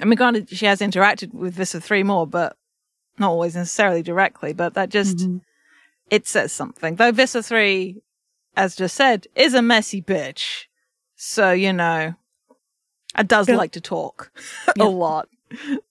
I 0.02 0.06
mean, 0.06 0.18
granted, 0.18 0.50
she 0.50 0.66
has 0.66 0.80
interacted 0.82 1.34
with 1.34 1.54
Visser 1.54 1.80
3 1.80 2.04
more, 2.04 2.28
but 2.28 2.58
not 3.18 3.30
always 3.30 3.56
necessarily 3.56 4.04
directly, 4.04 4.52
but 4.54 4.74
that 4.74 4.90
just, 4.90 5.18
Mhm. 5.18 5.42
it 6.10 6.28
says 6.28 6.52
something. 6.52 6.96
Though 6.96 7.12
Visser 7.12 7.42
3, 7.42 8.02
as 8.58 8.76
just 8.76 8.96
said, 8.96 9.28
is 9.36 9.54
a 9.54 9.62
messy 9.62 10.02
bitch. 10.02 10.66
So, 11.16 11.52
you 11.52 11.72
know, 11.72 12.16
it 13.18 13.28
does 13.28 13.48
Yeah. 13.48 13.56
like 13.56 13.72
to 13.72 13.82
talk 13.82 14.32
Yeah. 14.76 14.84
a 14.86 14.90
lot. 14.90 15.30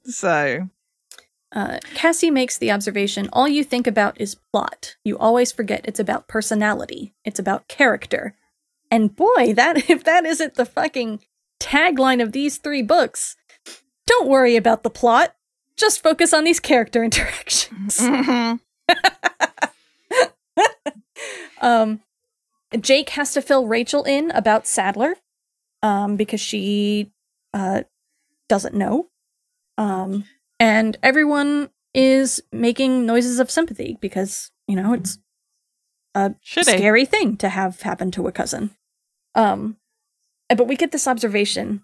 So, 0.05 0.69
Uh, 1.53 1.79
Cassie 1.95 2.33
makes 2.33 2.59
the 2.59 2.73
observation 2.73 3.29
all 3.33 3.47
you 3.47 3.63
think 3.63 3.87
about 3.87 4.21
is 4.21 4.35
plot. 4.35 4.97
You 5.05 5.17
always 5.17 5.53
forget 5.53 5.83
it's 5.85 6.01
about 6.01 6.27
personality, 6.27 7.15
it's 7.25 7.39
about 7.39 7.69
character. 7.69 8.35
And 8.91 9.15
boy, 9.15 9.55
that 9.55 9.77
if 9.89 10.03
that 10.05 10.27
isn't 10.27 10.55
the 10.57 10.67
fucking 10.67 11.21
tagline 11.61 12.21
of 12.21 12.33
these 12.33 12.59
three 12.59 12.83
books, 12.83 13.37
don't 14.07 14.29
worry 14.29 14.57
about 14.57 14.83
the 14.83 14.91
plot. 14.91 15.35
Just 15.77 16.03
focus 16.03 16.33
on 16.33 16.45
these 16.45 16.61
character 16.61 17.03
interactions. 17.09 17.99
mhm. 17.99 18.61
Um, 21.61 22.03
Jake 22.79 23.11
has 23.11 23.33
to 23.33 23.41
fill 23.41 23.67
Rachel 23.67 24.03
in 24.05 24.31
about 24.33 24.67
Saddler, 24.67 25.15
um, 25.83 26.17
because 26.17 26.41
she 26.41 27.11
uh, 27.55 27.85
doesn't 28.49 28.75
know. 28.75 29.09
Um, 29.79 30.25
and 30.61 30.99
everyone 31.03 31.71
is 31.95 32.43
making 32.53 33.07
noises 33.07 33.39
of 33.39 33.51
sympathy 33.51 33.97
because 34.01 34.51
you 34.67 34.77
know 34.77 34.93
it's 34.93 35.19
a 36.15 36.35
should 36.43 36.67
scary 36.67 37.07
thing 37.07 37.37
to 37.39 37.49
have 37.49 37.81
happen 37.83 38.11
to 38.13 38.27
a 38.27 38.33
cousin. 38.33 38.71
Um, 39.35 39.79
but 40.49 40.69
we 40.69 40.77
get 40.77 40.93
this 40.93 41.09
observation. 41.09 41.83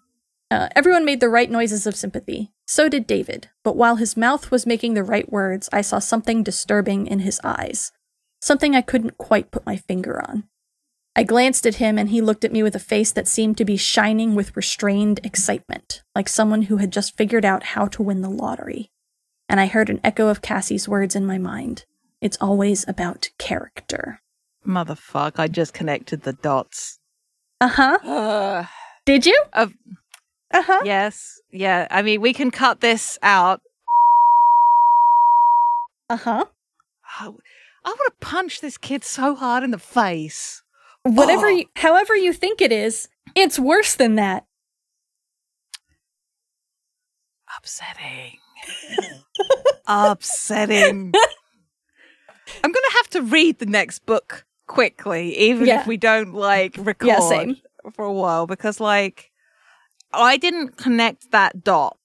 Uh, 0.51 0.69
everyone 0.75 1.05
made 1.05 1.21
the 1.21 1.29
right 1.29 1.51
noises 1.51 1.87
of 1.87 1.95
sympathy. 1.95 2.51
So 2.67 2.89
did 2.89 3.07
David. 3.07 3.49
But 3.63 3.77
while 3.77 3.97
his 3.97 4.17
mouth 4.17 4.51
was 4.51 4.67
making 4.67 4.95
the 4.95 5.05
right 5.05 5.31
words, 5.31 5.69
I 5.73 5.81
saw 5.81 5.99
something 6.01 6.43
disturbing 6.43 7.07
in 7.07 7.21
his 7.21 7.41
eyes. 7.45 7.93
something 8.43 8.75
I 8.75 8.81
couldn't 8.81 9.19
quite 9.19 9.51
put 9.51 9.67
my 9.67 9.77
finger 9.77 10.19
on. 10.27 10.45
I 11.15 11.25
glanced 11.25 11.67
at 11.67 11.75
him 11.75 11.99
and 11.99 12.09
he 12.09 12.23
looked 12.23 12.43
at 12.45 12.53
me 12.53 12.63
with 12.63 12.75
a 12.75 12.79
face 12.79 13.13
that 13.13 13.29
seemed 13.29 13.59
to 13.59 13.65
be 13.67 13.77
shining 13.77 14.35
with 14.35 14.57
restrained 14.57 15.21
excitement, 15.25 16.03
like 16.15 16.27
someone 16.29 16.63
who 16.63 16.79
had 16.79 16.91
just 16.91 17.17
figured 17.19 17.45
out 17.45 17.63
how 17.75 17.87
to 17.89 18.03
win 18.03 18.23
the 18.23 18.31
lottery. 18.31 18.91
And 19.49 19.61
I 19.61 19.67
heard 19.67 19.91
an 19.91 20.01
echo 20.03 20.29
of 20.29 20.41
Cassie's 20.41 20.89
words 20.89 21.15
in 21.15 21.27
my 21.27 21.37
mind. 21.37 21.85
It's 22.23 22.39
always 22.41 22.89
about 22.89 23.29
character. 23.39 24.23
Motherfuck, 24.67 25.33
I 25.39 25.49
just 25.49 25.75
connected 25.75 26.23
the 26.23 26.33
dots. 26.33 26.99
Uh-huh. 27.61 27.99
Uh 28.03 28.63
huh. 28.63 28.69
Did 29.05 29.27
you? 29.27 29.39
of 29.53 29.75
Uh-huh. 30.53 30.81
yes, 30.85 31.41
yeah. 31.53 31.87
I 31.91 32.03
mean, 32.03 32.21
we 32.21 32.33
can 32.33 32.51
cut 32.51 32.81
this 32.81 33.19
out. 33.23 33.61
Uh-huh. 36.09 36.45
Oh, 37.21 37.37
I 37.85 37.89
want 37.89 38.01
to 38.21 38.27
punch 38.27 38.61
this 38.61 38.77
kid 38.77 39.05
so 39.05 39.35
hard 39.37 39.63
in 39.63 39.71
the 39.71 39.79
face. 39.79 40.63
Whatever 41.05 41.47
Oh. 41.47 41.51
you 41.51 41.65
however 41.77 42.15
you 42.17 42.33
think 42.33 42.61
it 42.61 42.73
is, 42.73 43.09
it's 43.35 43.59
worse 43.59 43.95
than 43.95 44.17
that. 44.17 44.45
Upsetting. 47.59 48.39
Upsetting. 49.87 51.13
I'm 52.65 52.73
going 52.73 52.85
to 52.91 52.93
have 52.97 53.09
to 53.11 53.23
read 53.23 53.59
the 53.59 53.67
next 53.67 54.05
book 54.07 54.45
quickly, 54.67 55.37
even 55.39 55.67
Yeah. 55.67 55.81
if 55.81 55.87
we 55.87 55.97
don't 55.97 56.35
like 56.35 56.77
record 56.79 57.09
Yeah, 57.09 57.53
for 57.95 58.05
a 58.05 58.13
while, 58.13 58.47
because 58.47 58.81
like 58.81 59.30
I 60.13 60.37
didn't 60.37 60.77
connect 60.77 61.31
that 61.33 61.63
dot 61.65 61.97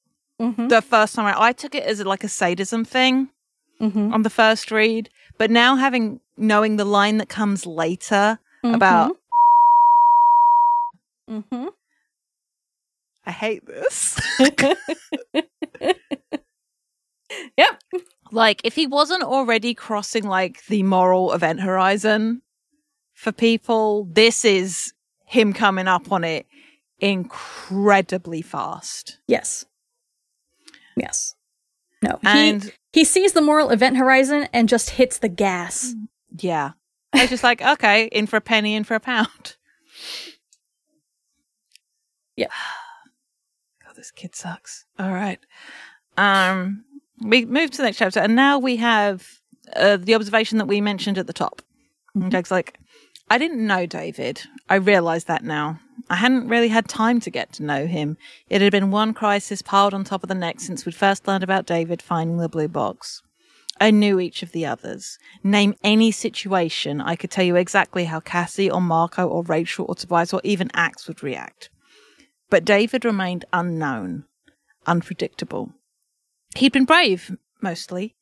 Mm-hmm. 0.41 0.67
the 0.67 0.81
first 0.81 1.15
time. 1.15 1.25
I, 1.27 1.41
I 1.47 1.51
took 1.53 1.73
it 1.75 1.83
as 1.83 2.03
like 2.03 2.23
a 2.23 2.27
sadism 2.27 2.83
thing 2.85 3.29
Mm-hmm. 3.81 4.13
on 4.13 4.21
the 4.23 4.29
first 4.29 4.69
read, 4.71 5.09
but 5.37 5.49
now 5.51 5.75
having 5.77 6.19
knowing 6.37 6.75
the 6.77 6.85
line 6.85 7.17
that 7.17 7.29
comes 7.29 7.65
later 7.65 8.39
about 8.63 9.15
Mm-hmm. 11.29 11.67
I 13.25 13.31
hate 13.31 13.65
this. 13.65 14.19
yep. 17.57 17.81
like 18.31 18.61
if 18.63 18.75
he 18.75 18.87
wasn't 18.87 19.23
already 19.23 19.73
crossing 19.73 20.23
like 20.25 20.65
the 20.67 20.83
moral 20.83 21.33
event 21.33 21.61
horizon 21.61 22.41
for 23.13 23.31
people 23.31 24.05
this 24.11 24.45
is 24.45 24.93
him 25.25 25.53
coming 25.53 25.87
up 25.87 26.11
on 26.11 26.23
it 26.23 26.45
incredibly 26.99 28.41
fast 28.41 29.17
Yes. 29.27 29.65
Yes. 30.95 31.35
No. 32.01 32.19
He 32.21 32.27
and 32.27 32.73
he 32.93 33.03
sees 33.03 33.33
the 33.33 33.41
moral 33.41 33.71
event 33.71 33.97
horizon 33.97 34.47
and 34.53 34.69
just 34.69 34.91
hits 34.91 35.17
the 35.17 35.29
gas. 35.29 35.93
yeah 36.39 36.71
i 37.13 37.21
was 37.21 37.29
just 37.29 37.43
like 37.43 37.61
okay 37.73 38.05
in 38.11 38.27
for 38.27 38.37
a 38.37 38.41
penny 38.41 38.75
in 38.75 38.83
for 38.83 38.95
a 38.95 38.99
pound 38.99 39.55
Yeah. 42.37 42.47
god 43.83 43.95
this 43.95 44.11
kid 44.11 44.35
sucks 44.35 44.85
all 44.99 45.11
right 45.11 45.39
um 46.17 46.83
we 47.21 47.45
move 47.45 47.71
to 47.71 47.77
the 47.77 47.83
next 47.83 47.97
chapter 47.97 48.19
and 48.19 48.35
now 48.35 48.59
we 48.59 48.75
have 48.77 49.27
uh, 49.75 49.97
the 49.97 50.15
observation 50.15 50.57
that 50.57 50.65
we 50.65 50.81
mentioned 50.81 51.17
at 51.17 51.27
the 51.27 51.33
top 51.33 51.61
And 52.13 52.31
Jake's 52.31 52.51
like, 52.51 52.77
I 53.29 53.37
didn't 53.37 53.65
know 53.65 53.85
David. 53.85 54.41
I 54.69 54.75
realize 54.75 55.25
that 55.25 55.43
now. 55.43 55.79
I 56.09 56.15
hadn't 56.15 56.49
really 56.49 56.67
had 56.67 56.87
time 56.87 57.19
to 57.21 57.31
get 57.31 57.51
to 57.53 57.63
know 57.63 57.87
him. 57.87 58.17
It 58.49 58.61
had 58.61 58.71
been 58.71 58.91
one 58.91 59.13
crisis 59.13 59.61
piled 59.61 59.93
on 59.93 60.03
top 60.03 60.23
of 60.23 60.29
the 60.29 60.35
next 60.35 60.65
since 60.65 60.85
we'd 60.85 60.95
first 60.95 61.27
learned 61.27 61.43
about 61.43 61.65
David 61.65 62.01
finding 62.01 62.37
the 62.37 62.49
blue 62.49 62.67
box. 62.67 63.23
I 63.79 63.91
knew 63.91 64.19
each 64.19 64.41
of 64.41 64.51
the 64.51 64.65
others. 64.65 65.17
Name 65.43 65.75
any 65.83 66.11
situation, 66.11 67.01
I 67.01 67.15
could 67.15 67.31
tell 67.31 67.43
you 67.43 67.55
exactly 67.55 68.05
how 68.05 68.19
Cassie 68.19 68.71
or 68.71 68.81
Marco 68.81 69.27
or 69.27 69.43
Rachel 69.43 69.85
or 69.89 69.95
Tobias 69.95 70.33
or 70.33 70.41
even 70.43 70.69
Ax 70.73 71.07
would 71.07 71.23
react. 71.23 71.69
But 72.49 72.63
David 72.63 73.03
remained 73.03 73.45
unknown, 73.51 74.25
unpredictable. 74.85 75.73
He'd 76.55 76.71
been 76.71 76.85
brave, 76.85 77.35
mostly. 77.61 78.15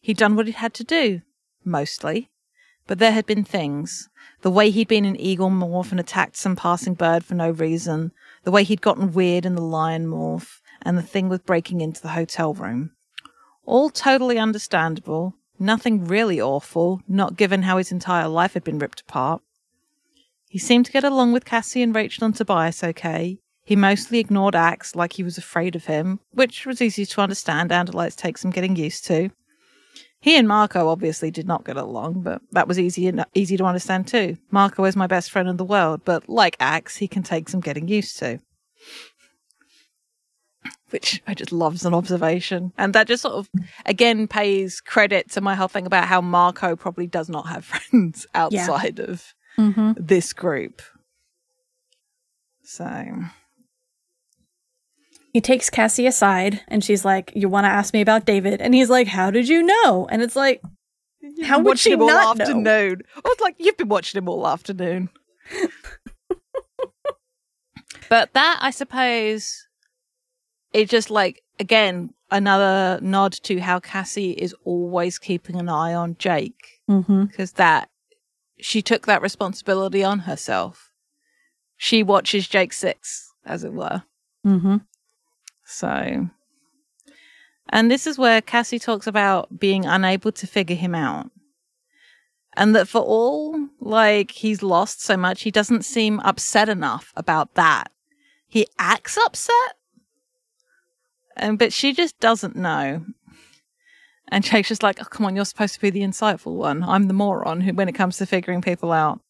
He'd 0.00 0.16
done 0.16 0.34
what 0.34 0.46
he'd 0.46 0.56
had 0.56 0.74
to 0.74 0.84
do, 0.84 1.20
mostly. 1.64 2.30
But 2.86 2.98
there 2.98 3.12
had 3.12 3.26
been 3.26 3.44
things. 3.44 4.08
The 4.42 4.50
way 4.50 4.70
he'd 4.70 4.88
been 4.88 5.04
an 5.04 5.20
eagle 5.20 5.50
morph 5.50 5.90
and 5.90 5.98
attacked 5.98 6.36
some 6.36 6.56
passing 6.56 6.94
bird 6.94 7.24
for 7.24 7.34
no 7.34 7.50
reason. 7.50 8.12
The 8.44 8.50
way 8.50 8.64
he'd 8.64 8.80
gotten 8.80 9.12
weird 9.12 9.44
in 9.44 9.54
the 9.54 9.62
lion 9.62 10.06
morph. 10.06 10.60
And 10.82 10.96
the 10.96 11.02
thing 11.02 11.28
with 11.28 11.46
breaking 11.46 11.80
into 11.80 12.00
the 12.00 12.10
hotel 12.10 12.54
room. 12.54 12.92
All 13.64 13.90
totally 13.90 14.38
understandable. 14.38 15.34
Nothing 15.58 16.04
really 16.04 16.40
awful, 16.40 17.00
not 17.08 17.36
given 17.36 17.62
how 17.62 17.78
his 17.78 17.90
entire 17.90 18.28
life 18.28 18.54
had 18.54 18.62
been 18.62 18.78
ripped 18.78 19.00
apart. 19.00 19.42
He 20.48 20.58
seemed 20.58 20.86
to 20.86 20.92
get 20.92 21.02
along 21.02 21.32
with 21.32 21.44
Cassie 21.44 21.82
and 21.82 21.94
Rachel 21.94 22.24
and 22.24 22.34
Tobias 22.34 22.84
okay. 22.84 23.38
He 23.64 23.74
mostly 23.74 24.20
ignored 24.20 24.54
Ax 24.54 24.94
like 24.94 25.14
he 25.14 25.24
was 25.24 25.38
afraid 25.38 25.74
of 25.74 25.86
him, 25.86 26.20
which 26.30 26.66
was 26.66 26.80
easy 26.80 27.04
to 27.04 27.20
understand 27.20 27.72
and 27.72 28.16
take 28.16 28.38
some 28.38 28.52
getting 28.52 28.76
used 28.76 29.04
to. 29.06 29.30
He 30.26 30.36
and 30.36 30.48
Marco 30.48 30.88
obviously 30.88 31.30
did 31.30 31.46
not 31.46 31.64
get 31.64 31.76
along, 31.76 32.22
but 32.22 32.42
that 32.50 32.66
was 32.66 32.80
easy 32.80 33.06
en- 33.06 33.24
easy 33.34 33.56
to 33.58 33.64
understand 33.64 34.08
too. 34.08 34.36
Marco 34.50 34.84
is 34.84 34.96
my 34.96 35.06
best 35.06 35.30
friend 35.30 35.48
in 35.48 35.56
the 35.56 35.64
world, 35.64 36.00
but 36.04 36.28
like 36.28 36.56
Ax, 36.58 36.96
he 36.96 37.06
can 37.06 37.22
take 37.22 37.48
some 37.48 37.60
getting 37.60 37.86
used 37.86 38.18
to. 38.18 38.40
Which 40.90 41.22
I 41.28 41.34
just 41.34 41.52
love 41.52 41.74
as 41.76 41.84
an 41.84 41.94
observation. 41.94 42.72
And 42.76 42.92
that 42.92 43.06
just 43.06 43.22
sort 43.22 43.36
of 43.36 43.48
again 43.84 44.26
pays 44.26 44.80
credit 44.80 45.30
to 45.30 45.40
my 45.40 45.54
whole 45.54 45.68
thing 45.68 45.86
about 45.86 46.06
how 46.08 46.20
Marco 46.20 46.74
probably 46.74 47.06
does 47.06 47.28
not 47.28 47.46
have 47.46 47.64
friends 47.90 48.26
outside 48.34 48.98
of 48.98 49.32
Mm-hmm. 49.58 49.92
this 49.96 50.32
group. 50.32 50.82
So 52.64 52.84
He 55.36 55.42
takes 55.42 55.68
Cassie 55.68 56.06
aside 56.06 56.62
and 56.66 56.82
she's 56.82 57.04
like, 57.04 57.30
You 57.34 57.50
want 57.50 57.66
to 57.66 57.68
ask 57.68 57.92
me 57.92 58.00
about 58.00 58.24
David? 58.24 58.62
And 58.62 58.74
he's 58.74 58.88
like, 58.88 59.06
How 59.06 59.30
did 59.30 59.50
you 59.50 59.62
know? 59.62 60.08
And 60.10 60.22
it's 60.22 60.34
like, 60.34 60.62
How 61.44 61.58
would 61.58 61.78
she 61.78 61.92
him 61.92 62.00
all 62.00 62.08
not 62.08 62.38
know? 62.38 62.42
afternoon. 62.44 63.02
I 63.14 63.20
was 63.22 63.40
like, 63.42 63.56
you've 63.58 63.76
been 63.76 63.90
watching 63.90 64.16
him 64.16 64.30
all 64.30 64.48
afternoon. 64.48 65.10
but 68.08 68.32
that, 68.32 68.58
I 68.62 68.70
suppose, 68.70 69.66
it 70.72 70.88
just 70.88 71.10
like 71.10 71.42
again 71.60 72.14
another 72.30 72.98
nod 73.02 73.32
to 73.42 73.60
how 73.60 73.78
Cassie 73.78 74.30
is 74.30 74.54
always 74.64 75.18
keeping 75.18 75.56
an 75.56 75.68
eye 75.68 75.92
on 75.92 76.16
Jake 76.18 76.80
mm-hmm. 76.88 77.26
because 77.26 77.52
that 77.52 77.90
she 78.58 78.80
took 78.80 79.04
that 79.04 79.20
responsibility 79.20 80.02
on 80.02 80.20
herself. 80.20 80.92
She 81.76 82.02
watches 82.02 82.48
Jake 82.48 82.72
six, 82.72 83.34
as 83.44 83.64
it 83.64 83.74
were. 83.74 84.04
Mm-hmm. 84.46 84.76
So, 85.66 86.28
and 87.68 87.90
this 87.90 88.06
is 88.06 88.16
where 88.16 88.40
Cassie 88.40 88.78
talks 88.78 89.06
about 89.06 89.58
being 89.58 89.84
unable 89.84 90.32
to 90.32 90.46
figure 90.46 90.76
him 90.76 90.94
out. 90.94 91.30
And 92.56 92.74
that 92.74 92.88
for 92.88 93.02
all, 93.02 93.68
like, 93.80 94.30
he's 94.30 94.62
lost 94.62 95.02
so 95.02 95.16
much, 95.16 95.42
he 95.42 95.50
doesn't 95.50 95.84
seem 95.84 96.20
upset 96.20 96.68
enough 96.68 97.12
about 97.16 97.54
that. 97.54 97.90
He 98.46 98.66
acts 98.78 99.18
upset. 99.18 99.74
And, 101.36 101.58
but 101.58 101.72
she 101.72 101.92
just 101.92 102.18
doesn't 102.18 102.56
know. 102.56 103.04
And 104.28 104.42
Jake's 104.42 104.68
just 104.68 104.82
like, 104.82 105.02
oh, 105.02 105.04
come 105.04 105.26
on, 105.26 105.36
you're 105.36 105.44
supposed 105.44 105.74
to 105.74 105.80
be 105.80 105.90
the 105.90 106.00
insightful 106.00 106.54
one. 106.54 106.82
I'm 106.82 107.08
the 107.08 107.12
moron 107.12 107.60
who, 107.60 107.74
when 107.74 107.88
it 107.88 107.94
comes 107.94 108.16
to 108.18 108.26
figuring 108.26 108.62
people 108.62 108.90
out. 108.90 109.20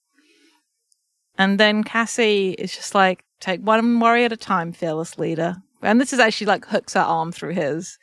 And 1.37 1.59
then 1.59 1.83
Cassie 1.83 2.51
is 2.51 2.75
just 2.75 2.95
like, 2.95 3.25
take 3.41 3.61
one 3.61 3.99
worry 3.99 4.25
at 4.25 4.33
a 4.33 4.37
time, 4.37 4.73
fearless 4.73 5.19
leader. 5.19 5.57
And 5.87 6.01
this 6.01 6.13
is 6.13 6.19
actually 6.19 6.49
like 6.49 6.67
hooks 6.67 6.95
her 6.95 7.01
arm 7.01 7.33
through 7.33 7.53
his. 7.53 7.99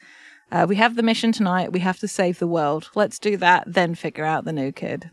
Uh, 0.51 0.65
we 0.67 0.75
have 0.75 0.95
the 0.95 1.03
mission 1.03 1.31
tonight. 1.31 1.71
We 1.71 1.79
have 1.79 1.99
to 1.99 2.07
save 2.07 2.39
the 2.39 2.47
world. 2.47 2.89
Let's 2.95 3.19
do 3.19 3.38
that, 3.38 3.63
then 3.67 3.95
figure 3.95 4.25
out 4.25 4.45
the 4.45 4.53
new 4.53 4.71
kid. 4.71 5.11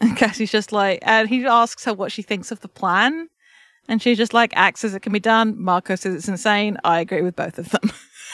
And 0.00 0.16
Cassie's 0.16 0.52
just 0.52 0.72
like, 0.72 1.00
and 1.02 1.28
he 1.28 1.44
asks 1.44 1.84
her 1.84 1.94
what 1.94 2.12
she 2.12 2.22
thinks 2.22 2.50
of 2.50 2.60
the 2.60 2.68
plan. 2.68 3.28
And 3.88 4.00
she's 4.02 4.18
just 4.18 4.34
like, 4.34 4.56
Ax 4.56 4.80
says 4.80 4.94
it 4.94 5.00
can 5.00 5.12
be 5.12 5.20
done. 5.20 5.60
Marco 5.60 5.96
says 5.96 6.14
it's 6.14 6.28
insane. 6.28 6.76
I 6.84 7.00
agree 7.00 7.22
with 7.22 7.36
both 7.36 7.58
of 7.58 7.70
them. 7.70 7.90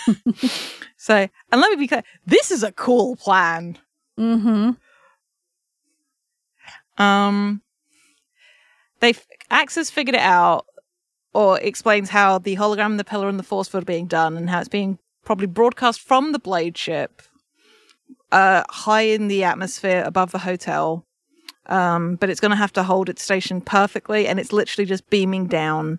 so, 0.96 1.28
and 1.52 1.60
let 1.60 1.70
me 1.70 1.76
be 1.76 1.88
clear 1.88 2.02
this 2.26 2.50
is 2.50 2.62
a 2.62 2.72
cool 2.72 3.16
plan. 3.16 3.78
Mm-hmm. 4.18 4.70
Um, 7.02 7.62
they 9.00 9.14
Ax 9.50 9.76
has 9.76 9.90
figured 9.90 10.14
it 10.14 10.20
out, 10.20 10.66
or 11.34 11.58
explains 11.60 12.10
how 12.10 12.38
the 12.38 12.56
hologram, 12.56 12.96
the 12.96 13.04
pillar, 13.04 13.28
and 13.28 13.38
the 13.38 13.42
force 13.44 13.68
field 13.68 13.82
are 13.82 13.86
being 13.86 14.06
done, 14.06 14.36
and 14.36 14.48
how 14.48 14.60
it's 14.60 14.68
being 14.68 14.98
probably 15.24 15.46
broadcast 15.46 16.00
from 16.00 16.32
the 16.32 16.38
blade 16.38 16.78
ship, 16.78 17.22
uh, 18.32 18.62
high 18.70 19.02
in 19.02 19.28
the 19.28 19.44
atmosphere 19.44 20.02
above 20.06 20.30
the 20.30 20.38
hotel. 20.38 21.04
Um, 21.66 22.16
but 22.16 22.28
it's 22.28 22.40
going 22.40 22.50
to 22.50 22.56
have 22.56 22.74
to 22.74 22.82
hold 22.82 23.08
its 23.08 23.22
station 23.22 23.60
perfectly, 23.60 24.26
and 24.28 24.38
it's 24.38 24.52
literally 24.52 24.86
just 24.86 25.08
beaming 25.10 25.46
down. 25.46 25.98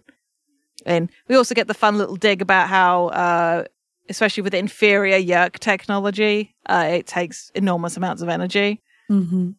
And 0.86 1.10
we 1.28 1.36
also 1.36 1.56
get 1.56 1.68
the 1.68 1.74
fun 1.74 1.98
little 1.98 2.16
dig 2.16 2.42
about 2.42 2.70
how, 2.70 3.08
uh, 3.08 3.64
especially 4.08 4.44
with 4.44 4.54
inferior 4.54 5.18
Yeerk 5.18 5.58
technology, 5.60 6.56
uh, 6.68 6.88
it 6.92 7.08
takes 7.08 7.52
enormous 7.56 7.98
amounts 7.98 8.22
of 8.22 8.30
energy. 8.30 8.82
Mm-hmm. 9.10 9.52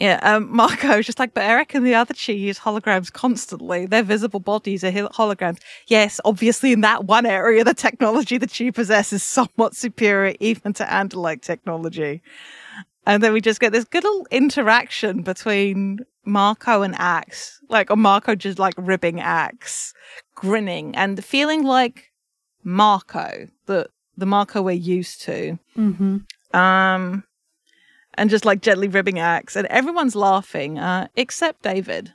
Yeah, 0.00 0.18
um, 0.22 0.54
Marco's 0.56 1.04
just 1.04 1.18
like, 1.18 1.34
but 1.34 1.44
Erek 1.44 1.74
and 1.74 1.86
the 1.86 1.94
other 1.94 2.14
Chee 2.14 2.32
use 2.32 2.58
holograms 2.58 3.12
constantly. 3.12 3.84
Their 3.84 4.02
visible 4.02 4.40
bodies 4.40 4.82
are 4.82 4.90
holograms. 4.90 5.58
Yes, 5.88 6.20
obviously, 6.24 6.72
in 6.72 6.80
that 6.80 7.04
one 7.04 7.26
area, 7.26 7.62
the 7.64 7.74
technology 7.74 8.38
that 8.38 8.50
Chee 8.50 8.72
possesses 8.72 9.20
is 9.20 9.22
somewhat 9.22 9.76
superior 9.76 10.34
even 10.40 10.72
to 10.72 10.84
Andalite 10.84 11.42
technology. 11.42 12.22
And 13.06 13.22
then 13.22 13.34
we 13.34 13.42
just 13.42 13.60
get 13.60 13.72
this 13.72 13.84
good 13.84 14.04
little 14.04 14.26
interaction 14.30 15.20
between 15.20 16.00
Marco 16.24 16.80
and 16.80 16.94
Ax, 16.96 17.60
like, 17.68 17.90
or 17.90 17.96
Marco 17.96 18.34
just 18.34 18.58
like 18.58 18.74
ribbing 18.78 19.20
Ax, 19.20 19.92
grinning 20.34 20.96
and 20.96 21.22
feeling 21.22 21.62
like 21.62 22.10
Marco, 22.64 23.48
the 23.66 23.88
the 24.16 24.26
Marco 24.26 24.62
we're 24.62 24.72
used 24.72 25.22
to. 25.22 25.58
Mm-hmm. 25.76 26.56
Um, 26.56 27.24
and 28.20 28.28
just 28.28 28.44
like 28.44 28.60
gently 28.60 28.86
ribbing 28.86 29.18
Ax, 29.18 29.56
and 29.56 29.66
everyone's 29.68 30.14
laughing, 30.14 30.78
uh, 30.78 31.08
except 31.16 31.62
David, 31.62 32.12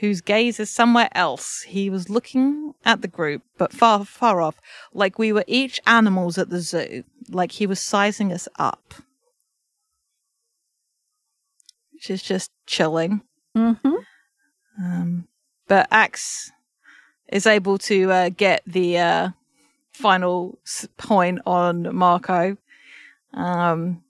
whose 0.00 0.20
gaze 0.20 0.58
is 0.58 0.68
somewhere 0.68 1.08
else. 1.12 1.62
He 1.62 1.88
was 1.88 2.10
looking 2.10 2.74
at 2.84 3.00
the 3.00 3.06
group, 3.06 3.42
but 3.56 3.72
far, 3.72 4.04
far 4.04 4.40
off, 4.40 4.56
like 4.92 5.16
we 5.16 5.32
were 5.32 5.44
each 5.46 5.80
animals 5.86 6.38
at 6.38 6.50
the 6.50 6.58
zoo, 6.58 7.04
like 7.28 7.52
he 7.52 7.68
was 7.68 7.78
sizing 7.78 8.32
us 8.32 8.48
up. 8.58 8.94
Which 11.92 12.10
is 12.10 12.20
just 12.20 12.50
chilling. 12.66 13.22
Mm-hmm. 13.56 13.94
Um, 14.82 15.28
but 15.68 15.86
Ax 15.92 16.50
is 17.28 17.46
able 17.46 17.78
to 17.78 18.10
uh, 18.10 18.30
get 18.30 18.64
the 18.66 18.98
uh, 18.98 19.28
final 19.92 20.58
point 20.96 21.38
on 21.46 21.94
Marco, 21.94 22.56
um, 23.34 24.02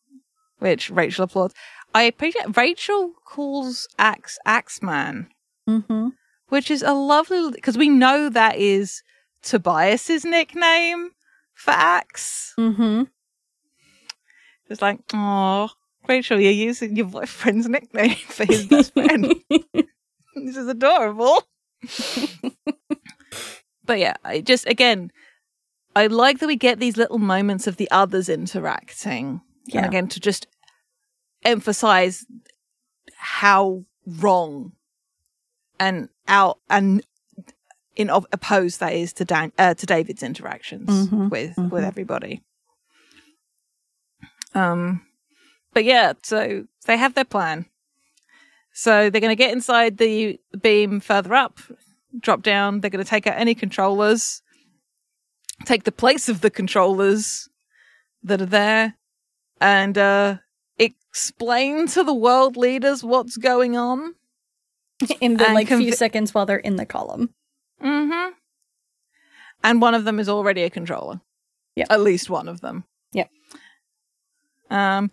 which 0.61 0.91
Rachel 0.91 1.25
applauds. 1.25 1.55
I 1.95 2.05
appreciate 2.05 2.57
Rachel 2.57 3.13
calls 3.25 3.89
Ax 3.99 4.39
Ax-man, 4.47 5.29
Mm-hmm. 5.69 6.09
which 6.49 6.71
is 6.71 6.83
a 6.83 6.93
lovely 6.93 7.51
because 7.53 7.77
we 7.77 7.89
know 7.89 8.29
that 8.29 8.57
is 8.57 9.03
Tobias's 9.43 10.25
nickname 10.25 11.11
for 11.55 11.73
Ax. 11.73 12.55
Mm-hmm. 12.59 13.03
It's 14.69 14.81
like, 14.83 15.01
oh, 15.13 15.71
Rachel, 16.09 16.41
you're 16.41 16.53
using 16.53 16.97
your 16.97 17.07
boyfriend's 17.07 17.69
nickname 17.69 18.15
for 18.15 18.45
his 18.45 18.67
best 18.67 18.93
friend. 18.95 19.35
this 19.51 20.57
is 20.57 20.69
adorable. 20.69 21.43
but 23.85 23.99
yeah, 23.99 24.15
I 24.25 24.41
just 24.41 24.67
again, 24.67 25.11
I 25.97 26.07
like 26.07 26.39
that 26.39 26.47
we 26.47 26.57
get 26.57 26.79
these 26.79 26.97
little 26.97 27.19
moments 27.19 27.67
of 27.67 27.77
the 27.77 27.91
others 27.91 28.29
interacting. 28.29 29.41
Yeah. 29.75 29.79
And 29.81 29.87
again, 29.87 30.09
to 30.09 30.21
just 30.21 30.47
emphasize 31.45 32.25
how 33.17 33.85
wrong 34.07 34.73
and 35.79 36.09
out 36.29 36.59
and 36.69 37.03
in 37.97 38.11
op- 38.11 38.27
opposed 38.33 38.81
that 38.81 38.93
is 38.95 39.13
to 39.15 39.25
Dan 39.25 39.53
uh, 39.59 39.75
to 39.75 39.87
David's 39.87 40.23
interactions 40.23 40.89
Mhm, 41.09 41.31
with 41.31 41.57
with 41.57 41.83
mhm. 41.85 41.87
everybody. 41.87 42.43
Um, 44.55 45.07
but 45.73 45.85
yeah, 45.85 46.13
so 46.23 46.65
they 46.87 46.97
have 46.97 47.15
their 47.15 47.25
plan. 47.25 47.67
So 48.73 49.11
they're 49.11 49.21
going 49.21 49.31
to 49.37 49.37
get 49.45 49.53
inside 49.53 49.99
the 49.99 50.39
beam 50.61 51.01
further 51.01 51.35
up, 51.35 51.59
drop 52.19 52.43
down. 52.43 52.81
They're 52.81 52.91
going 52.91 53.05
to 53.05 53.09
take 53.09 53.27
out 53.27 53.37
any 53.39 53.55
controllers, 53.55 54.43
take 55.65 55.85
the 55.85 55.93
place 55.93 56.29
of 56.29 56.41
the 56.41 56.51
controllers 56.51 57.49
that 58.23 58.41
are 58.41 58.47
there, 58.47 58.95
and 59.61 59.97
uh, 59.99 60.37
explain 60.79 61.87
to 61.89 62.03
the 62.03 62.15
world 62.15 62.57
leaders 62.57 63.05
what's 63.05 63.37
going 63.37 63.77
on. 63.77 64.15
In 65.21 65.39
the 65.39 65.45
like 65.45 65.69
few 65.69 65.93
seconds 65.93 66.35
while 66.35 66.45
they're 66.45 66.59
in 66.59 66.77
the 66.77 66.85
column. 66.85 67.33
Mm-hmm. 67.83 68.33
And 69.65 69.81
one 69.81 69.95
of 69.95 70.05
them 70.05 70.21
is 70.21 70.29
already 70.29 70.63
a 70.63 70.69
controller. 70.69 71.23
Yeah. 71.75 71.87
At 71.89 72.03
least 72.03 72.29
one 72.29 72.49
of 72.49 72.61
them. 72.61 72.85
Yep. 73.13 73.31
Um, 74.69 75.11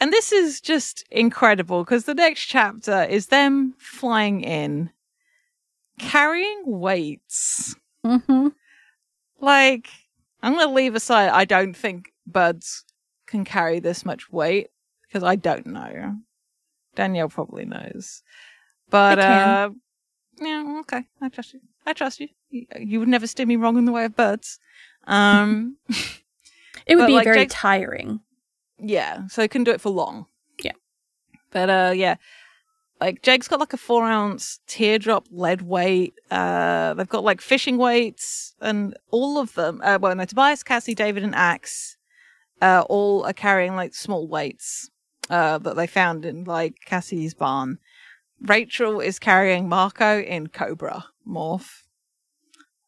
and 0.00 0.12
this 0.12 0.32
is 0.32 0.60
just 0.60 1.04
incredible 1.10 1.82
because 1.82 2.04
the 2.04 2.14
next 2.14 2.44
chapter 2.44 3.04
is 3.04 3.28
them 3.28 3.74
flying 3.78 4.42
in, 4.42 4.90
carrying 5.98 6.62
weights. 6.66 7.74
Mm-hmm. 8.04 8.48
Like, 9.40 9.88
I'm 10.42 10.52
going 10.52 10.68
to 10.68 10.74
leave 10.74 10.94
aside, 10.94 11.30
I 11.30 11.46
don't 11.46 11.74
think 11.74 12.12
birds 12.26 12.83
can 13.34 13.44
carry 13.44 13.80
this 13.80 14.04
much 14.04 14.30
weight 14.30 14.68
because 15.08 15.24
I 15.24 15.34
don't 15.34 15.66
know. 15.66 16.16
Danielle 16.94 17.28
probably 17.28 17.64
knows. 17.64 18.22
But, 18.90 19.18
uh, 19.18 19.70
yeah, 20.40 20.76
okay. 20.80 21.04
I 21.20 21.28
trust 21.28 21.54
you. 21.54 21.60
I 21.84 21.94
trust 21.94 22.20
you. 22.20 22.28
You, 22.50 22.66
you 22.78 22.98
would 23.00 23.08
never 23.08 23.26
steer 23.26 23.46
me 23.46 23.56
wrong 23.56 23.76
in 23.76 23.86
the 23.86 23.92
way 23.92 24.04
of 24.04 24.16
birds. 24.16 24.58
Um, 25.06 25.76
It 26.86 26.96
would 26.96 27.06
be 27.06 27.14
like, 27.14 27.24
very 27.24 27.46
tiring. 27.46 28.20
yeah, 28.78 29.26
so 29.28 29.42
I 29.42 29.48
couldn't 29.48 29.64
do 29.64 29.70
it 29.70 29.80
for 29.80 29.88
long. 29.90 30.26
Yeah. 30.62 30.72
But, 31.50 31.70
uh, 31.70 31.92
yeah. 31.96 32.16
Like, 33.00 33.22
Jake's 33.22 33.48
got 33.48 33.58
like 33.58 33.72
a 33.72 33.78
four 33.78 34.04
ounce 34.04 34.60
teardrop 34.66 35.26
lead 35.30 35.62
weight. 35.62 36.14
Uh, 36.30 36.92
they've 36.94 37.08
got 37.08 37.24
like 37.24 37.40
fishing 37.40 37.78
weights 37.78 38.54
and 38.60 38.94
all 39.10 39.38
of 39.38 39.54
them, 39.54 39.80
uh, 39.82 39.98
well, 40.00 40.14
no, 40.14 40.24
Tobias, 40.24 40.62
Cassie, 40.62 40.94
David, 40.94 41.24
and 41.24 41.34
Ax, 41.34 41.93
uh, 42.64 42.84
all 42.88 43.26
are 43.26 43.34
carrying 43.34 43.76
like 43.76 43.94
small 43.94 44.26
weights, 44.26 44.90
uh, 45.28 45.58
that 45.58 45.76
they 45.76 45.86
found 45.86 46.24
in 46.24 46.44
like 46.44 46.76
Cassie's 46.86 47.34
barn. 47.34 47.78
Rachel 48.40 49.00
is 49.00 49.18
carrying 49.18 49.68
Marco 49.68 50.20
in 50.20 50.46
Cobra 50.46 51.04
morph. 51.28 51.82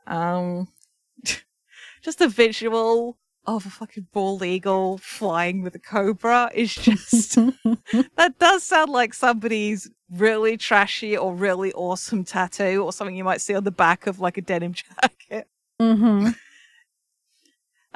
Um, 0.07 0.69
just 2.03 2.19
the 2.19 2.29
visual 2.29 3.19
of 3.47 3.67
a 3.67 3.71
fucking 3.71 4.07
bald 4.13 4.43
eagle 4.43 4.99
flying 4.99 5.63
with 5.63 5.75
a 5.75 5.79
cobra 5.79 6.51
is 6.53 6.75
just 6.75 7.35
that 8.17 8.35
does 8.41 8.65
sound 8.65 8.91
like 8.91 9.15
somebody's 9.15 9.89
really 10.11 10.57
trashy 10.57 11.17
or 11.17 11.35
really 11.35 11.73
awesome 11.75 12.25
tattoo 12.25 12.83
or 12.83 12.93
something 12.93 13.15
you 13.15 13.23
might 13.25 13.41
see 13.41 13.55
on 13.55 13.63
the 13.63 13.71
back 13.71 14.07
of 14.07 14.19
like 14.19 14.37
a 14.37 14.43
denim 14.43 14.73
jacket. 15.31 15.49
mm-hmm. 15.81 16.31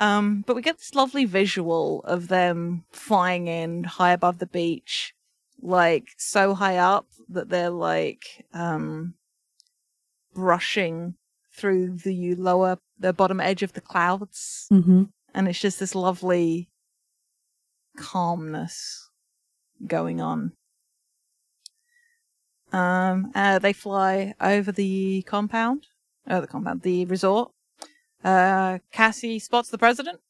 Um, 0.00 0.42
but 0.46 0.56
we 0.56 0.62
get 0.62 0.78
this 0.78 0.94
lovely 0.94 1.26
visual 1.26 2.02
of 2.04 2.28
them 2.28 2.84
flying 2.90 3.46
in 3.48 3.84
high 3.84 4.12
above 4.12 4.38
the 4.38 4.46
beach, 4.46 5.14
like 5.60 6.08
so 6.16 6.54
high 6.54 6.78
up 6.78 7.06
that 7.28 7.50
they're 7.50 7.70
like 7.70 8.46
um 8.54 9.14
brushing 10.34 11.14
through 11.52 11.98
the 11.98 12.34
lower 12.34 12.78
the 12.98 13.12
bottom 13.12 13.40
edge 13.40 13.62
of 13.62 13.74
the 13.74 13.80
clouds. 13.80 14.66
Mm-hmm. 14.72 15.04
And 15.34 15.48
it's 15.48 15.60
just 15.60 15.78
this 15.78 15.94
lovely 15.94 16.70
calmness 17.96 19.10
going 19.86 20.20
on. 20.20 20.52
Um, 22.72 23.32
uh, 23.34 23.58
they 23.58 23.72
fly 23.72 24.34
over 24.40 24.72
the 24.72 25.22
compound, 25.22 25.86
oh, 26.28 26.40
the 26.40 26.46
compound, 26.46 26.82
the 26.82 27.04
resort. 27.04 27.52
Uh, 28.22 28.78
Cassie 28.92 29.38
spots 29.38 29.70
the 29.70 29.78
president. 29.78 30.20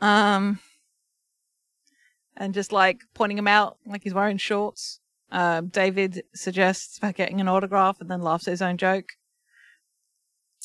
Um, 0.00 0.60
and 2.36 2.54
just 2.54 2.72
like 2.72 3.00
pointing 3.14 3.38
him 3.38 3.48
out, 3.48 3.78
like 3.86 4.02
he's 4.02 4.14
wearing 4.14 4.38
shorts. 4.38 5.00
Um, 5.30 5.68
David 5.68 6.22
suggests 6.34 6.98
about 6.98 7.16
getting 7.16 7.40
an 7.40 7.48
autograph 7.48 8.00
and 8.00 8.10
then 8.10 8.22
laughs 8.22 8.46
at 8.46 8.52
his 8.52 8.62
own 8.62 8.76
joke. 8.76 9.10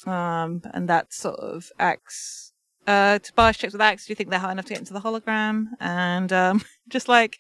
Um, 0.06 0.62
and 0.74 0.88
that 0.90 1.14
sort 1.14 1.40
of 1.40 1.72
acts. 1.80 2.54
Uh, 2.88 3.20
Tobias 3.20 3.58
checks 3.58 3.74
with 3.74 3.82
Ax. 3.82 4.06
Do 4.06 4.12
you 4.12 4.16
think 4.16 4.30
they're 4.30 4.40
high 4.40 4.52
enough 4.52 4.66
to 4.66 4.74
get 4.74 4.80
into 4.80 4.94
the 4.94 5.02
hologram? 5.02 5.68
And 5.80 6.34
um, 6.34 6.64
just 6.88 7.08
like 7.08 7.38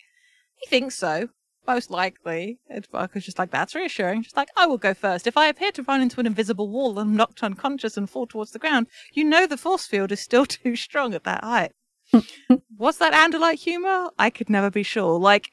he 0.55 0.67
thinks 0.67 0.95
so, 0.95 1.29
most 1.67 1.89
likely. 1.91 2.59
Tobias 2.69 3.25
just 3.25 3.39
like 3.39 3.51
that's 3.51 3.75
reassuring. 3.75 4.23
Just 4.23 4.35
like 4.37 4.49
I 4.57 4.65
will 4.65 4.77
go 4.77 4.93
first. 4.93 5.27
If 5.27 5.37
I 5.37 5.47
appear 5.47 5.71
to 5.73 5.83
run 5.83 6.01
into 6.01 6.19
an 6.19 6.25
invisible 6.25 6.67
wall 6.69 6.91
and 6.91 6.99
I'm 7.11 7.15
knocked 7.15 7.43
unconscious 7.43 7.97
and 7.97 8.09
fall 8.09 8.27
towards 8.27 8.51
the 8.51 8.59
ground, 8.59 8.87
you 9.13 9.23
know 9.23 9.45
the 9.45 9.57
force 9.57 9.85
field 9.85 10.11
is 10.11 10.19
still 10.19 10.45
too 10.47 10.75
strong 10.75 11.13
at 11.13 11.23
that 11.23 11.43
height. 11.43 11.71
Was 12.77 12.97
that 12.97 13.13
Andalite 13.13 13.59
humor? 13.59 14.09
I 14.19 14.29
could 14.29 14.49
never 14.49 14.69
be 14.69 14.83
sure. 14.83 15.17
Like 15.19 15.49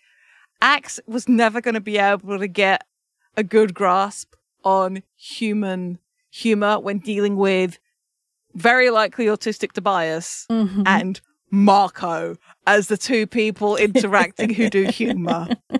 Ax 0.60 0.98
was 1.06 1.28
never 1.28 1.60
going 1.60 1.74
to 1.74 1.80
be 1.80 1.98
able 1.98 2.38
to 2.38 2.48
get 2.48 2.84
a 3.36 3.44
good 3.44 3.74
grasp 3.74 4.34
on 4.64 5.02
human 5.16 5.98
humor 6.30 6.80
when 6.80 6.98
dealing 6.98 7.36
with 7.36 7.78
very 8.54 8.90
likely 8.90 9.26
autistic 9.26 9.70
Tobias 9.72 10.46
Mm-hmm. 10.50 10.82
and 10.86 11.20
Marco 11.50 12.36
as 12.66 12.88
the 12.88 12.96
two 12.96 13.26
people 13.26 13.76
interacting 13.76 14.52
who 14.52 14.68
do 14.68 14.84
humor. 14.84 15.48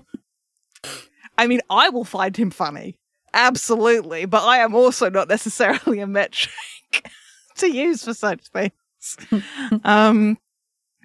I 1.39 1.47
mean, 1.47 1.61
I 1.70 1.89
will 1.89 2.05
find 2.05 2.36
him 2.36 2.51
funny. 2.51 2.97
Absolutely. 3.32 4.26
But 4.26 4.45
I 4.45 4.59
am 4.59 4.74
also 4.74 5.09
not 5.09 5.28
necessarily 5.28 6.01
a 6.01 6.07
metric 6.07 6.53
to 7.57 7.70
use 7.70 8.05
for 8.05 8.12
such 8.12 8.49
things. 8.49 9.45
um, 9.84 10.36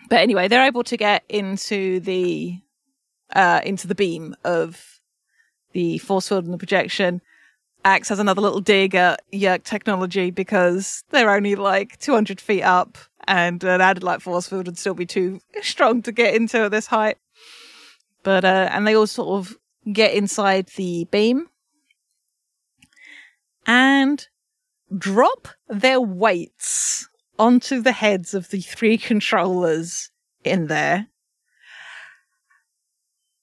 but 0.10 0.20
anyway, 0.20 0.48
they're 0.48 0.66
able 0.66 0.84
to 0.84 0.98
get 0.98 1.24
into 1.30 2.00
the 2.02 2.60
uh 3.34 3.62
into 3.64 3.88
the 3.88 3.96
beam 3.96 4.36
of 4.44 5.00
the 5.72 5.98
force 6.00 6.28
field 6.28 6.46
and 6.46 6.54
the 6.54 6.58
projection. 6.58 7.22
Ax 7.86 8.10
has 8.10 8.20
another 8.20 8.42
little 8.42 8.62
dig 8.62 8.96
at 8.96 9.22
Yeerk 9.34 9.64
technology 9.64 10.32
because 10.32 11.04
they're 11.10 11.30
only 11.30 11.56
like 11.56 12.00
200 12.00 12.40
feet 12.40 12.64
up 12.64 12.98
and 13.28 13.64
an 13.64 13.82
Andalite 13.82 14.22
force 14.22 14.48
field 14.48 14.68
would 14.68 14.78
still 14.78 14.94
be 14.94 15.06
too 15.06 15.40
strong 15.62 16.02
to 16.04 16.12
get 16.12 16.34
into 16.34 16.60
at 16.60 16.72
this 16.72 16.88
height. 16.88 17.18
But, 18.24 18.46
uh, 18.46 18.70
and 18.72 18.88
they 18.88 18.96
all 18.96 19.08
sort 19.08 19.40
of 19.40 19.58
get 19.92 20.14
inside 20.14 20.68
the 20.76 21.06
beam 21.12 21.48
and 23.66 24.28
drop 24.98 25.48
their 25.68 26.00
weights 26.02 27.08
onto 27.40 27.82
the 27.82 27.92
heads 27.94 28.34
of 28.34 28.50
the 28.50 28.62
three 28.62 28.98
controllers 28.98 30.12
in 30.44 30.68
there. 30.68 31.08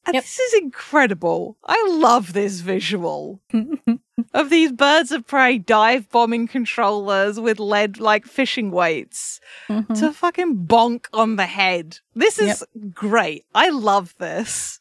And 0.06 0.14
Yep. 0.14 0.24
this 0.24 0.38
is 0.38 0.54
incredible. 0.54 1.58
I 1.64 1.86
love 1.90 2.32
this 2.32 2.60
visual 2.60 3.42
of 4.34 4.48
these 4.50 4.72
birds 4.72 5.12
of 5.12 5.26
prey 5.26 5.58
dive 5.58 6.08
bombing 6.10 6.48
controllers 6.48 7.38
with 7.38 7.60
lead 7.60 8.00
like 8.00 8.24
fishing 8.26 8.70
weights 8.70 9.40
Mhm. 9.68 9.98
to 9.98 10.12
fucking 10.12 10.66
bonk 10.66 11.06
on 11.12 11.36
the 11.36 11.46
head. 11.46 11.98
This 12.14 12.38
is 12.38 12.64
great. 12.94 13.44
I 13.54 13.68
love 13.68 14.14
this 14.18 14.80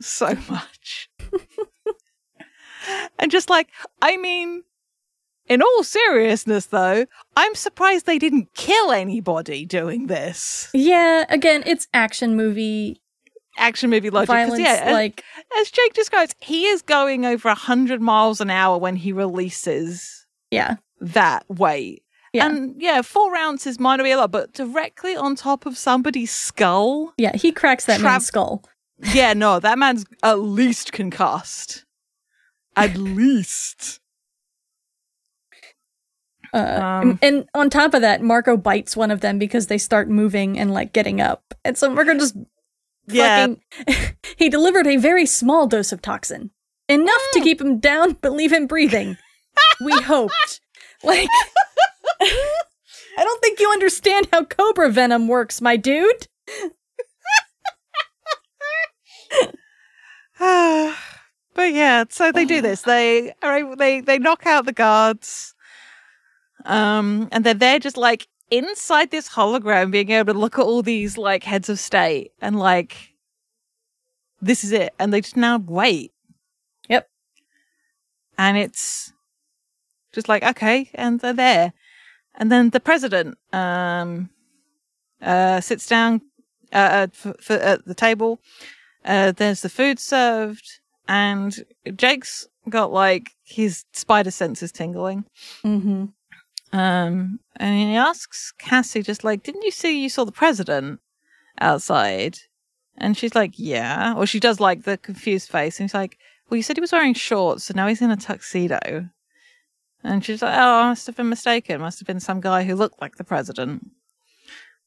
so 0.00 0.36
much. 0.50 1.10
and 3.18 3.30
just 3.30 3.50
like, 3.50 3.68
I 4.02 4.16
mean, 4.16 4.62
in 5.46 5.62
all 5.62 5.82
seriousness 5.82 6.66
though, 6.66 7.06
I'm 7.36 7.54
surprised 7.54 8.06
they 8.06 8.18
didn't 8.18 8.54
kill 8.54 8.92
anybody 8.92 9.64
doing 9.64 10.06
this. 10.06 10.70
Yeah, 10.72 11.24
again, 11.28 11.62
it's 11.66 11.88
action 11.92 12.36
movie 12.36 13.00
Action 13.58 13.90
movie 13.90 14.10
logic. 14.10 14.28
violence. 14.28 14.60
yeah, 14.60 14.80
as- 14.84 14.92
like, 14.92 15.24
as 15.58 15.70
Jake 15.70 15.92
describes, 15.92 16.34
he 16.40 16.66
is 16.66 16.82
going 16.82 17.26
over 17.26 17.48
100 17.48 18.00
miles 18.00 18.40
an 18.40 18.48
hour 18.48 18.78
when 18.78 18.96
he 18.96 19.12
releases 19.12 20.24
yeah, 20.50 20.76
that 21.00 21.44
weight. 21.50 22.02
Yeah. 22.32 22.46
And 22.46 22.80
yeah, 22.80 23.02
four 23.02 23.32
might 23.32 23.96
not 23.96 24.04
be 24.04 24.12
a 24.12 24.16
lot, 24.16 24.30
but 24.30 24.52
directly 24.54 25.16
on 25.16 25.34
top 25.34 25.66
of 25.66 25.76
somebody's 25.76 26.30
skull. 26.30 27.12
yeah, 27.18 27.36
he 27.36 27.50
cracks 27.50 27.84
that 27.86 27.98
Trap- 28.00 28.12
man's 28.12 28.26
skull. 28.26 28.62
Yeah, 29.14 29.32
no, 29.32 29.58
that 29.60 29.78
man's 29.78 30.04
at 30.22 30.40
least 30.40 30.92
concussed. 30.92 31.84
At 32.76 32.96
least. 32.98 34.00
Uh, 36.52 36.56
Um, 36.58 37.10
and, 37.10 37.18
and 37.22 37.48
on 37.54 37.70
top 37.70 37.94
of 37.94 38.00
that, 38.02 38.22
Marco 38.22 38.56
bites 38.56 38.96
one 38.96 39.10
of 39.10 39.20
them 39.20 39.38
because 39.38 39.68
they 39.68 39.78
start 39.78 40.08
moving 40.08 40.58
and 40.58 40.72
like 40.72 40.92
getting 40.92 41.20
up, 41.20 41.54
and 41.64 41.78
so 41.78 41.88
Marco 41.90 42.14
just 42.14 42.36
Yeah. 43.06 43.46
fucking. 43.86 44.16
he 44.36 44.48
delivered 44.48 44.86
a 44.86 44.96
very 44.96 45.26
small 45.26 45.66
dose 45.66 45.92
of 45.92 46.02
toxin, 46.02 46.50
enough 46.88 47.20
Mm. 47.30 47.32
to 47.34 47.40
keep 47.40 47.60
him 47.60 47.78
down 47.78 48.16
but 48.20 48.32
leave 48.32 48.52
him 48.52 48.66
breathing. 48.66 49.16
we 49.84 49.92
hoped, 50.02 50.60
like. 51.04 51.28
I 52.20 53.24
don't 53.24 53.40
think 53.42 53.60
you 53.60 53.70
understand 53.70 54.28
how 54.32 54.44
cobra 54.44 54.90
venom 54.90 55.28
works, 55.28 55.60
my 55.60 55.76
dude. 55.76 56.26
but 61.54 61.72
yeah, 61.72 62.04
so 62.08 62.32
they 62.32 62.44
do 62.44 62.60
this. 62.60 62.82
They 62.82 63.32
are 63.42 63.58
able, 63.58 63.76
they 63.76 64.00
they 64.00 64.18
knock 64.18 64.46
out 64.46 64.66
the 64.66 64.72
guards. 64.72 65.54
Um, 66.64 67.28
and 67.32 67.44
then 67.44 67.58
they're 67.58 67.78
just 67.78 67.96
like 67.96 68.28
inside 68.50 69.10
this 69.10 69.30
hologram, 69.30 69.90
being 69.90 70.10
able 70.10 70.32
to 70.32 70.38
look 70.38 70.58
at 70.58 70.64
all 70.64 70.82
these 70.82 71.16
like 71.16 71.44
heads 71.44 71.68
of 71.68 71.78
state 71.78 72.32
and 72.40 72.58
like, 72.58 73.14
this 74.40 74.64
is 74.64 74.72
it. 74.72 74.94
And 74.98 75.12
they 75.12 75.20
just 75.20 75.36
now 75.36 75.58
wait. 75.58 76.12
Yep. 76.88 77.08
And 78.38 78.56
it's 78.56 79.12
just 80.12 80.28
like 80.28 80.42
okay, 80.42 80.90
and 80.94 81.20
they're 81.20 81.32
there. 81.32 81.72
And 82.34 82.50
then 82.50 82.70
the 82.70 82.80
president 82.80 83.38
um 83.52 84.30
uh 85.20 85.60
sits 85.60 85.86
down 85.86 86.22
uh, 86.72 86.76
uh 86.76 87.06
for, 87.12 87.34
for, 87.40 87.54
at 87.54 87.84
the 87.84 87.94
table. 87.94 88.40
Uh, 89.04 89.32
there's 89.32 89.62
the 89.62 89.68
food 89.68 89.98
served, 89.98 90.80
and 91.08 91.64
Jake's 91.96 92.46
got 92.68 92.92
like 92.92 93.30
his 93.44 93.84
spider 93.92 94.30
senses 94.30 94.72
tingling. 94.72 95.24
Mm-hmm. 95.64 96.06
Um, 96.72 97.40
and 97.56 97.90
he 97.90 97.96
asks 97.96 98.52
Cassie, 98.58 99.02
just 99.02 99.24
like, 99.24 99.42
"Didn't 99.42 99.62
you 99.62 99.70
see 99.70 100.02
you 100.02 100.08
saw 100.08 100.24
the 100.24 100.32
president 100.32 101.00
outside?" 101.60 102.38
And 102.96 103.16
she's 103.16 103.34
like, 103.34 103.52
"Yeah." 103.56 104.14
Or 104.16 104.26
she 104.26 104.40
does 104.40 104.60
like 104.60 104.84
the 104.84 104.98
confused 104.98 105.50
face, 105.50 105.80
and 105.80 105.88
he's 105.88 105.94
like, 105.94 106.18
"Well, 106.48 106.56
you 106.56 106.62
said 106.62 106.76
he 106.76 106.80
was 106.80 106.92
wearing 106.92 107.14
shorts, 107.14 107.64
so 107.64 107.74
now 107.74 107.86
he's 107.88 108.02
in 108.02 108.10
a 108.10 108.16
tuxedo." 108.16 109.08
And 110.02 110.24
she's 110.24 110.42
like, 110.42 110.56
"Oh, 110.56 110.80
I 110.80 110.88
must 110.88 111.06
have 111.06 111.16
been 111.16 111.28
mistaken. 111.28 111.80
Must 111.80 111.98
have 111.98 112.06
been 112.06 112.20
some 112.20 112.40
guy 112.40 112.64
who 112.64 112.74
looked 112.74 113.00
like 113.00 113.16
the 113.16 113.24
president." 113.24 113.90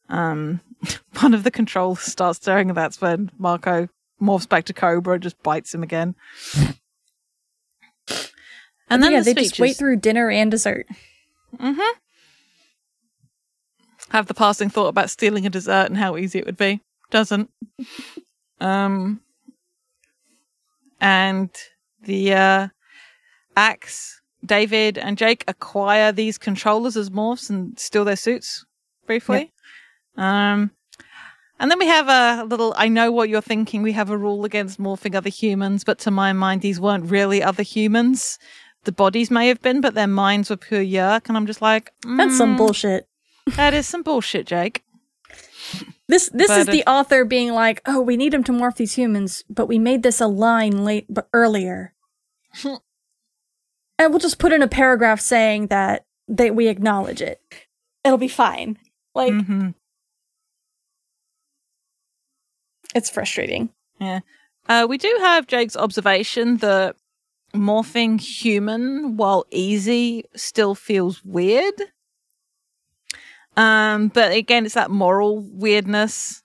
Um, 0.09 0.61
one 1.19 1.33
of 1.33 1.43
the 1.43 1.51
controls 1.51 2.01
starts 2.01 2.37
stirring, 2.37 2.69
and 2.69 2.77
that's 2.77 3.01
when 3.01 3.31
Marco 3.37 3.89
morphs 4.23 4.47
back 4.47 4.65
to 4.65 4.73
Cobra 4.73 5.15
and 5.15 5.23
just 5.23 5.41
bites 5.43 5.73
him 5.73 5.83
again. 5.83 6.15
And 8.93 9.01
then 9.01 9.11
yeah, 9.11 9.19
the 9.21 9.33
they 9.33 9.41
just 9.41 9.59
wait 9.59 9.75
through 9.75 9.97
dinner 9.97 10.29
and 10.29 10.51
dessert. 10.51 10.85
Mm-hmm. 11.57 11.99
Have 14.09 14.27
the 14.27 14.35
passing 14.35 14.69
thought 14.69 14.89
about 14.89 15.09
stealing 15.09 15.47
a 15.47 15.49
dessert 15.49 15.87
and 15.87 15.97
how 15.97 16.15
easy 16.15 16.37
it 16.37 16.45
would 16.45 16.57
be. 16.57 16.81
Doesn't. 17.09 17.49
um. 18.61 19.21
And 21.01 21.49
the 22.03 22.33
uh, 22.33 22.67
Ax, 23.57 24.21
David, 24.45 24.99
and 24.99 25.17
Jake 25.17 25.43
acquire 25.47 26.11
these 26.11 26.37
controllers 26.37 26.95
as 26.95 27.09
morphs 27.09 27.49
and 27.49 27.77
steal 27.79 28.05
their 28.05 28.15
suits 28.15 28.63
briefly. 29.07 29.51
Um. 30.17 30.69
And 31.63 31.71
then 31.71 31.79
we 31.79 31.87
have 31.87 32.09
a 32.09 32.43
little, 32.43 32.73
I 32.75 32.89
know 32.89 33.09
what 33.13 33.29
you're 33.29 33.39
thinking. 33.39 33.83
We 33.83 33.93
have 33.93 34.09
a 34.09 34.17
rule 34.17 34.43
against 34.43 34.81
morphing 34.81 35.15
other 35.15 35.29
humans, 35.29 35.85
but 35.85 35.97
to 35.99 36.11
my 36.11 36.33
mind, 36.33 36.59
these 36.59 36.77
weren't 36.77 37.09
really 37.09 37.41
other 37.41 37.63
humans. 37.63 38.37
The 38.83 38.91
bodies 38.91 39.31
may 39.31 39.47
have 39.47 39.61
been, 39.61 39.79
but 39.79 39.93
their 39.93 40.05
minds 40.05 40.49
were 40.49 40.57
pure 40.57 40.83
Yeerk. 40.83 41.29
And 41.29 41.37
I'm 41.37 41.45
just 41.45 41.61
like, 41.61 41.93
That's 42.03 42.35
some 42.35 42.55
mm, 42.55 42.57
bullshit. 42.57 43.07
That 43.55 43.73
is 43.73 43.87
some 43.87 44.03
bullshit, 44.03 44.45
Jake. 44.45 44.83
This 46.09 46.29
this 46.33 46.51
is 46.51 46.65
the 46.65 46.83
author 46.85 47.23
being 47.23 47.53
like, 47.53 47.81
"Oh, 47.85 48.01
we 48.01 48.17
need 48.17 48.33
him 48.33 48.43
to 48.43 48.51
morph 48.51 48.75
these 48.75 48.95
humans, 48.95 49.45
but 49.49 49.67
we 49.67 49.79
made 49.79 50.03
this 50.03 50.19
a 50.19 50.27
line 50.27 50.83
late 50.83 51.05
but 51.09 51.29
earlier." 51.31 51.93
and 52.65 52.81
we'll 53.97 54.19
just 54.19 54.37
put 54.37 54.51
in 54.51 54.61
a 54.61 54.67
paragraph 54.67 55.21
saying 55.21 55.67
that 55.67 56.05
that 56.27 56.55
we 56.55 56.67
acknowledge 56.67 57.21
it. 57.21 57.39
It'll 58.03 58.17
be 58.17 58.27
fine. 58.27 58.77
Like 59.15 59.31
hmm 59.31 59.69
it's 62.95 63.09
frustrating. 63.09 63.69
Yeah. 63.99 64.19
Uh, 64.67 64.85
we 64.89 64.97
do 64.97 65.15
have 65.19 65.47
Jake's 65.47 65.75
observation 65.75 66.57
that 66.57 66.95
morphing 67.53 68.19
human 68.19 69.17
while 69.17 69.45
easy 69.51 70.25
still 70.35 70.75
feels 70.75 71.23
weird. 71.23 71.75
Um, 73.55 74.07
but 74.07 74.31
again, 74.31 74.65
it's 74.65 74.73
that 74.75 74.89
moral 74.89 75.41
weirdness. 75.51 76.41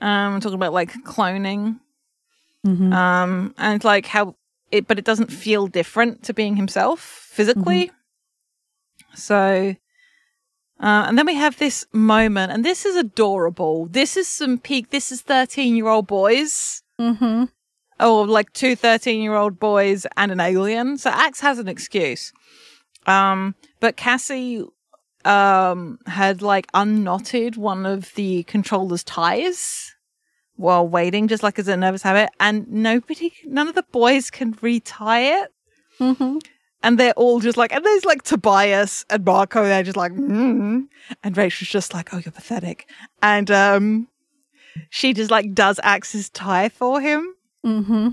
Um, 0.00 0.34
I'm 0.34 0.40
talking 0.40 0.56
about 0.56 0.72
like 0.72 0.92
cloning. 1.04 1.80
Mm-hmm. 2.66 2.92
Um, 2.92 3.54
and 3.58 3.76
it's 3.76 3.84
like 3.84 4.06
how 4.06 4.36
it, 4.70 4.86
but 4.86 4.98
it 4.98 5.04
doesn't 5.04 5.32
feel 5.32 5.66
different 5.66 6.22
to 6.24 6.34
being 6.34 6.56
himself 6.56 7.00
physically. 7.00 7.90
So, 9.14 9.76
uh, 10.80 11.04
and 11.06 11.16
then 11.16 11.26
we 11.26 11.34
have 11.34 11.58
this 11.58 11.86
moment, 11.92 12.52
and 12.52 12.64
this 12.64 12.84
is 12.84 12.96
adorable. 12.96 13.86
This 13.86 14.16
is 14.16 14.28
some 14.28 14.58
peak. 14.58 14.90
This 14.90 15.12
is 15.12 15.22
13 15.22 15.76
year 15.76 15.88
old 15.88 16.06
boys. 16.06 16.82
mm-hmm. 17.00 17.44
or 18.00 18.26
like 18.26 18.52
two 18.52 18.76
13 18.76 19.22
year 19.22 19.34
old 19.34 19.58
boys 19.58 20.06
and 20.16 20.32
an 20.32 20.40
alien. 20.40 20.98
So 20.98 21.10
Ax 21.10 21.40
has 21.40 21.58
an 21.58 21.68
excuse. 21.68 22.32
Um, 23.06 23.54
but 23.80 23.96
Cassie 23.96 24.64
um 25.24 25.98
had 26.06 26.42
like 26.42 26.66
unknotted 26.74 27.56
one 27.56 27.86
of 27.86 28.12
the 28.14 28.42
controller's 28.42 29.02
ties 29.04 29.94
while 30.56 30.86
waiting, 30.86 31.28
just 31.28 31.42
like 31.42 31.58
as 31.58 31.68
a 31.68 31.76
nervous 31.76 32.02
habit, 32.02 32.30
and 32.38 32.68
nobody 32.68 33.32
none 33.44 33.68
of 33.68 33.74
the 33.74 33.84
boys 33.92 34.30
can 34.30 34.56
retie 34.60 35.28
it. 35.40 35.50
Mm-hmm. 36.00 36.38
And 36.84 36.98
they're 36.98 37.14
all 37.14 37.40
just 37.40 37.56
like, 37.56 37.72
and 37.72 37.84
there's 37.84 38.04
like 38.04 38.22
Tobias 38.22 39.04
and 39.10 39.24
Marco, 39.24 39.64
they're 39.64 39.82
just 39.82 39.96
like, 39.96 40.12
mm. 40.12 40.86
and 41.22 41.36
Rachel's 41.36 41.70
just 41.70 41.94
like, 41.94 42.12
oh, 42.12 42.18
you're 42.18 42.30
pathetic. 42.30 42.88
And 43.22 43.50
um 43.50 44.08
she 44.90 45.12
just 45.12 45.30
like 45.30 45.54
does 45.54 45.80
Ax's 45.82 46.28
tie 46.30 46.68
for 46.68 47.00
him 47.00 47.34
Mm-hmm. 47.64 48.08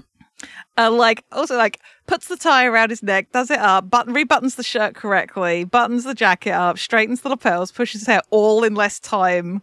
uh, 0.77 0.89
like 0.91 1.25
also 1.33 1.57
like 1.57 1.81
puts 2.07 2.27
the 2.29 2.37
tie 2.37 2.65
around 2.65 2.89
his 2.89 3.03
neck, 3.03 3.33
does 3.33 3.51
it 3.51 3.59
up, 3.59 3.89
button 3.89 4.13
rebuttons 4.13 4.55
the 4.55 4.63
shirt 4.63 4.95
correctly, 4.95 5.65
buttons 5.65 6.05
the 6.05 6.13
jacket 6.15 6.53
up, 6.53 6.79
straightens 6.79 7.19
the 7.21 7.29
lapels, 7.29 7.71
pushes 7.73 8.01
his 8.01 8.07
hair 8.07 8.21
all 8.29 8.63
in 8.63 8.73
less 8.73 8.97
time 8.99 9.61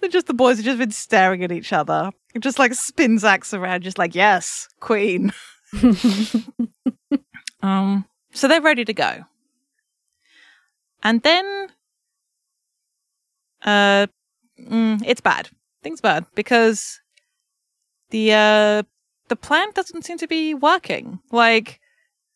They're 0.00 0.08
just 0.10 0.26
the 0.26 0.34
boys 0.34 0.56
have 0.56 0.64
just 0.64 0.78
been 0.78 0.90
staring 0.90 1.44
at 1.44 1.52
each 1.52 1.72
other. 1.72 2.10
It 2.34 2.40
just 2.40 2.58
like 2.58 2.74
spins 2.74 3.24
Ax 3.24 3.52
around, 3.54 3.82
just 3.82 3.98
like, 3.98 4.14
yes, 4.14 4.68
queen. 4.80 5.32
um, 7.62 8.04
so 8.36 8.48
they're 8.48 8.60
ready 8.60 8.84
to 8.84 8.92
go. 8.92 9.24
And 11.02 11.22
then 11.22 11.68
uh 13.62 14.06
mm, 14.60 15.02
it's 15.04 15.20
bad. 15.20 15.48
Things 15.82 16.00
bad 16.00 16.26
because 16.34 17.00
the 18.10 18.32
uh 18.32 18.82
the 19.28 19.36
plan 19.36 19.68
doesn't 19.74 20.04
seem 20.04 20.18
to 20.18 20.28
be 20.28 20.54
working. 20.54 21.20
Like 21.32 21.80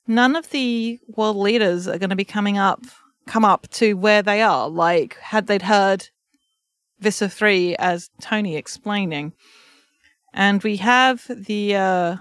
none 0.06 0.36
of 0.36 0.50
the 0.50 0.98
world 1.08 1.36
leaders 1.36 1.86
are 1.86 1.98
going 1.98 2.10
to 2.10 2.16
be 2.16 2.24
coming 2.24 2.58
up 2.58 2.80
come 3.26 3.44
up 3.44 3.68
to 3.70 3.94
where 3.94 4.22
they 4.22 4.42
are 4.42 4.68
like 4.68 5.16
had 5.18 5.46
they'd 5.46 5.62
heard 5.62 6.08
Visser 6.98 7.28
3 7.28 7.76
as 7.76 8.10
Tony 8.20 8.56
explaining. 8.56 9.32
And 10.32 10.62
we 10.62 10.76
have 10.76 11.26
the 11.28 11.76
uh 11.76 12.16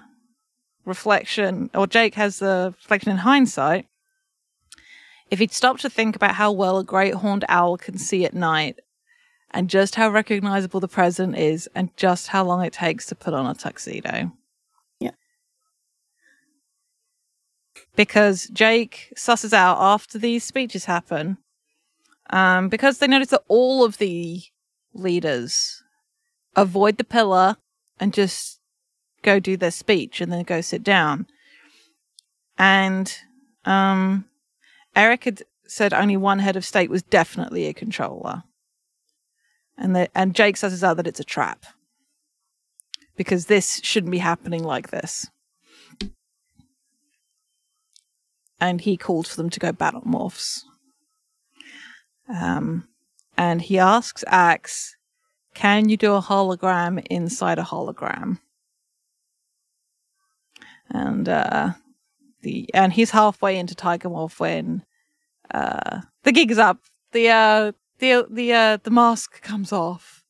reflection 0.89 1.69
or 1.73 1.87
Jake 1.87 2.15
has 2.15 2.39
the 2.39 2.73
reflection 2.77 3.11
in 3.11 3.17
hindsight. 3.17 3.85
If 5.31 5.39
he'd 5.39 5.53
stopped 5.53 5.81
to 5.81 5.89
think 5.89 6.15
about 6.15 6.35
how 6.35 6.51
well 6.51 6.79
a 6.79 6.83
great 6.83 7.13
horned 7.13 7.45
owl 7.47 7.77
can 7.77 7.97
see 7.97 8.25
at 8.25 8.33
night 8.33 8.79
and 9.51 9.69
just 9.69 9.95
how 9.95 10.09
recognizable 10.09 10.79
the 10.79 10.87
president 10.87 11.37
is 11.37 11.69
and 11.73 11.95
just 11.95 12.27
how 12.27 12.43
long 12.43 12.63
it 12.63 12.73
takes 12.73 13.05
to 13.07 13.15
put 13.15 13.33
on 13.33 13.45
a 13.45 13.53
tuxedo. 13.53 14.31
Yeah. 14.99 15.11
Because 17.95 18.47
Jake 18.47 19.13
susses 19.15 19.53
out 19.53 19.77
after 19.79 20.17
these 20.17 20.43
speeches 20.43 20.85
happen, 20.85 21.37
um, 22.31 22.69
because 22.69 22.97
they 22.97 23.07
notice 23.07 23.29
that 23.29 23.43
all 23.47 23.83
of 23.83 23.97
the 23.97 24.41
leaders 24.93 25.83
avoid 26.55 26.97
the 26.97 27.03
pillar 27.03 27.57
and 27.99 28.13
just 28.13 28.58
go 29.21 29.39
do 29.39 29.57
their 29.57 29.71
speech 29.71 30.21
and 30.21 30.31
then 30.31 30.43
go 30.43 30.61
sit 30.61 30.83
down. 30.83 31.27
And 32.57 33.13
um, 33.65 34.25
Erek 34.95 35.23
had 35.23 35.43
said 35.67 35.93
only 35.93 36.17
one 36.17 36.39
head 36.39 36.55
of 36.55 36.65
state 36.65 36.89
was 36.89 37.03
definitely 37.03 37.65
a 37.67 37.73
controller 37.73 38.43
and 39.79 39.95
the, 39.95 40.09
and 40.13 40.35
Jake 40.35 40.57
says 40.57 40.83
out 40.83 40.97
that 40.97 41.07
it's 41.07 41.21
a 41.21 41.25
trap 41.25 41.65
because 43.15 43.45
this 43.45 43.79
shouldn't 43.81 44.11
be 44.11 44.17
happening 44.17 44.63
like 44.63 44.91
this. 44.91 45.27
And 48.59 48.81
he 48.81 48.97
called 48.97 49.25
for 49.25 49.37
them 49.37 49.49
to 49.49 49.59
go 49.59 49.71
battle 49.71 50.01
morphs. 50.01 50.63
Um, 52.27 52.89
and 53.37 53.61
he 53.61 53.79
asks 53.79 54.23
Ax, 54.27 54.97
"Can 55.53 55.87
you 55.87 55.95
do 55.95 56.13
a 56.13 56.21
hologram 56.21 57.05
inside 57.09 57.57
a 57.57 57.63
hologram?" 57.63 58.39
And 60.89 61.29
uh, 61.29 61.71
the 62.41 62.69
and 62.73 62.93
he's 62.93 63.11
halfway 63.11 63.57
into 63.57 63.75
Tiger 63.75 64.09
Wolf 64.09 64.39
when 64.39 64.83
uh, 65.53 66.01
the 66.23 66.31
gig 66.31 66.51
is 66.51 66.57
up. 66.57 66.79
The 67.11 67.29
uh, 67.29 67.71
the 67.99 68.25
the 68.29 68.53
uh, 68.53 68.77
the 68.83 68.91
mask 68.91 69.41
comes 69.41 69.71
off. 69.71 70.23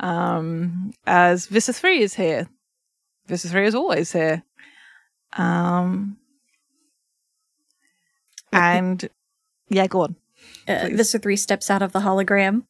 Um, 0.00 0.92
as 1.06 1.46
Visser 1.46 1.72
three 1.72 2.02
is 2.02 2.14
here. 2.14 2.48
Visser 3.26 3.48
three 3.48 3.66
is 3.66 3.74
always 3.74 4.12
here. 4.12 4.42
Um, 5.36 6.16
and 8.52 9.08
yeah, 9.68 9.86
go 9.86 10.02
on. 10.02 10.16
Uh, 10.66 10.88
three 11.04 11.36
steps 11.36 11.70
out 11.70 11.82
of 11.82 11.92
the 11.92 12.00
hologram. 12.00 12.64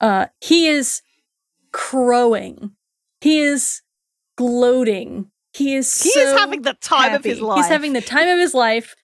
Uh, 0.00 0.26
he 0.40 0.68
is 0.68 1.02
crowing. 1.72 2.72
He 3.20 3.40
is 3.40 3.82
gloating. 4.36 5.30
He 5.54 5.74
is. 5.76 6.02
He 6.02 6.10
so 6.10 6.20
is 6.20 6.38
having 6.38 6.62
the 6.62 6.74
time 6.74 7.10
happy. 7.10 7.30
of 7.30 7.36
his 7.36 7.40
life. 7.40 7.58
He's 7.58 7.68
having 7.68 7.92
the 7.92 8.00
time 8.00 8.28
of 8.28 8.38
his 8.38 8.54
life. 8.54 8.94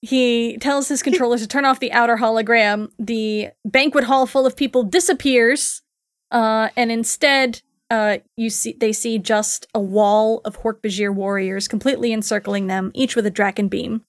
He 0.00 0.56
tells 0.58 0.88
his 0.88 1.02
controllers 1.02 1.42
to 1.42 1.48
turn 1.48 1.64
off 1.64 1.80
the 1.80 1.92
outer 1.92 2.16
hologram. 2.16 2.88
The 2.98 3.48
banquet 3.64 4.04
hall 4.04 4.26
full 4.26 4.46
of 4.46 4.56
people 4.56 4.84
disappears, 4.84 5.82
uh, 6.30 6.68
and 6.76 6.92
instead, 6.92 7.62
uh, 7.90 8.18
you 8.36 8.48
see 8.48 8.76
they 8.78 8.92
see 8.92 9.18
just 9.18 9.66
a 9.74 9.80
wall 9.80 10.40
of 10.44 10.60
Hork-Bajir 10.62 11.12
warriors 11.14 11.66
completely 11.68 12.12
encircling 12.12 12.68
them, 12.68 12.92
each 12.94 13.16
with 13.16 13.26
a 13.26 13.30
Dracon 13.30 13.68
beam. 13.68 14.02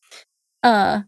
Uh, 0.64 1.02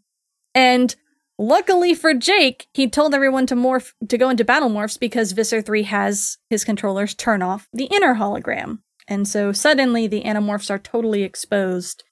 and 0.55 0.95
luckily 1.37 1.93
for 1.93 2.13
Jake, 2.13 2.67
he 2.73 2.89
told 2.89 3.13
everyone 3.13 3.45
to 3.47 3.55
morph 3.55 3.93
to 4.07 4.17
go 4.17 4.29
into 4.29 4.43
battle 4.43 4.69
morphs 4.69 4.99
because 4.99 5.33
Visser 5.33 5.61
Three 5.61 5.83
has 5.83 6.37
his 6.49 6.63
controllers 6.63 7.13
turn 7.13 7.41
off 7.41 7.67
the 7.71 7.85
inner 7.85 8.15
hologram, 8.15 8.79
and 9.12 9.28
so 9.28 9.51
suddenly 9.51 10.07
the 10.07 10.24
animorphs 10.24 10.72
are 10.72 10.80
totally 10.80 11.24
exposed 11.24 12.05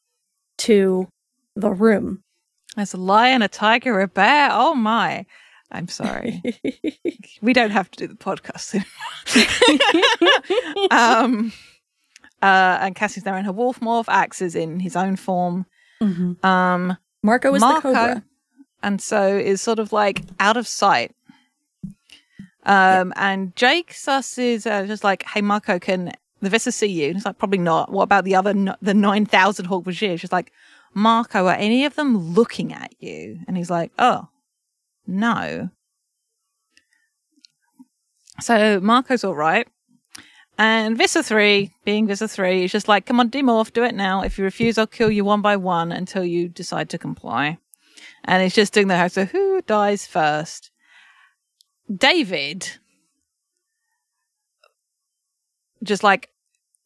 to 0.57 1.07
the 1.55 1.71
room. 1.71 2.23
There's 2.75 2.93
a 2.93 2.97
lion, 2.97 3.41
a 3.41 3.47
tiger, 3.47 4.01
a 4.01 4.07
bear. 4.09 4.49
Oh 4.51 4.75
my. 4.75 5.25
I'm 5.71 5.87
sorry. 5.87 6.43
we 7.41 7.53
don't 7.53 7.71
have 7.71 7.89
to 7.91 7.99
do 7.99 8.07
the 8.07 8.15
podcast 8.15 8.75
anymore. 8.75 10.89
um, 10.91 11.53
uh, 12.41 12.79
and 12.81 12.95
Cassie's 12.95 13.23
there 13.23 13.37
in 13.37 13.45
her 13.45 13.53
wolf 13.53 13.79
morph. 13.79 14.09
Ax 14.09 14.41
is 14.41 14.53
in 14.53 14.81
his 14.81 14.97
own 14.97 15.15
form. 15.15 15.65
Mhm. 16.01 16.43
Um, 16.43 16.97
Marco 17.23 17.53
is 17.55 17.61
Marco, 17.61 17.89
the 17.89 17.95
cobra. 17.95 18.23
and 18.83 19.01
so 19.01 19.37
is 19.37 19.61
sort 19.61 19.79
of 19.79 19.93
like 19.93 20.23
out 20.39 20.57
of 20.57 20.67
sight. 20.67 21.15
Um, 22.65 23.13
and 23.15 23.55
Jake 23.55 23.93
Sus 23.93 24.37
is 24.37 24.65
uh, 24.65 24.85
just 24.85 25.03
like, 25.03 25.23
"Hey, 25.23 25.41
Marco, 25.41 25.79
can 25.79 26.11
the 26.41 26.49
Visser 26.49 26.71
see 26.71 26.87
you?" 26.87 27.07
And 27.07 27.15
he's 27.15 27.25
like, 27.25 27.37
"Probably 27.37 27.57
not." 27.57 27.91
What 27.91 28.03
about 28.03 28.23
the 28.23 28.35
other 28.35 28.53
the 28.81 28.93
nine 28.93 29.25
thousand 29.25 29.67
Hork-Bajir? 29.67 30.19
She's 30.19 30.31
like, 30.31 30.51
"Marco, 30.93 31.47
are 31.47 31.55
any 31.55 31.85
of 31.85 31.95
them 31.95 32.33
looking 32.33 32.73
at 32.73 32.93
you?" 32.99 33.39
And 33.47 33.57
he's 33.57 33.69
like, 33.69 33.91
"Oh, 33.99 34.29
no." 35.07 35.69
So 38.41 38.79
Marco's 38.79 39.23
all 39.23 39.35
right. 39.35 39.67
And 40.57 40.97
Visser 40.97 41.23
3, 41.23 41.71
being 41.85 42.05
Visser 42.05 42.27
3, 42.27 42.65
is 42.65 42.71
just 42.73 42.89
like, 42.89 43.05
come 43.05 43.21
on, 43.21 43.29
demorph, 43.29 43.71
do 43.71 43.83
it 43.85 43.95
now. 43.95 44.23
If 44.23 44.37
you 44.37 44.43
refuse, 44.43 44.77
I'll 44.77 44.87
kill 44.87 45.09
you 45.09 45.23
one 45.23 45.41
by 45.41 45.55
one 45.55 45.93
until 45.93 46.25
you 46.25 46.49
decide 46.49 46.89
to 46.89 46.97
comply. 46.97 47.57
And 48.25 48.43
it's 48.43 48.55
just 48.55 48.73
doing 48.73 48.89
that. 48.89 49.13
So 49.13 49.23
who 49.23 49.61
dies 49.61 50.05
first? 50.05 50.71
David. 51.93 52.77
Just 55.83 56.03
like, 56.03 56.29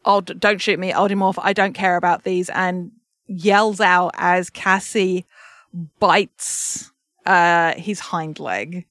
oh, 0.05 0.21
don't 0.21 0.61
shoot 0.61 0.79
me, 0.79 0.91
I'll 0.91 1.09
demorph. 1.09 1.39
I 1.41 1.53
don't 1.53 1.73
care 1.73 1.95
about 1.97 2.23
these. 2.23 2.49
And 2.49 2.91
yells 3.27 3.79
out 3.81 4.11
as 4.15 4.49
Cassie 4.49 5.25
bites 5.99 6.91
uh, 7.25 7.73
his 7.75 7.99
hind 7.99 8.39
leg. 8.39 8.85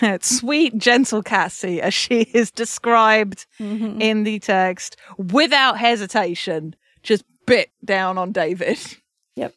Sweet, 0.20 0.76
gentle 0.76 1.22
Cassie, 1.22 1.80
as 1.80 1.94
she 1.94 2.20
is 2.34 2.50
described 2.50 3.46
Mhm. 3.60 4.00
in 4.00 4.24
the 4.24 4.38
text, 4.38 4.96
without 5.16 5.78
hesitation, 5.78 6.74
just 7.02 7.24
bit 7.46 7.70
down 7.84 8.18
on 8.18 8.32
David. 8.32 8.78
Yep. 9.36 9.54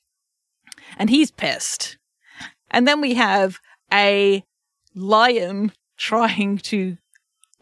And 0.98 1.10
he's 1.10 1.32
pissed. 1.32 1.98
And 2.70 2.88
then 2.88 3.02
we 3.02 3.16
have 3.16 3.60
a 3.92 4.44
lion 4.96 5.72
trying 5.98 6.58
to 6.60 6.98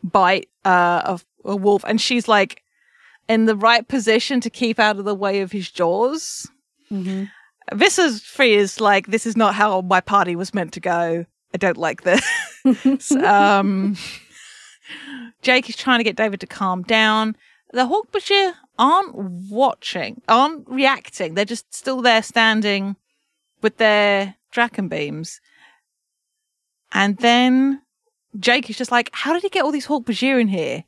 bite 0.03 0.49
uh, 0.65 1.01
a, 1.17 1.19
a 1.45 1.55
wolf, 1.55 1.83
and 1.87 1.99
she's 1.99 2.27
like 2.27 2.63
in 3.27 3.45
the 3.45 3.55
right 3.55 3.87
position 3.87 4.41
to 4.41 4.49
keep 4.49 4.79
out 4.79 4.97
of 4.97 5.05
the 5.05 5.15
way 5.15 5.41
of 5.41 5.51
his 5.51 5.69
jaws. 5.69 6.47
Mhm. 6.91 7.29
Visser's 7.73 8.21
free 8.21 8.55
is 8.55 8.81
like, 8.81 9.07
this 9.07 9.25
is 9.27 9.37
not 9.37 9.53
how 9.53 9.81
my 9.81 10.01
party 10.01 10.35
was 10.35 10.53
meant 10.53 10.73
to 10.73 10.79
go. 10.79 11.25
I 11.53 11.57
don't 11.57 11.77
like 11.77 12.01
this. 12.01 13.11
um, 13.23 13.95
Jake 15.41 15.69
is 15.69 15.75
trying 15.75 15.99
to 15.99 16.03
get 16.03 16.15
David 16.15 16.39
to 16.41 16.47
calm 16.47 16.81
down. 16.83 17.35
The 17.71 17.85
Hork-Bajir 17.85 18.53
aren't 18.79 19.13
watching, 19.13 20.21
aren't 20.27 20.67
reacting. 20.67 21.35
They're 21.35 21.45
just 21.45 21.73
still 21.73 22.01
there 22.01 22.23
standing 22.23 22.95
with 23.61 23.77
their 23.77 24.35
Dracon 24.51 24.89
beams. 24.89 25.39
And 26.91 27.17
then 27.17 27.81
Jake 28.39 28.69
is 28.69 28.77
just 28.77 28.91
like, 28.91 29.09
how 29.13 29.33
did 29.33 29.43
he 29.43 29.49
get 29.49 29.63
all 29.63 29.71
these 29.71 29.85
Hawk 29.85 30.09
in 30.09 30.47
here? 30.47 30.83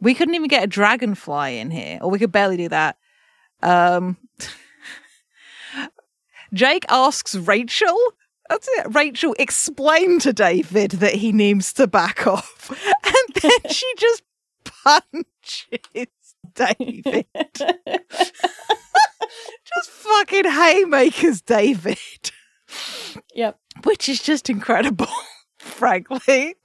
We 0.00 0.14
couldn't 0.14 0.34
even 0.34 0.48
get 0.48 0.62
a 0.64 0.66
dragonfly 0.68 1.58
in 1.58 1.70
here, 1.70 1.98
or 2.00 2.10
we 2.10 2.18
could 2.18 2.32
barely 2.32 2.56
do 2.56 2.68
that. 2.68 2.96
Um, 3.62 4.16
Jake 6.54 6.84
asks 6.88 7.34
Rachel. 7.34 7.98
That's 8.48 8.68
it. 8.72 8.94
Rachel 8.94 9.34
explained 9.38 10.22
to 10.22 10.32
David 10.32 10.92
that 10.92 11.14
he 11.16 11.32
needs 11.32 11.72
to 11.74 11.86
back 11.86 12.26
off. 12.26 12.70
And 13.08 13.42
then 13.42 13.72
she 13.72 13.86
just 13.96 14.22
punches 14.64 15.26
David. 16.54 17.26
just 19.66 19.90
fucking 19.90 20.44
haymakers 20.44 21.40
David. 21.42 21.98
Yep. 23.34 23.58
Which 23.84 24.08
is 24.08 24.20
just 24.22 24.50
incredible, 24.50 25.06
frankly. 25.58 26.56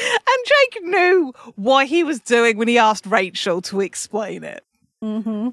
And 0.00 0.44
Jake 0.46 0.84
knew 0.84 1.32
what 1.56 1.86
he 1.86 2.04
was 2.04 2.20
doing 2.20 2.56
when 2.56 2.68
he 2.68 2.78
asked 2.78 3.06
Rachel 3.06 3.60
to 3.62 3.80
explain 3.80 4.44
it. 4.44 4.64
Mm-hmm. 5.02 5.50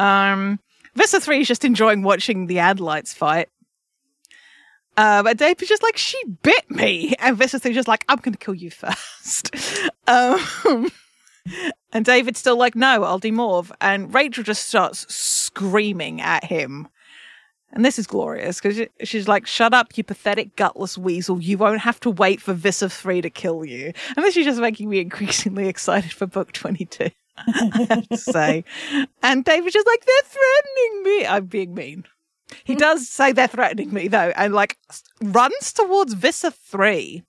Um, 0.00 0.60
Visser 0.94 1.20
3 1.20 1.40
is 1.40 1.48
just 1.48 1.64
enjoying 1.64 2.02
watching 2.02 2.46
the 2.46 2.56
Andalites 2.56 3.14
fight. 3.14 3.48
Uh, 4.96 5.22
but 5.22 5.36
Dave 5.36 5.62
is 5.62 5.68
just 5.68 5.82
like, 5.82 5.96
she 5.96 6.20
bit 6.42 6.70
me. 6.70 7.14
And 7.20 7.36
Visser 7.36 7.58
3 7.58 7.70
is 7.70 7.76
just 7.76 7.88
like, 7.88 8.04
I'm 8.08 8.18
going 8.18 8.32
to 8.32 8.38
kill 8.38 8.54
you 8.54 8.70
first. 8.70 9.54
um, 10.08 10.90
and 11.92 12.04
David's 12.04 12.40
still 12.40 12.56
like, 12.56 12.74
no, 12.74 13.04
I'll 13.04 13.20
demorph. 13.20 13.70
And 13.80 14.12
Rachel 14.12 14.42
just 14.42 14.68
starts 14.68 15.12
screaming 15.12 16.20
at 16.20 16.44
him. 16.44 16.88
And 17.72 17.84
this 17.84 17.98
is 17.98 18.06
glorious 18.06 18.60
because 18.60 18.80
she's 19.04 19.28
like, 19.28 19.46
shut 19.46 19.74
up, 19.74 19.96
you 19.98 20.02
pathetic, 20.02 20.56
gutless 20.56 20.96
weasel. 20.96 21.40
You 21.40 21.58
won't 21.58 21.80
have 21.80 22.00
to 22.00 22.10
wait 22.10 22.40
for 22.40 22.54
Visser 22.54 22.88
3 22.88 23.20
to 23.20 23.30
kill 23.30 23.64
you. 23.64 23.92
And 24.16 24.24
this 24.24 24.36
is 24.38 24.46
just 24.46 24.60
making 24.60 24.88
me 24.88 25.00
increasingly 25.00 25.68
excited 25.74 26.10
for 26.12 26.26
book 26.26 26.52
22. 26.52 27.10
I 27.46 27.86
have 27.90 28.08
to 28.08 28.16
say. 28.16 28.64
And 29.22 29.44
David's 29.44 29.74
just 29.74 29.86
like, 29.86 30.04
they're 30.04 30.30
threatening 30.30 31.02
me. 31.04 31.26
I'm 31.26 31.46
being 31.46 31.74
mean. 31.74 32.04
He 32.64 32.74
Mm. 32.74 32.78
does 32.78 33.06
say 33.08 33.32
they're 33.32 33.46
threatening 33.46 33.92
me 33.92 34.08
though, 34.08 34.32
and 34.34 34.54
like 34.54 34.78
runs 35.20 35.70
towards 35.74 36.14
Visser 36.14 36.50
3 36.50 37.22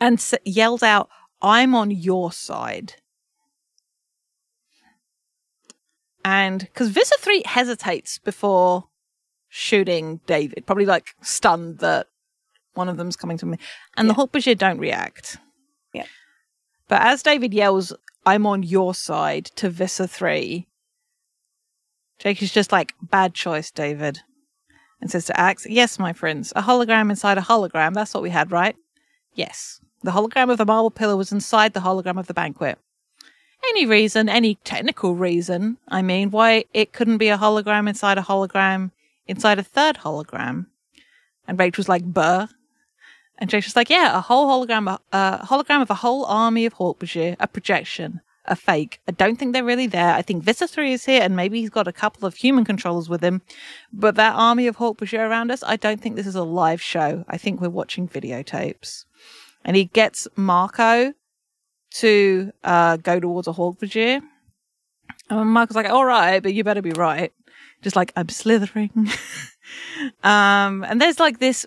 and 0.00 0.18
s- 0.18 0.34
yells 0.44 0.84
out, 0.84 1.08
I'm 1.42 1.74
on 1.74 1.90
your 1.90 2.30
side. 2.30 2.94
And 6.24 6.60
because 6.60 6.88
Visser 6.88 7.16
3 7.18 7.42
hesitates 7.46 8.18
before 8.18 8.88
shooting 9.48 10.20
David, 10.26 10.66
probably 10.66 10.86
like 10.86 11.14
stunned 11.22 11.78
that 11.78 12.08
one 12.74 12.88
of 12.88 12.96
them's 12.96 13.16
coming 13.16 13.38
to 13.38 13.46
me. 13.46 13.58
And 13.96 14.08
the 14.08 14.14
Hork-Bajir 14.14 14.58
don't 14.58 14.78
react. 14.78 15.38
Yeah. 15.92 16.06
But 16.88 17.02
as 17.02 17.22
David 17.22 17.54
yells, 17.54 17.92
I'm 18.26 18.46
on 18.46 18.62
your 18.62 18.94
side 18.94 19.46
to 19.56 19.70
Visser 19.70 20.06
3, 20.06 20.66
Jake 22.18 22.42
is 22.42 22.52
just 22.52 22.72
like, 22.72 22.94
bad 23.00 23.34
choice, 23.34 23.70
David. 23.70 24.20
And 25.00 25.10
says 25.10 25.26
to 25.26 25.40
Ax, 25.40 25.64
Yes, 25.68 25.98
my 25.98 26.12
friends, 26.12 26.52
a 26.56 26.62
hologram 26.62 27.10
inside 27.10 27.38
a 27.38 27.42
hologram. 27.42 27.94
That's 27.94 28.12
what 28.12 28.22
we 28.22 28.30
had, 28.30 28.50
right? 28.50 28.74
Yes. 29.32 29.80
The 30.02 30.10
hologram 30.10 30.50
of 30.50 30.58
the 30.58 30.66
marble 30.66 30.90
pillar 30.90 31.16
was 31.16 31.30
inside 31.30 31.72
the 31.72 31.80
hologram 31.80 32.18
of 32.18 32.26
the 32.26 32.34
banquet. 32.34 32.78
Any 33.70 33.86
reason, 33.86 34.28
any 34.28 34.56
technical 34.56 35.14
reason, 35.14 35.78
I 35.88 36.02
mean, 36.02 36.30
why 36.30 36.64
it 36.72 36.92
couldn't 36.92 37.18
be 37.18 37.28
a 37.28 37.38
hologram 37.38 37.88
inside 37.88 38.18
a 38.18 38.22
hologram 38.22 38.90
inside 39.26 39.58
a 39.58 39.62
third 39.62 39.98
hologram? 39.98 40.66
And 41.46 41.58
Rachel's 41.58 41.88
like, 41.88 42.12
Buh. 42.12 42.46
And 43.38 43.48
Jake 43.48 43.64
was 43.64 43.76
like, 43.76 43.90
Yeah, 43.90 44.16
a 44.16 44.20
whole 44.20 44.48
hologram, 44.48 44.98
a 45.12 45.46
hologram 45.46 45.82
of 45.82 45.90
a 45.90 45.96
whole 45.96 46.24
army 46.24 46.66
of 46.66 46.74
Hork-Bajir, 46.74 47.36
a 47.38 47.46
projection, 47.46 48.20
a 48.46 48.56
fake. 48.56 49.00
I 49.06 49.12
don't 49.12 49.36
think 49.36 49.52
they're 49.52 49.64
really 49.64 49.86
there. 49.86 50.14
I 50.14 50.22
think 50.22 50.42
Visser 50.42 50.66
3 50.66 50.92
is 50.92 51.04
here 51.04 51.22
and 51.22 51.36
maybe 51.36 51.60
he's 51.60 51.70
got 51.70 51.86
a 51.86 51.92
couple 51.92 52.26
of 52.26 52.36
human 52.36 52.64
controllers 52.64 53.08
with 53.08 53.22
him. 53.22 53.42
But 53.92 54.16
that 54.16 54.34
army 54.34 54.66
of 54.66 54.78
Hork-Bajir 54.78 55.28
around 55.28 55.50
us, 55.50 55.62
I 55.62 55.76
don't 55.76 56.00
think 56.00 56.16
this 56.16 56.26
is 56.26 56.34
a 56.34 56.42
live 56.42 56.82
show. 56.82 57.24
I 57.28 57.38
think 57.38 57.60
we're 57.60 57.68
watching 57.68 58.08
videotapes. 58.08 59.04
And 59.64 59.76
he 59.76 59.84
gets 59.84 60.26
Marco 60.36 61.12
to 61.94 62.52
uh, 62.64 62.96
go 62.98 63.20
towards 63.20 63.48
a 63.48 63.52
Hork-Bajir. 63.52 64.22
And 65.30 65.50
Michael's 65.50 65.76
like, 65.76 65.90
all 65.90 66.04
right, 66.04 66.42
but 66.42 66.54
you 66.54 66.64
better 66.64 66.82
be 66.82 66.92
right. 66.92 67.32
Just 67.82 67.96
like, 67.96 68.12
I'm 68.16 68.28
slithering. 68.28 68.90
um, 70.24 70.84
and 70.84 71.00
there's 71.00 71.20
like 71.20 71.38
this 71.38 71.66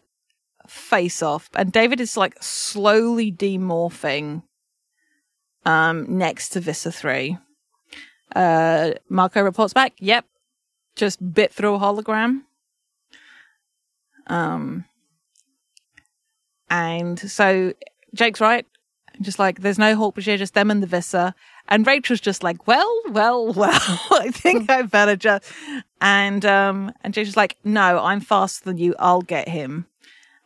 face 0.68 1.22
off, 1.22 1.50
and 1.54 1.72
David 1.72 2.00
is 2.00 2.16
like 2.16 2.42
slowly 2.42 3.32
demorphing 3.32 4.44
um, 5.66 6.18
next 6.18 6.50
to 6.50 6.60
Visser 6.60 6.92
3. 6.92 7.38
Uh, 8.36 8.92
Marco 9.10 9.42
reports 9.42 9.74
back, 9.74 9.94
yep, 10.00 10.26
just 10.96 11.34
bit 11.34 11.52
through 11.52 11.76
a 11.76 11.80
hologram. 11.80 12.42
Um, 14.28 14.86
and 16.70 17.20
so 17.20 17.74
Jake's 18.14 18.40
right. 18.40 18.66
Just 19.22 19.40
like, 19.40 19.62
there's 19.62 19.80
no 19.80 19.96
Hork-Bajir, 19.96 20.38
just 20.38 20.54
them 20.54 20.72
and 20.72 20.82
the 20.82 20.88
Visser. 20.88 21.34
And 21.68 21.86
Rachel's 21.86 22.22
just 22.22 22.44
like, 22.44 22.68
well, 22.68 23.02
well, 23.10 23.54
well, 23.54 23.72
I 24.12 24.30
think 24.32 24.70
I 24.70 24.82
better 24.84 25.16
just. 25.16 25.52
And, 26.00 26.46
um, 26.46 26.94
and 27.02 27.14
just 27.14 27.38
like, 27.38 27.58
no, 27.64 28.00
I'm 28.00 28.20
faster 28.20 28.66
than 28.66 28.78
you. 28.78 28.96
I'll 29.00 29.22
get 29.22 29.48
him. 29.48 29.88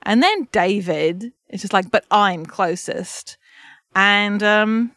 And 0.03 0.21
then 0.21 0.47
David 0.51 1.33
is 1.49 1.61
just 1.61 1.73
like, 1.73 1.89
but 1.89 2.05
I'm 2.11 2.45
closest. 2.45 3.37
And, 3.95 4.43
um, 4.43 4.91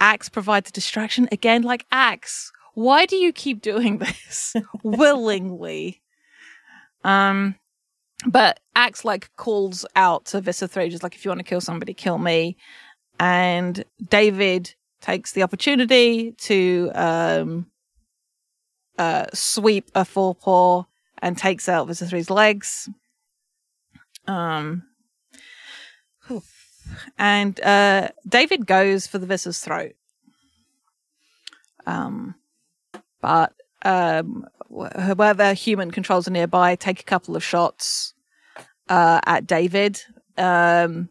Ax 0.00 0.28
provides 0.28 0.70
a 0.70 0.72
distraction 0.72 1.28
again, 1.30 1.62
like 1.62 1.86
Ax. 1.92 2.52
Why 2.74 3.06
do 3.06 3.16
you 3.16 3.32
keep 3.32 3.62
doing 3.62 3.98
this 3.98 4.54
willingly? 4.82 6.02
Um, 7.04 7.56
but 8.26 8.60
Ax 8.74 9.04
like 9.04 9.30
calls 9.36 9.84
out 9.96 10.26
to 10.26 10.40
Visser 10.40 10.66
3, 10.66 10.88
just 10.88 11.02
like, 11.02 11.14
if 11.14 11.24
you 11.24 11.30
want 11.30 11.40
to 11.40 11.44
kill 11.44 11.60
somebody, 11.60 11.94
kill 11.94 12.18
me. 12.18 12.56
And 13.18 13.84
David 14.08 14.74
takes 15.00 15.32
the 15.32 15.42
opportunity 15.42 16.32
to 16.32 16.90
um, 16.94 17.66
uh, 18.98 19.26
sweep 19.32 19.90
a 19.94 20.04
forepaw 20.04 20.84
and 21.18 21.36
takes 21.36 21.68
out 21.68 21.86
3's 22.06 22.30
legs. 22.30 22.88
Um, 24.26 24.84
and 27.18 27.60
uh, 27.60 28.08
David 28.26 28.66
goes 28.66 29.06
for 29.06 29.18
the 29.18 29.26
Visser's 29.26 29.58
throat. 29.58 29.92
Um, 31.86 32.34
but 33.20 33.52
um, 33.82 34.46
wh- 34.68 35.16
whether 35.16 35.54
human 35.54 35.90
controls 35.90 36.28
are 36.28 36.32
nearby, 36.32 36.76
take 36.76 37.00
a 37.00 37.04
couple 37.04 37.36
of 37.36 37.44
shots 37.44 38.14
uh, 38.88 39.20
at 39.26 39.46
David. 39.46 40.02
Um, 40.36 41.08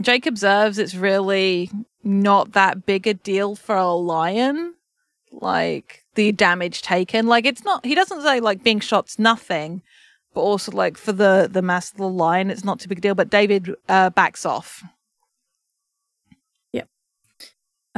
Jake 0.00 0.26
observes 0.26 0.78
it's 0.78 0.94
really 0.94 1.70
not 2.02 2.52
that 2.52 2.86
big 2.86 3.06
a 3.06 3.14
deal 3.14 3.56
for 3.56 3.76
a 3.76 3.92
lion. 3.92 4.74
Like 5.30 6.04
the 6.14 6.32
damage 6.32 6.80
taken, 6.80 7.26
like 7.26 7.44
it's 7.44 7.62
not. 7.64 7.84
He 7.84 7.94
doesn't 7.94 8.22
say 8.22 8.40
like 8.40 8.62
being 8.62 8.80
shot's 8.80 9.18
nothing, 9.18 9.82
but 10.32 10.40
also 10.40 10.72
like 10.72 10.96
for 10.96 11.12
the 11.12 11.48
the 11.52 11.60
mass 11.60 11.90
of 11.90 11.98
the 11.98 12.08
lion, 12.08 12.50
it's 12.50 12.64
not 12.64 12.80
too 12.80 12.88
big 12.88 12.98
a 12.98 13.00
deal. 13.02 13.14
But 13.14 13.28
David 13.28 13.74
uh, 13.90 14.08
backs 14.08 14.46
off. 14.46 14.82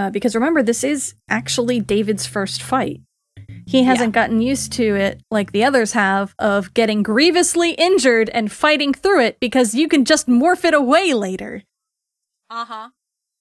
Uh, 0.01 0.09
because 0.09 0.35
remember, 0.35 0.63
this 0.63 0.83
is 0.83 1.15
actually 1.29 1.79
David's 1.79 2.25
first 2.27 2.63
fight. 2.63 3.03
He 3.67 3.85
hasn't 3.85 4.13
gotten 4.15 4.41
used 4.41 4.73
to 4.73 4.97
it 4.97 5.23
like 5.31 5.53
the 5.53 5.65
others 5.65 5.93
have 5.93 6.35
of 6.39 6.75
getting 6.75 7.03
grievously 7.03 7.73
injured 7.73 8.29
and 8.31 8.51
fighting 8.51 8.93
through 8.93 9.23
it 9.23 9.39
because 9.41 9.75
you 9.75 9.87
can 9.89 10.05
just 10.05 10.27
morph 10.27 10.65
it 10.65 10.75
away 10.75 11.15
later. 11.15 11.63
Uh 12.49 12.65
huh. 12.65 12.89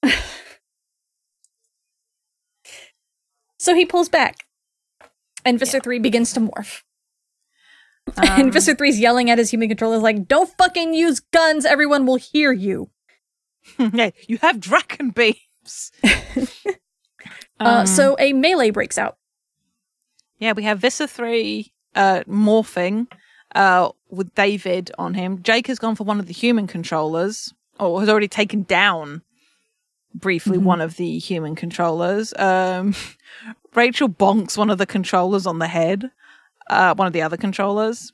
So 3.62 3.76
he 3.76 3.86
pulls 3.86 4.07
back, 4.10 4.45
and 5.43 5.60
Visser 5.60 5.80
3 5.82 5.99
begins 5.99 6.32
to 6.34 6.39
morph. 6.39 6.82
and 8.18 8.53
Visser 8.53 8.74
3's 8.74 8.99
yelling 8.99 9.30
at 9.30 9.38
his 9.38 9.51
human 9.51 9.68
controllers 9.68 10.01
like, 10.01 10.28
Don't 10.28 10.49
fucking 10.57 10.93
use 10.93 11.20
guns, 11.20 11.66
everyone 11.66 12.05
will 12.05 12.16
hear 12.16 12.51
you. 12.53 12.89
yeah, 13.78 14.12
you 14.28 14.38
have 14.38 14.60
Dracon 14.60 15.14
beams. 15.14 15.91
Uh, 17.60 17.82
Um, 17.82 17.86
so 17.86 18.16
a 18.18 18.32
melee 18.32 18.70
breaks 18.70 18.97
out. 18.97 19.18
Yeah, 20.39 20.53
we 20.53 20.63
have 20.63 20.79
Visser 20.79 21.07
3 21.07 21.71
uh, 21.95 22.23
morphing 22.27 23.07
uh, 23.55 23.89
with 24.09 24.33
David 24.35 24.91
on 24.97 25.13
him. 25.13 25.41
Jake 25.43 25.67
has 25.67 25.79
gone 25.79 25.95
for 25.95 26.03
one 26.03 26.19
of 26.19 26.27
the 26.27 26.33
human 26.33 26.65
controllers, 26.67 27.53
or 27.79 27.99
has 27.99 28.09
already 28.09 28.27
taken 28.27 28.63
down 28.63 29.21
briefly 30.13 30.57
Mhm. 30.57 30.63
one 30.63 30.81
of 30.81 30.95
the 30.95 31.19
human 31.19 31.55
controllers. 31.55 32.33
Um, 32.37 32.95
Rachel 33.75 34.09
bonks 34.09 34.57
one 34.57 34.69
of 34.69 34.77
the 34.77 34.85
controllers 34.87 35.45
on 35.45 35.59
the 35.59 35.67
head, 35.67 36.09
uh, 36.69 36.95
one 36.95 37.07
of 37.07 37.13
the 37.13 37.21
other 37.21 37.37
controllers. 37.37 38.13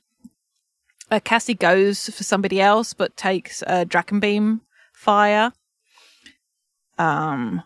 Uh, 1.10 1.20
Cassie 1.22 1.54
goes 1.54 2.06
for 2.10 2.24
somebody 2.24 2.60
else, 2.60 2.92
but 2.92 3.16
takes 3.16 3.62
uh, 3.66 3.84
Dracon 3.86 4.20
Beam 4.20 4.62
fire. 4.92 5.52
Um, 6.98 7.62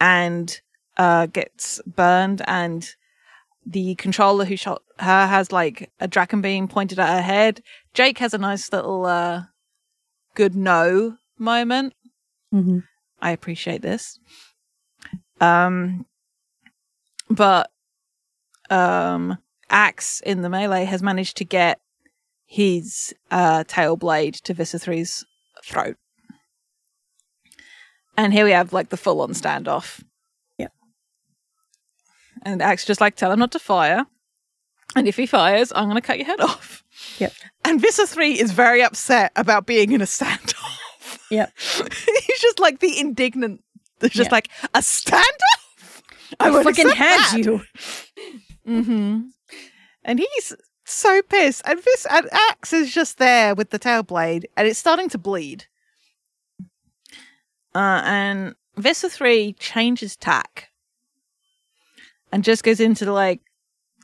and 0.00 0.60
uh, 0.96 1.26
gets 1.26 1.80
burned, 1.86 2.42
and 2.46 2.94
the 3.64 3.94
controller 3.94 4.44
who 4.44 4.56
shot 4.56 4.82
her 4.98 5.26
has 5.26 5.52
like 5.52 5.90
a 6.00 6.08
Dracon 6.08 6.42
Beam 6.42 6.68
pointed 6.68 6.98
at 6.98 7.14
her 7.14 7.22
head. 7.22 7.62
Jake 7.94 8.18
has 8.18 8.34
a 8.34 8.38
nice 8.38 8.72
little 8.72 9.06
uh, 9.06 9.44
good 10.34 10.54
no 10.54 11.16
moment. 11.38 11.94
Mm-hmm. 12.52 12.80
I 13.20 13.30
appreciate 13.30 13.82
this. 13.82 14.18
Um, 15.40 16.06
but 17.30 17.70
um, 18.70 19.38
Ax 19.70 20.20
in 20.20 20.42
the 20.42 20.48
melee 20.48 20.84
has 20.84 21.02
managed 21.02 21.36
to 21.38 21.44
get 21.44 21.80
his 22.46 23.14
uh, 23.30 23.64
tail 23.66 23.96
blade 23.96 24.34
to 24.34 24.54
Visser 24.54 24.78
3's 24.78 25.24
throat. 25.64 25.96
And 28.16 28.32
here 28.32 28.44
we 28.44 28.50
have 28.50 28.72
like 28.72 28.90
the 28.90 28.96
full 28.96 29.22
on 29.22 29.30
standoff. 29.30 30.02
Yep. 32.44 32.52
And 32.52 32.62
Ax 32.62 32.84
just 32.84 33.00
like, 33.00 33.16
tell 33.16 33.32
him 33.32 33.38
not 33.38 33.52
to 33.52 33.58
fire. 33.58 34.06
And 34.94 35.08
if 35.08 35.16
he 35.16 35.26
fires, 35.26 35.72
I'm 35.74 35.84
going 35.84 35.96
to 35.96 36.00
cut 36.06 36.18
your 36.18 36.26
head 36.26 36.40
off. 36.40 36.84
Yep. 37.18 37.32
And 37.64 37.80
Visser 37.80 38.06
3 38.06 38.38
is 38.38 38.52
very 38.52 38.82
upset 38.82 39.32
about 39.36 39.66
being 39.66 39.92
in 39.92 40.02
a 40.02 40.06
standoff. 40.06 40.78
Yep. 41.30 41.52
He's 42.26 42.40
just 42.40 42.60
like 42.60 42.80
the 42.80 42.98
indignant, 43.00 43.62
there's 44.00 44.12
just 44.12 44.28
Yeah. 44.30 44.34
like, 44.34 44.48
a 44.74 44.80
standoff? 44.80 46.02
I 46.40 46.50
would 46.50 46.66
freaking 46.66 46.90
accept 46.90 46.96
had 46.96 47.18
that." 47.20 47.38
you. 47.38 47.62
Mm-hmm. 48.68 49.20
And 50.04 50.18
he's 50.18 50.54
so 50.84 51.22
pissed. 51.22 51.62
And 51.64 51.78
this 51.82 52.06
and 52.10 52.28
Ax 52.50 52.72
is 52.72 52.92
just 52.92 53.18
there 53.18 53.54
with 53.54 53.70
the 53.70 53.78
tail 53.78 54.02
blade, 54.02 54.48
and 54.56 54.66
it's 54.68 54.78
starting 54.78 55.08
to 55.10 55.18
bleed. 55.18 55.66
Uh, 57.74 58.02
and 58.04 58.54
Visser 58.76 59.08
3 59.08 59.54
changes 59.54 60.16
tack 60.16 60.68
and 62.32 62.42
just 62.42 62.64
goes 62.64 62.80
into 62.80 63.04
the 63.04 63.12
like 63.12 63.40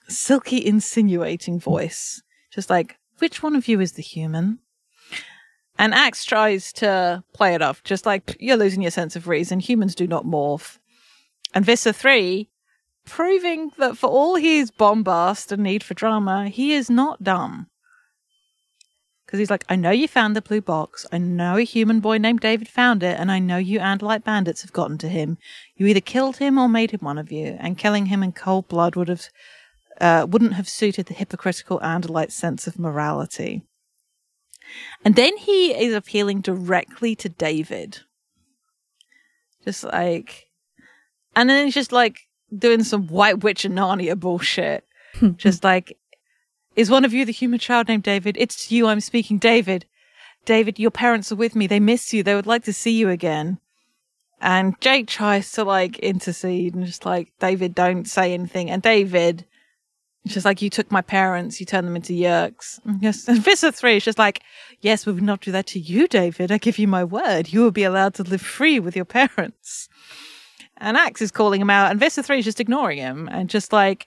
silky, 0.08 0.64
insinuating 0.64 1.58
voice. 1.58 2.22
Just 2.52 2.70
like, 2.70 2.98
which 3.18 3.42
one 3.42 3.56
of 3.56 3.66
you 3.66 3.80
is 3.80 3.92
the 3.92 4.02
human? 4.02 4.58
And 5.78 5.94
Ax 5.94 6.24
tries 6.24 6.72
to 6.74 7.22
play 7.32 7.54
it 7.54 7.62
off, 7.62 7.82
just 7.84 8.04
like, 8.04 8.36
you're 8.40 8.56
losing 8.56 8.82
your 8.82 8.90
sense 8.90 9.16
of 9.16 9.28
reason. 9.28 9.60
Humans 9.60 9.94
do 9.94 10.06
not 10.06 10.24
morph. 10.24 10.78
And 11.54 11.64
Visser 11.64 11.92
3 11.92 12.48
proving 13.08 13.72
that 13.78 13.96
for 13.96 14.08
all 14.08 14.36
his 14.36 14.70
bombast 14.70 15.50
and 15.50 15.62
need 15.62 15.82
for 15.82 15.94
drama, 15.94 16.48
he 16.48 16.74
is 16.74 16.90
not 16.90 17.22
dumb. 17.22 17.67
Because 19.28 19.40
he's 19.40 19.50
like, 19.50 19.66
I 19.68 19.76
know 19.76 19.90
you 19.90 20.08
found 20.08 20.34
the 20.34 20.40
blue 20.40 20.62
box. 20.62 21.04
I 21.12 21.18
know 21.18 21.58
a 21.58 21.62
human 21.62 22.00
boy 22.00 22.16
named 22.16 22.40
David 22.40 22.66
found 22.66 23.02
it, 23.02 23.20
and 23.20 23.30
I 23.30 23.38
know 23.38 23.58
you 23.58 23.78
Andalite 23.78 24.24
bandits 24.24 24.62
have 24.62 24.72
gotten 24.72 24.96
to 24.96 25.08
him. 25.08 25.36
You 25.76 25.86
either 25.86 26.00
killed 26.00 26.38
him 26.38 26.56
or 26.56 26.66
made 26.66 26.92
him 26.92 27.00
one 27.02 27.18
of 27.18 27.30
you, 27.30 27.58
and 27.60 27.76
killing 27.76 28.06
him 28.06 28.22
in 28.22 28.32
cold 28.32 28.68
blood 28.68 28.96
would 28.96 29.08
have 29.08 29.26
uh, 30.00 30.26
wouldn't 30.26 30.54
have 30.54 30.66
suited 30.66 31.06
the 31.06 31.14
hypocritical 31.14 31.78
Andalite 31.80 32.32
sense 32.32 32.66
of 32.66 32.78
morality. 32.78 33.66
And 35.04 35.14
then 35.14 35.36
he 35.36 35.74
is 35.74 35.92
appealing 35.92 36.40
directly 36.40 37.14
to 37.16 37.28
David. 37.28 37.98
Just 39.62 39.84
like, 39.84 40.46
and 41.36 41.50
then 41.50 41.66
he's 41.66 41.74
just 41.74 41.92
like 41.92 42.20
doing 42.56 42.82
some 42.82 43.08
White 43.08 43.44
Witch 43.44 43.66
and 43.66 43.76
Narnia 43.76 44.18
bullshit. 44.18 44.86
just 45.36 45.64
like, 45.64 45.98
is 46.78 46.90
one 46.90 47.04
of 47.04 47.12
you 47.12 47.24
the 47.24 47.32
human 47.32 47.58
child 47.58 47.88
named 47.88 48.04
David? 48.04 48.36
It's 48.38 48.70
you 48.70 48.86
I'm 48.86 49.00
speaking, 49.00 49.38
David. 49.38 49.84
David, 50.44 50.78
your 50.78 50.92
parents 50.92 51.32
are 51.32 51.36
with 51.36 51.56
me. 51.56 51.66
They 51.66 51.80
miss 51.80 52.14
you. 52.14 52.22
They 52.22 52.36
would 52.36 52.46
like 52.46 52.62
to 52.64 52.72
see 52.72 52.92
you 52.92 53.08
again. 53.10 53.58
And 54.40 54.80
Jake 54.80 55.08
tries 55.08 55.50
to 55.52 55.64
like 55.64 55.98
intercede 55.98 56.76
and 56.76 56.86
just 56.86 57.04
like, 57.04 57.32
David, 57.40 57.74
don't 57.74 58.06
say 58.06 58.32
anything. 58.32 58.70
And 58.70 58.80
David, 58.80 59.44
just 60.24 60.44
like, 60.44 60.62
you 60.62 60.70
took 60.70 60.92
my 60.92 61.02
parents, 61.02 61.58
you 61.58 61.66
turned 61.66 61.88
them 61.88 61.96
into 61.96 62.12
Yeerks. 62.12 62.78
And 62.84 63.02
Yes. 63.02 63.26
And 63.26 63.42
Visser 63.42 63.72
3 63.72 63.96
is 63.96 64.04
just 64.04 64.18
like, 64.18 64.40
yes, 64.80 65.04
we 65.04 65.12
would 65.12 65.24
not 65.24 65.40
do 65.40 65.50
that 65.50 65.66
to 65.68 65.80
you, 65.80 66.06
David. 66.06 66.52
I 66.52 66.58
give 66.58 66.78
you 66.78 66.86
my 66.86 67.02
word. 67.02 67.52
You 67.52 67.62
will 67.62 67.72
be 67.72 67.82
allowed 67.82 68.14
to 68.14 68.22
live 68.22 68.40
free 68.40 68.78
with 68.78 68.94
your 68.94 69.04
parents. 69.04 69.88
And 70.76 70.96
Ax 70.96 71.20
is 71.20 71.32
calling 71.32 71.60
him 71.60 71.70
out, 71.70 71.90
and 71.90 71.98
Visser 71.98 72.22
3 72.22 72.38
is 72.38 72.44
just 72.44 72.60
ignoring 72.60 72.98
him 72.98 73.28
and 73.32 73.50
just 73.50 73.72
like 73.72 74.06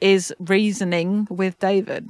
is 0.00 0.32
reasoning 0.38 1.26
with 1.30 1.58
David. 1.58 2.08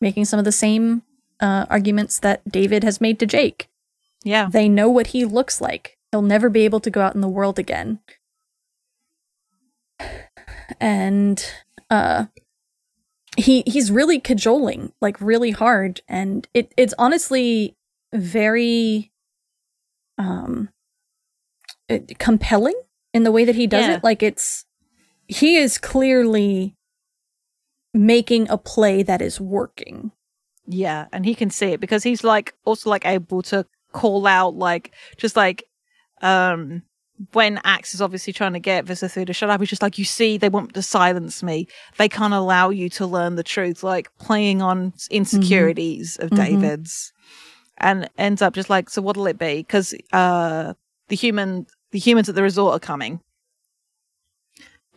Making 0.00 0.24
some 0.24 0.38
of 0.38 0.44
the 0.44 0.52
same 0.52 1.02
uh, 1.40 1.66
arguments 1.70 2.18
that 2.20 2.42
David 2.50 2.82
has 2.84 3.00
made 3.00 3.18
to 3.20 3.26
Jake. 3.26 3.68
Yeah. 4.24 4.48
They 4.50 4.68
know 4.68 4.88
what 4.90 5.08
he 5.08 5.24
looks 5.24 5.60
like. 5.60 5.98
He'll 6.10 6.22
never 6.22 6.48
be 6.48 6.64
able 6.64 6.80
to 6.80 6.90
go 6.90 7.00
out 7.00 7.14
in 7.14 7.20
the 7.20 7.28
world 7.28 7.58
again. 7.58 8.00
And 10.80 11.44
uh 11.90 12.26
he 13.36 13.62
he's 13.66 13.90
really 13.90 14.18
cajoling, 14.20 14.92
like 15.00 15.20
really 15.20 15.50
hard, 15.50 16.00
and 16.08 16.46
it 16.54 16.72
it's 16.76 16.94
honestly 16.98 17.76
very 18.12 19.10
um 20.18 20.68
compelling 22.18 22.74
in 23.12 23.24
the 23.24 23.32
way 23.32 23.44
that 23.44 23.54
he 23.54 23.66
does 23.66 23.86
Yeah. 23.86 23.96
it. 23.96 24.04
Like 24.04 24.22
it's 24.22 24.64
he 25.32 25.56
is 25.56 25.78
clearly 25.78 26.74
making 27.94 28.48
a 28.48 28.58
play 28.58 29.02
that 29.02 29.20
is 29.20 29.40
working. 29.40 30.12
Yeah, 30.66 31.06
and 31.12 31.24
he 31.24 31.34
can 31.34 31.50
see 31.50 31.72
it 31.72 31.80
because 31.80 32.02
he's 32.04 32.24
like 32.24 32.54
also 32.64 32.88
like 32.88 33.04
able 33.04 33.42
to 33.42 33.66
call 33.92 34.26
out 34.26 34.54
like 34.54 34.92
just 35.18 35.36
like 35.36 35.64
um 36.22 36.82
when 37.32 37.60
Ax 37.64 37.94
is 37.94 38.00
obviously 38.02 38.32
trying 38.32 38.54
to 38.54 38.58
get 38.58 38.86
3 38.86 39.24
to 39.26 39.32
shut 39.32 39.48
up, 39.50 39.60
he's 39.60 39.68
just 39.68 39.82
like, 39.82 39.96
you 39.98 40.04
see, 40.04 40.38
they 40.38 40.48
want 40.48 40.74
to 40.74 40.82
silence 40.82 41.40
me. 41.42 41.68
They 41.96 42.08
can't 42.08 42.34
allow 42.34 42.70
you 42.70 42.88
to 42.90 43.06
learn 43.06 43.36
the 43.36 43.44
truth, 43.44 43.84
like 43.84 44.10
playing 44.18 44.60
on 44.60 44.92
insecurities 45.10 46.16
of 46.16 46.30
Mhm. 46.30 46.36
David's. 46.36 47.12
And 47.78 48.08
ends 48.18 48.42
up 48.42 48.54
just 48.54 48.70
like, 48.70 48.90
so 48.90 49.02
what'll 49.02 49.26
it 49.26 49.38
be? 49.38 49.56
Because 49.58 49.94
uh 50.12 50.74
the 51.08 51.16
human 51.16 51.66
the 51.90 51.98
humans 51.98 52.28
at 52.28 52.34
the 52.34 52.42
resort 52.42 52.74
are 52.74 52.80
coming. 52.80 53.20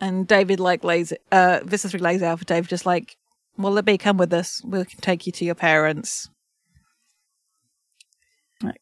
And 0.06 0.27
David 0.27 0.60
like 0.60 0.84
lays 0.84 1.14
uh 1.32 1.61
3 1.61 1.99
lays 1.99 2.22
out 2.22 2.38
for 2.38 2.45
David 2.45 2.69
just 2.69 2.86
like, 2.86 3.18
well 3.57 3.72
let 3.72 3.86
be 3.86 3.98
come 3.98 4.18
with 4.18 4.32
us. 4.34 4.61
We 4.64 4.86
can 4.86 5.02
take 5.02 5.26
you 5.26 5.32
to 5.32 5.45
your 5.45 5.56
parents. 5.56 6.30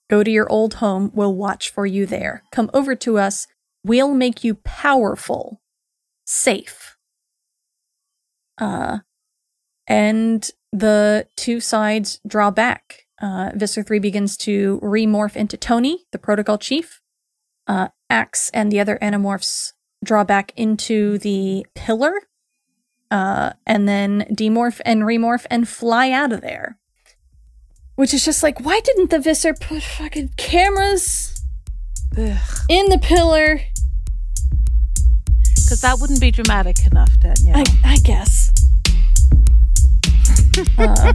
Go 0.09 0.21
to 0.21 0.29
your 0.29 0.51
old 0.51 0.75
home. 0.75 1.11
We'll 1.13 1.33
watch 1.33 1.69
for 1.69 1.85
you 1.85 2.05
there. 2.05 2.43
Come 2.51 2.69
over 2.73 2.93
to 2.95 3.17
us. 3.17 3.47
We'll 3.85 4.13
make 4.13 4.43
you 4.43 4.55
powerful, 4.55 5.61
safe. 6.25 6.97
Uh, 8.57 8.99
and 9.87 10.49
the 10.73 11.27
two 11.37 11.61
sides 11.61 12.19
draw 12.27 12.51
back. 12.51 13.05
Uh, 13.21 13.51
Visser 13.55 13.81
3 13.81 13.99
begins 13.99 14.35
to 14.37 14.79
remorph 14.83 15.37
into 15.37 15.55
Tony, 15.55 16.05
the 16.11 16.19
protocol 16.19 16.57
chief. 16.57 17.01
Uh, 17.65 17.87
Ax 18.09 18.49
and 18.53 18.71
the 18.71 18.79
other 18.79 18.97
Animorphs 19.01 19.71
draw 20.03 20.23
back 20.23 20.51
into 20.55 21.17
the 21.19 21.65
pillar. 21.75 22.13
Uh, 23.11 23.53
and 23.67 23.88
then 23.88 24.25
demorph 24.31 24.81
and 24.85 25.03
remorph 25.03 25.45
and 25.51 25.67
fly 25.67 26.09
out 26.09 26.31
of 26.31 26.41
there. 26.41 26.77
Which 27.95 28.13
is 28.13 28.25
just 28.25 28.41
like, 28.41 28.59
why 28.59 28.80
didn't 28.84 29.11
the 29.11 29.19
Visser 29.19 29.53
put 29.53 29.84
fucking 29.84 30.31
cameras 30.35 31.39
Ugh. 32.17 32.38
in 32.69 32.89
the 32.89 32.97
pillar? 32.97 33.61
Because 35.53 35.81
that 35.81 35.99
wouldn't 35.99 36.19
be 36.19 36.31
dramatic 36.31 36.85
enough, 36.88 37.11
Danielle. 37.19 37.57
I, 37.57 37.63
I 37.84 37.97
guess. 37.97 38.51
uh, 40.80 41.13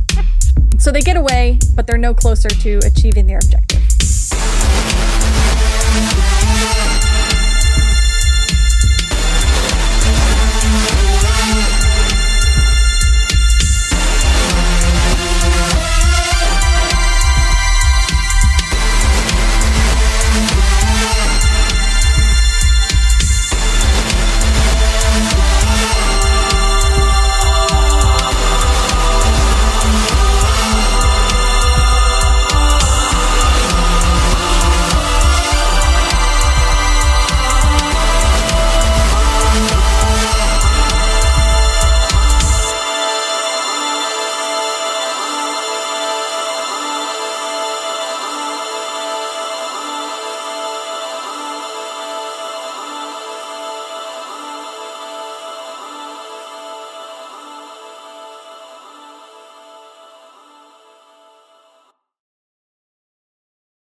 so 0.78 0.92
they 0.92 1.00
get 1.00 1.16
away, 1.16 1.58
but 1.74 1.86
they're 1.86 1.98
no 1.98 2.14
closer 2.14 2.48
to 2.48 2.78
achieving 2.84 3.26
their 3.26 3.38
objective. 3.38 3.82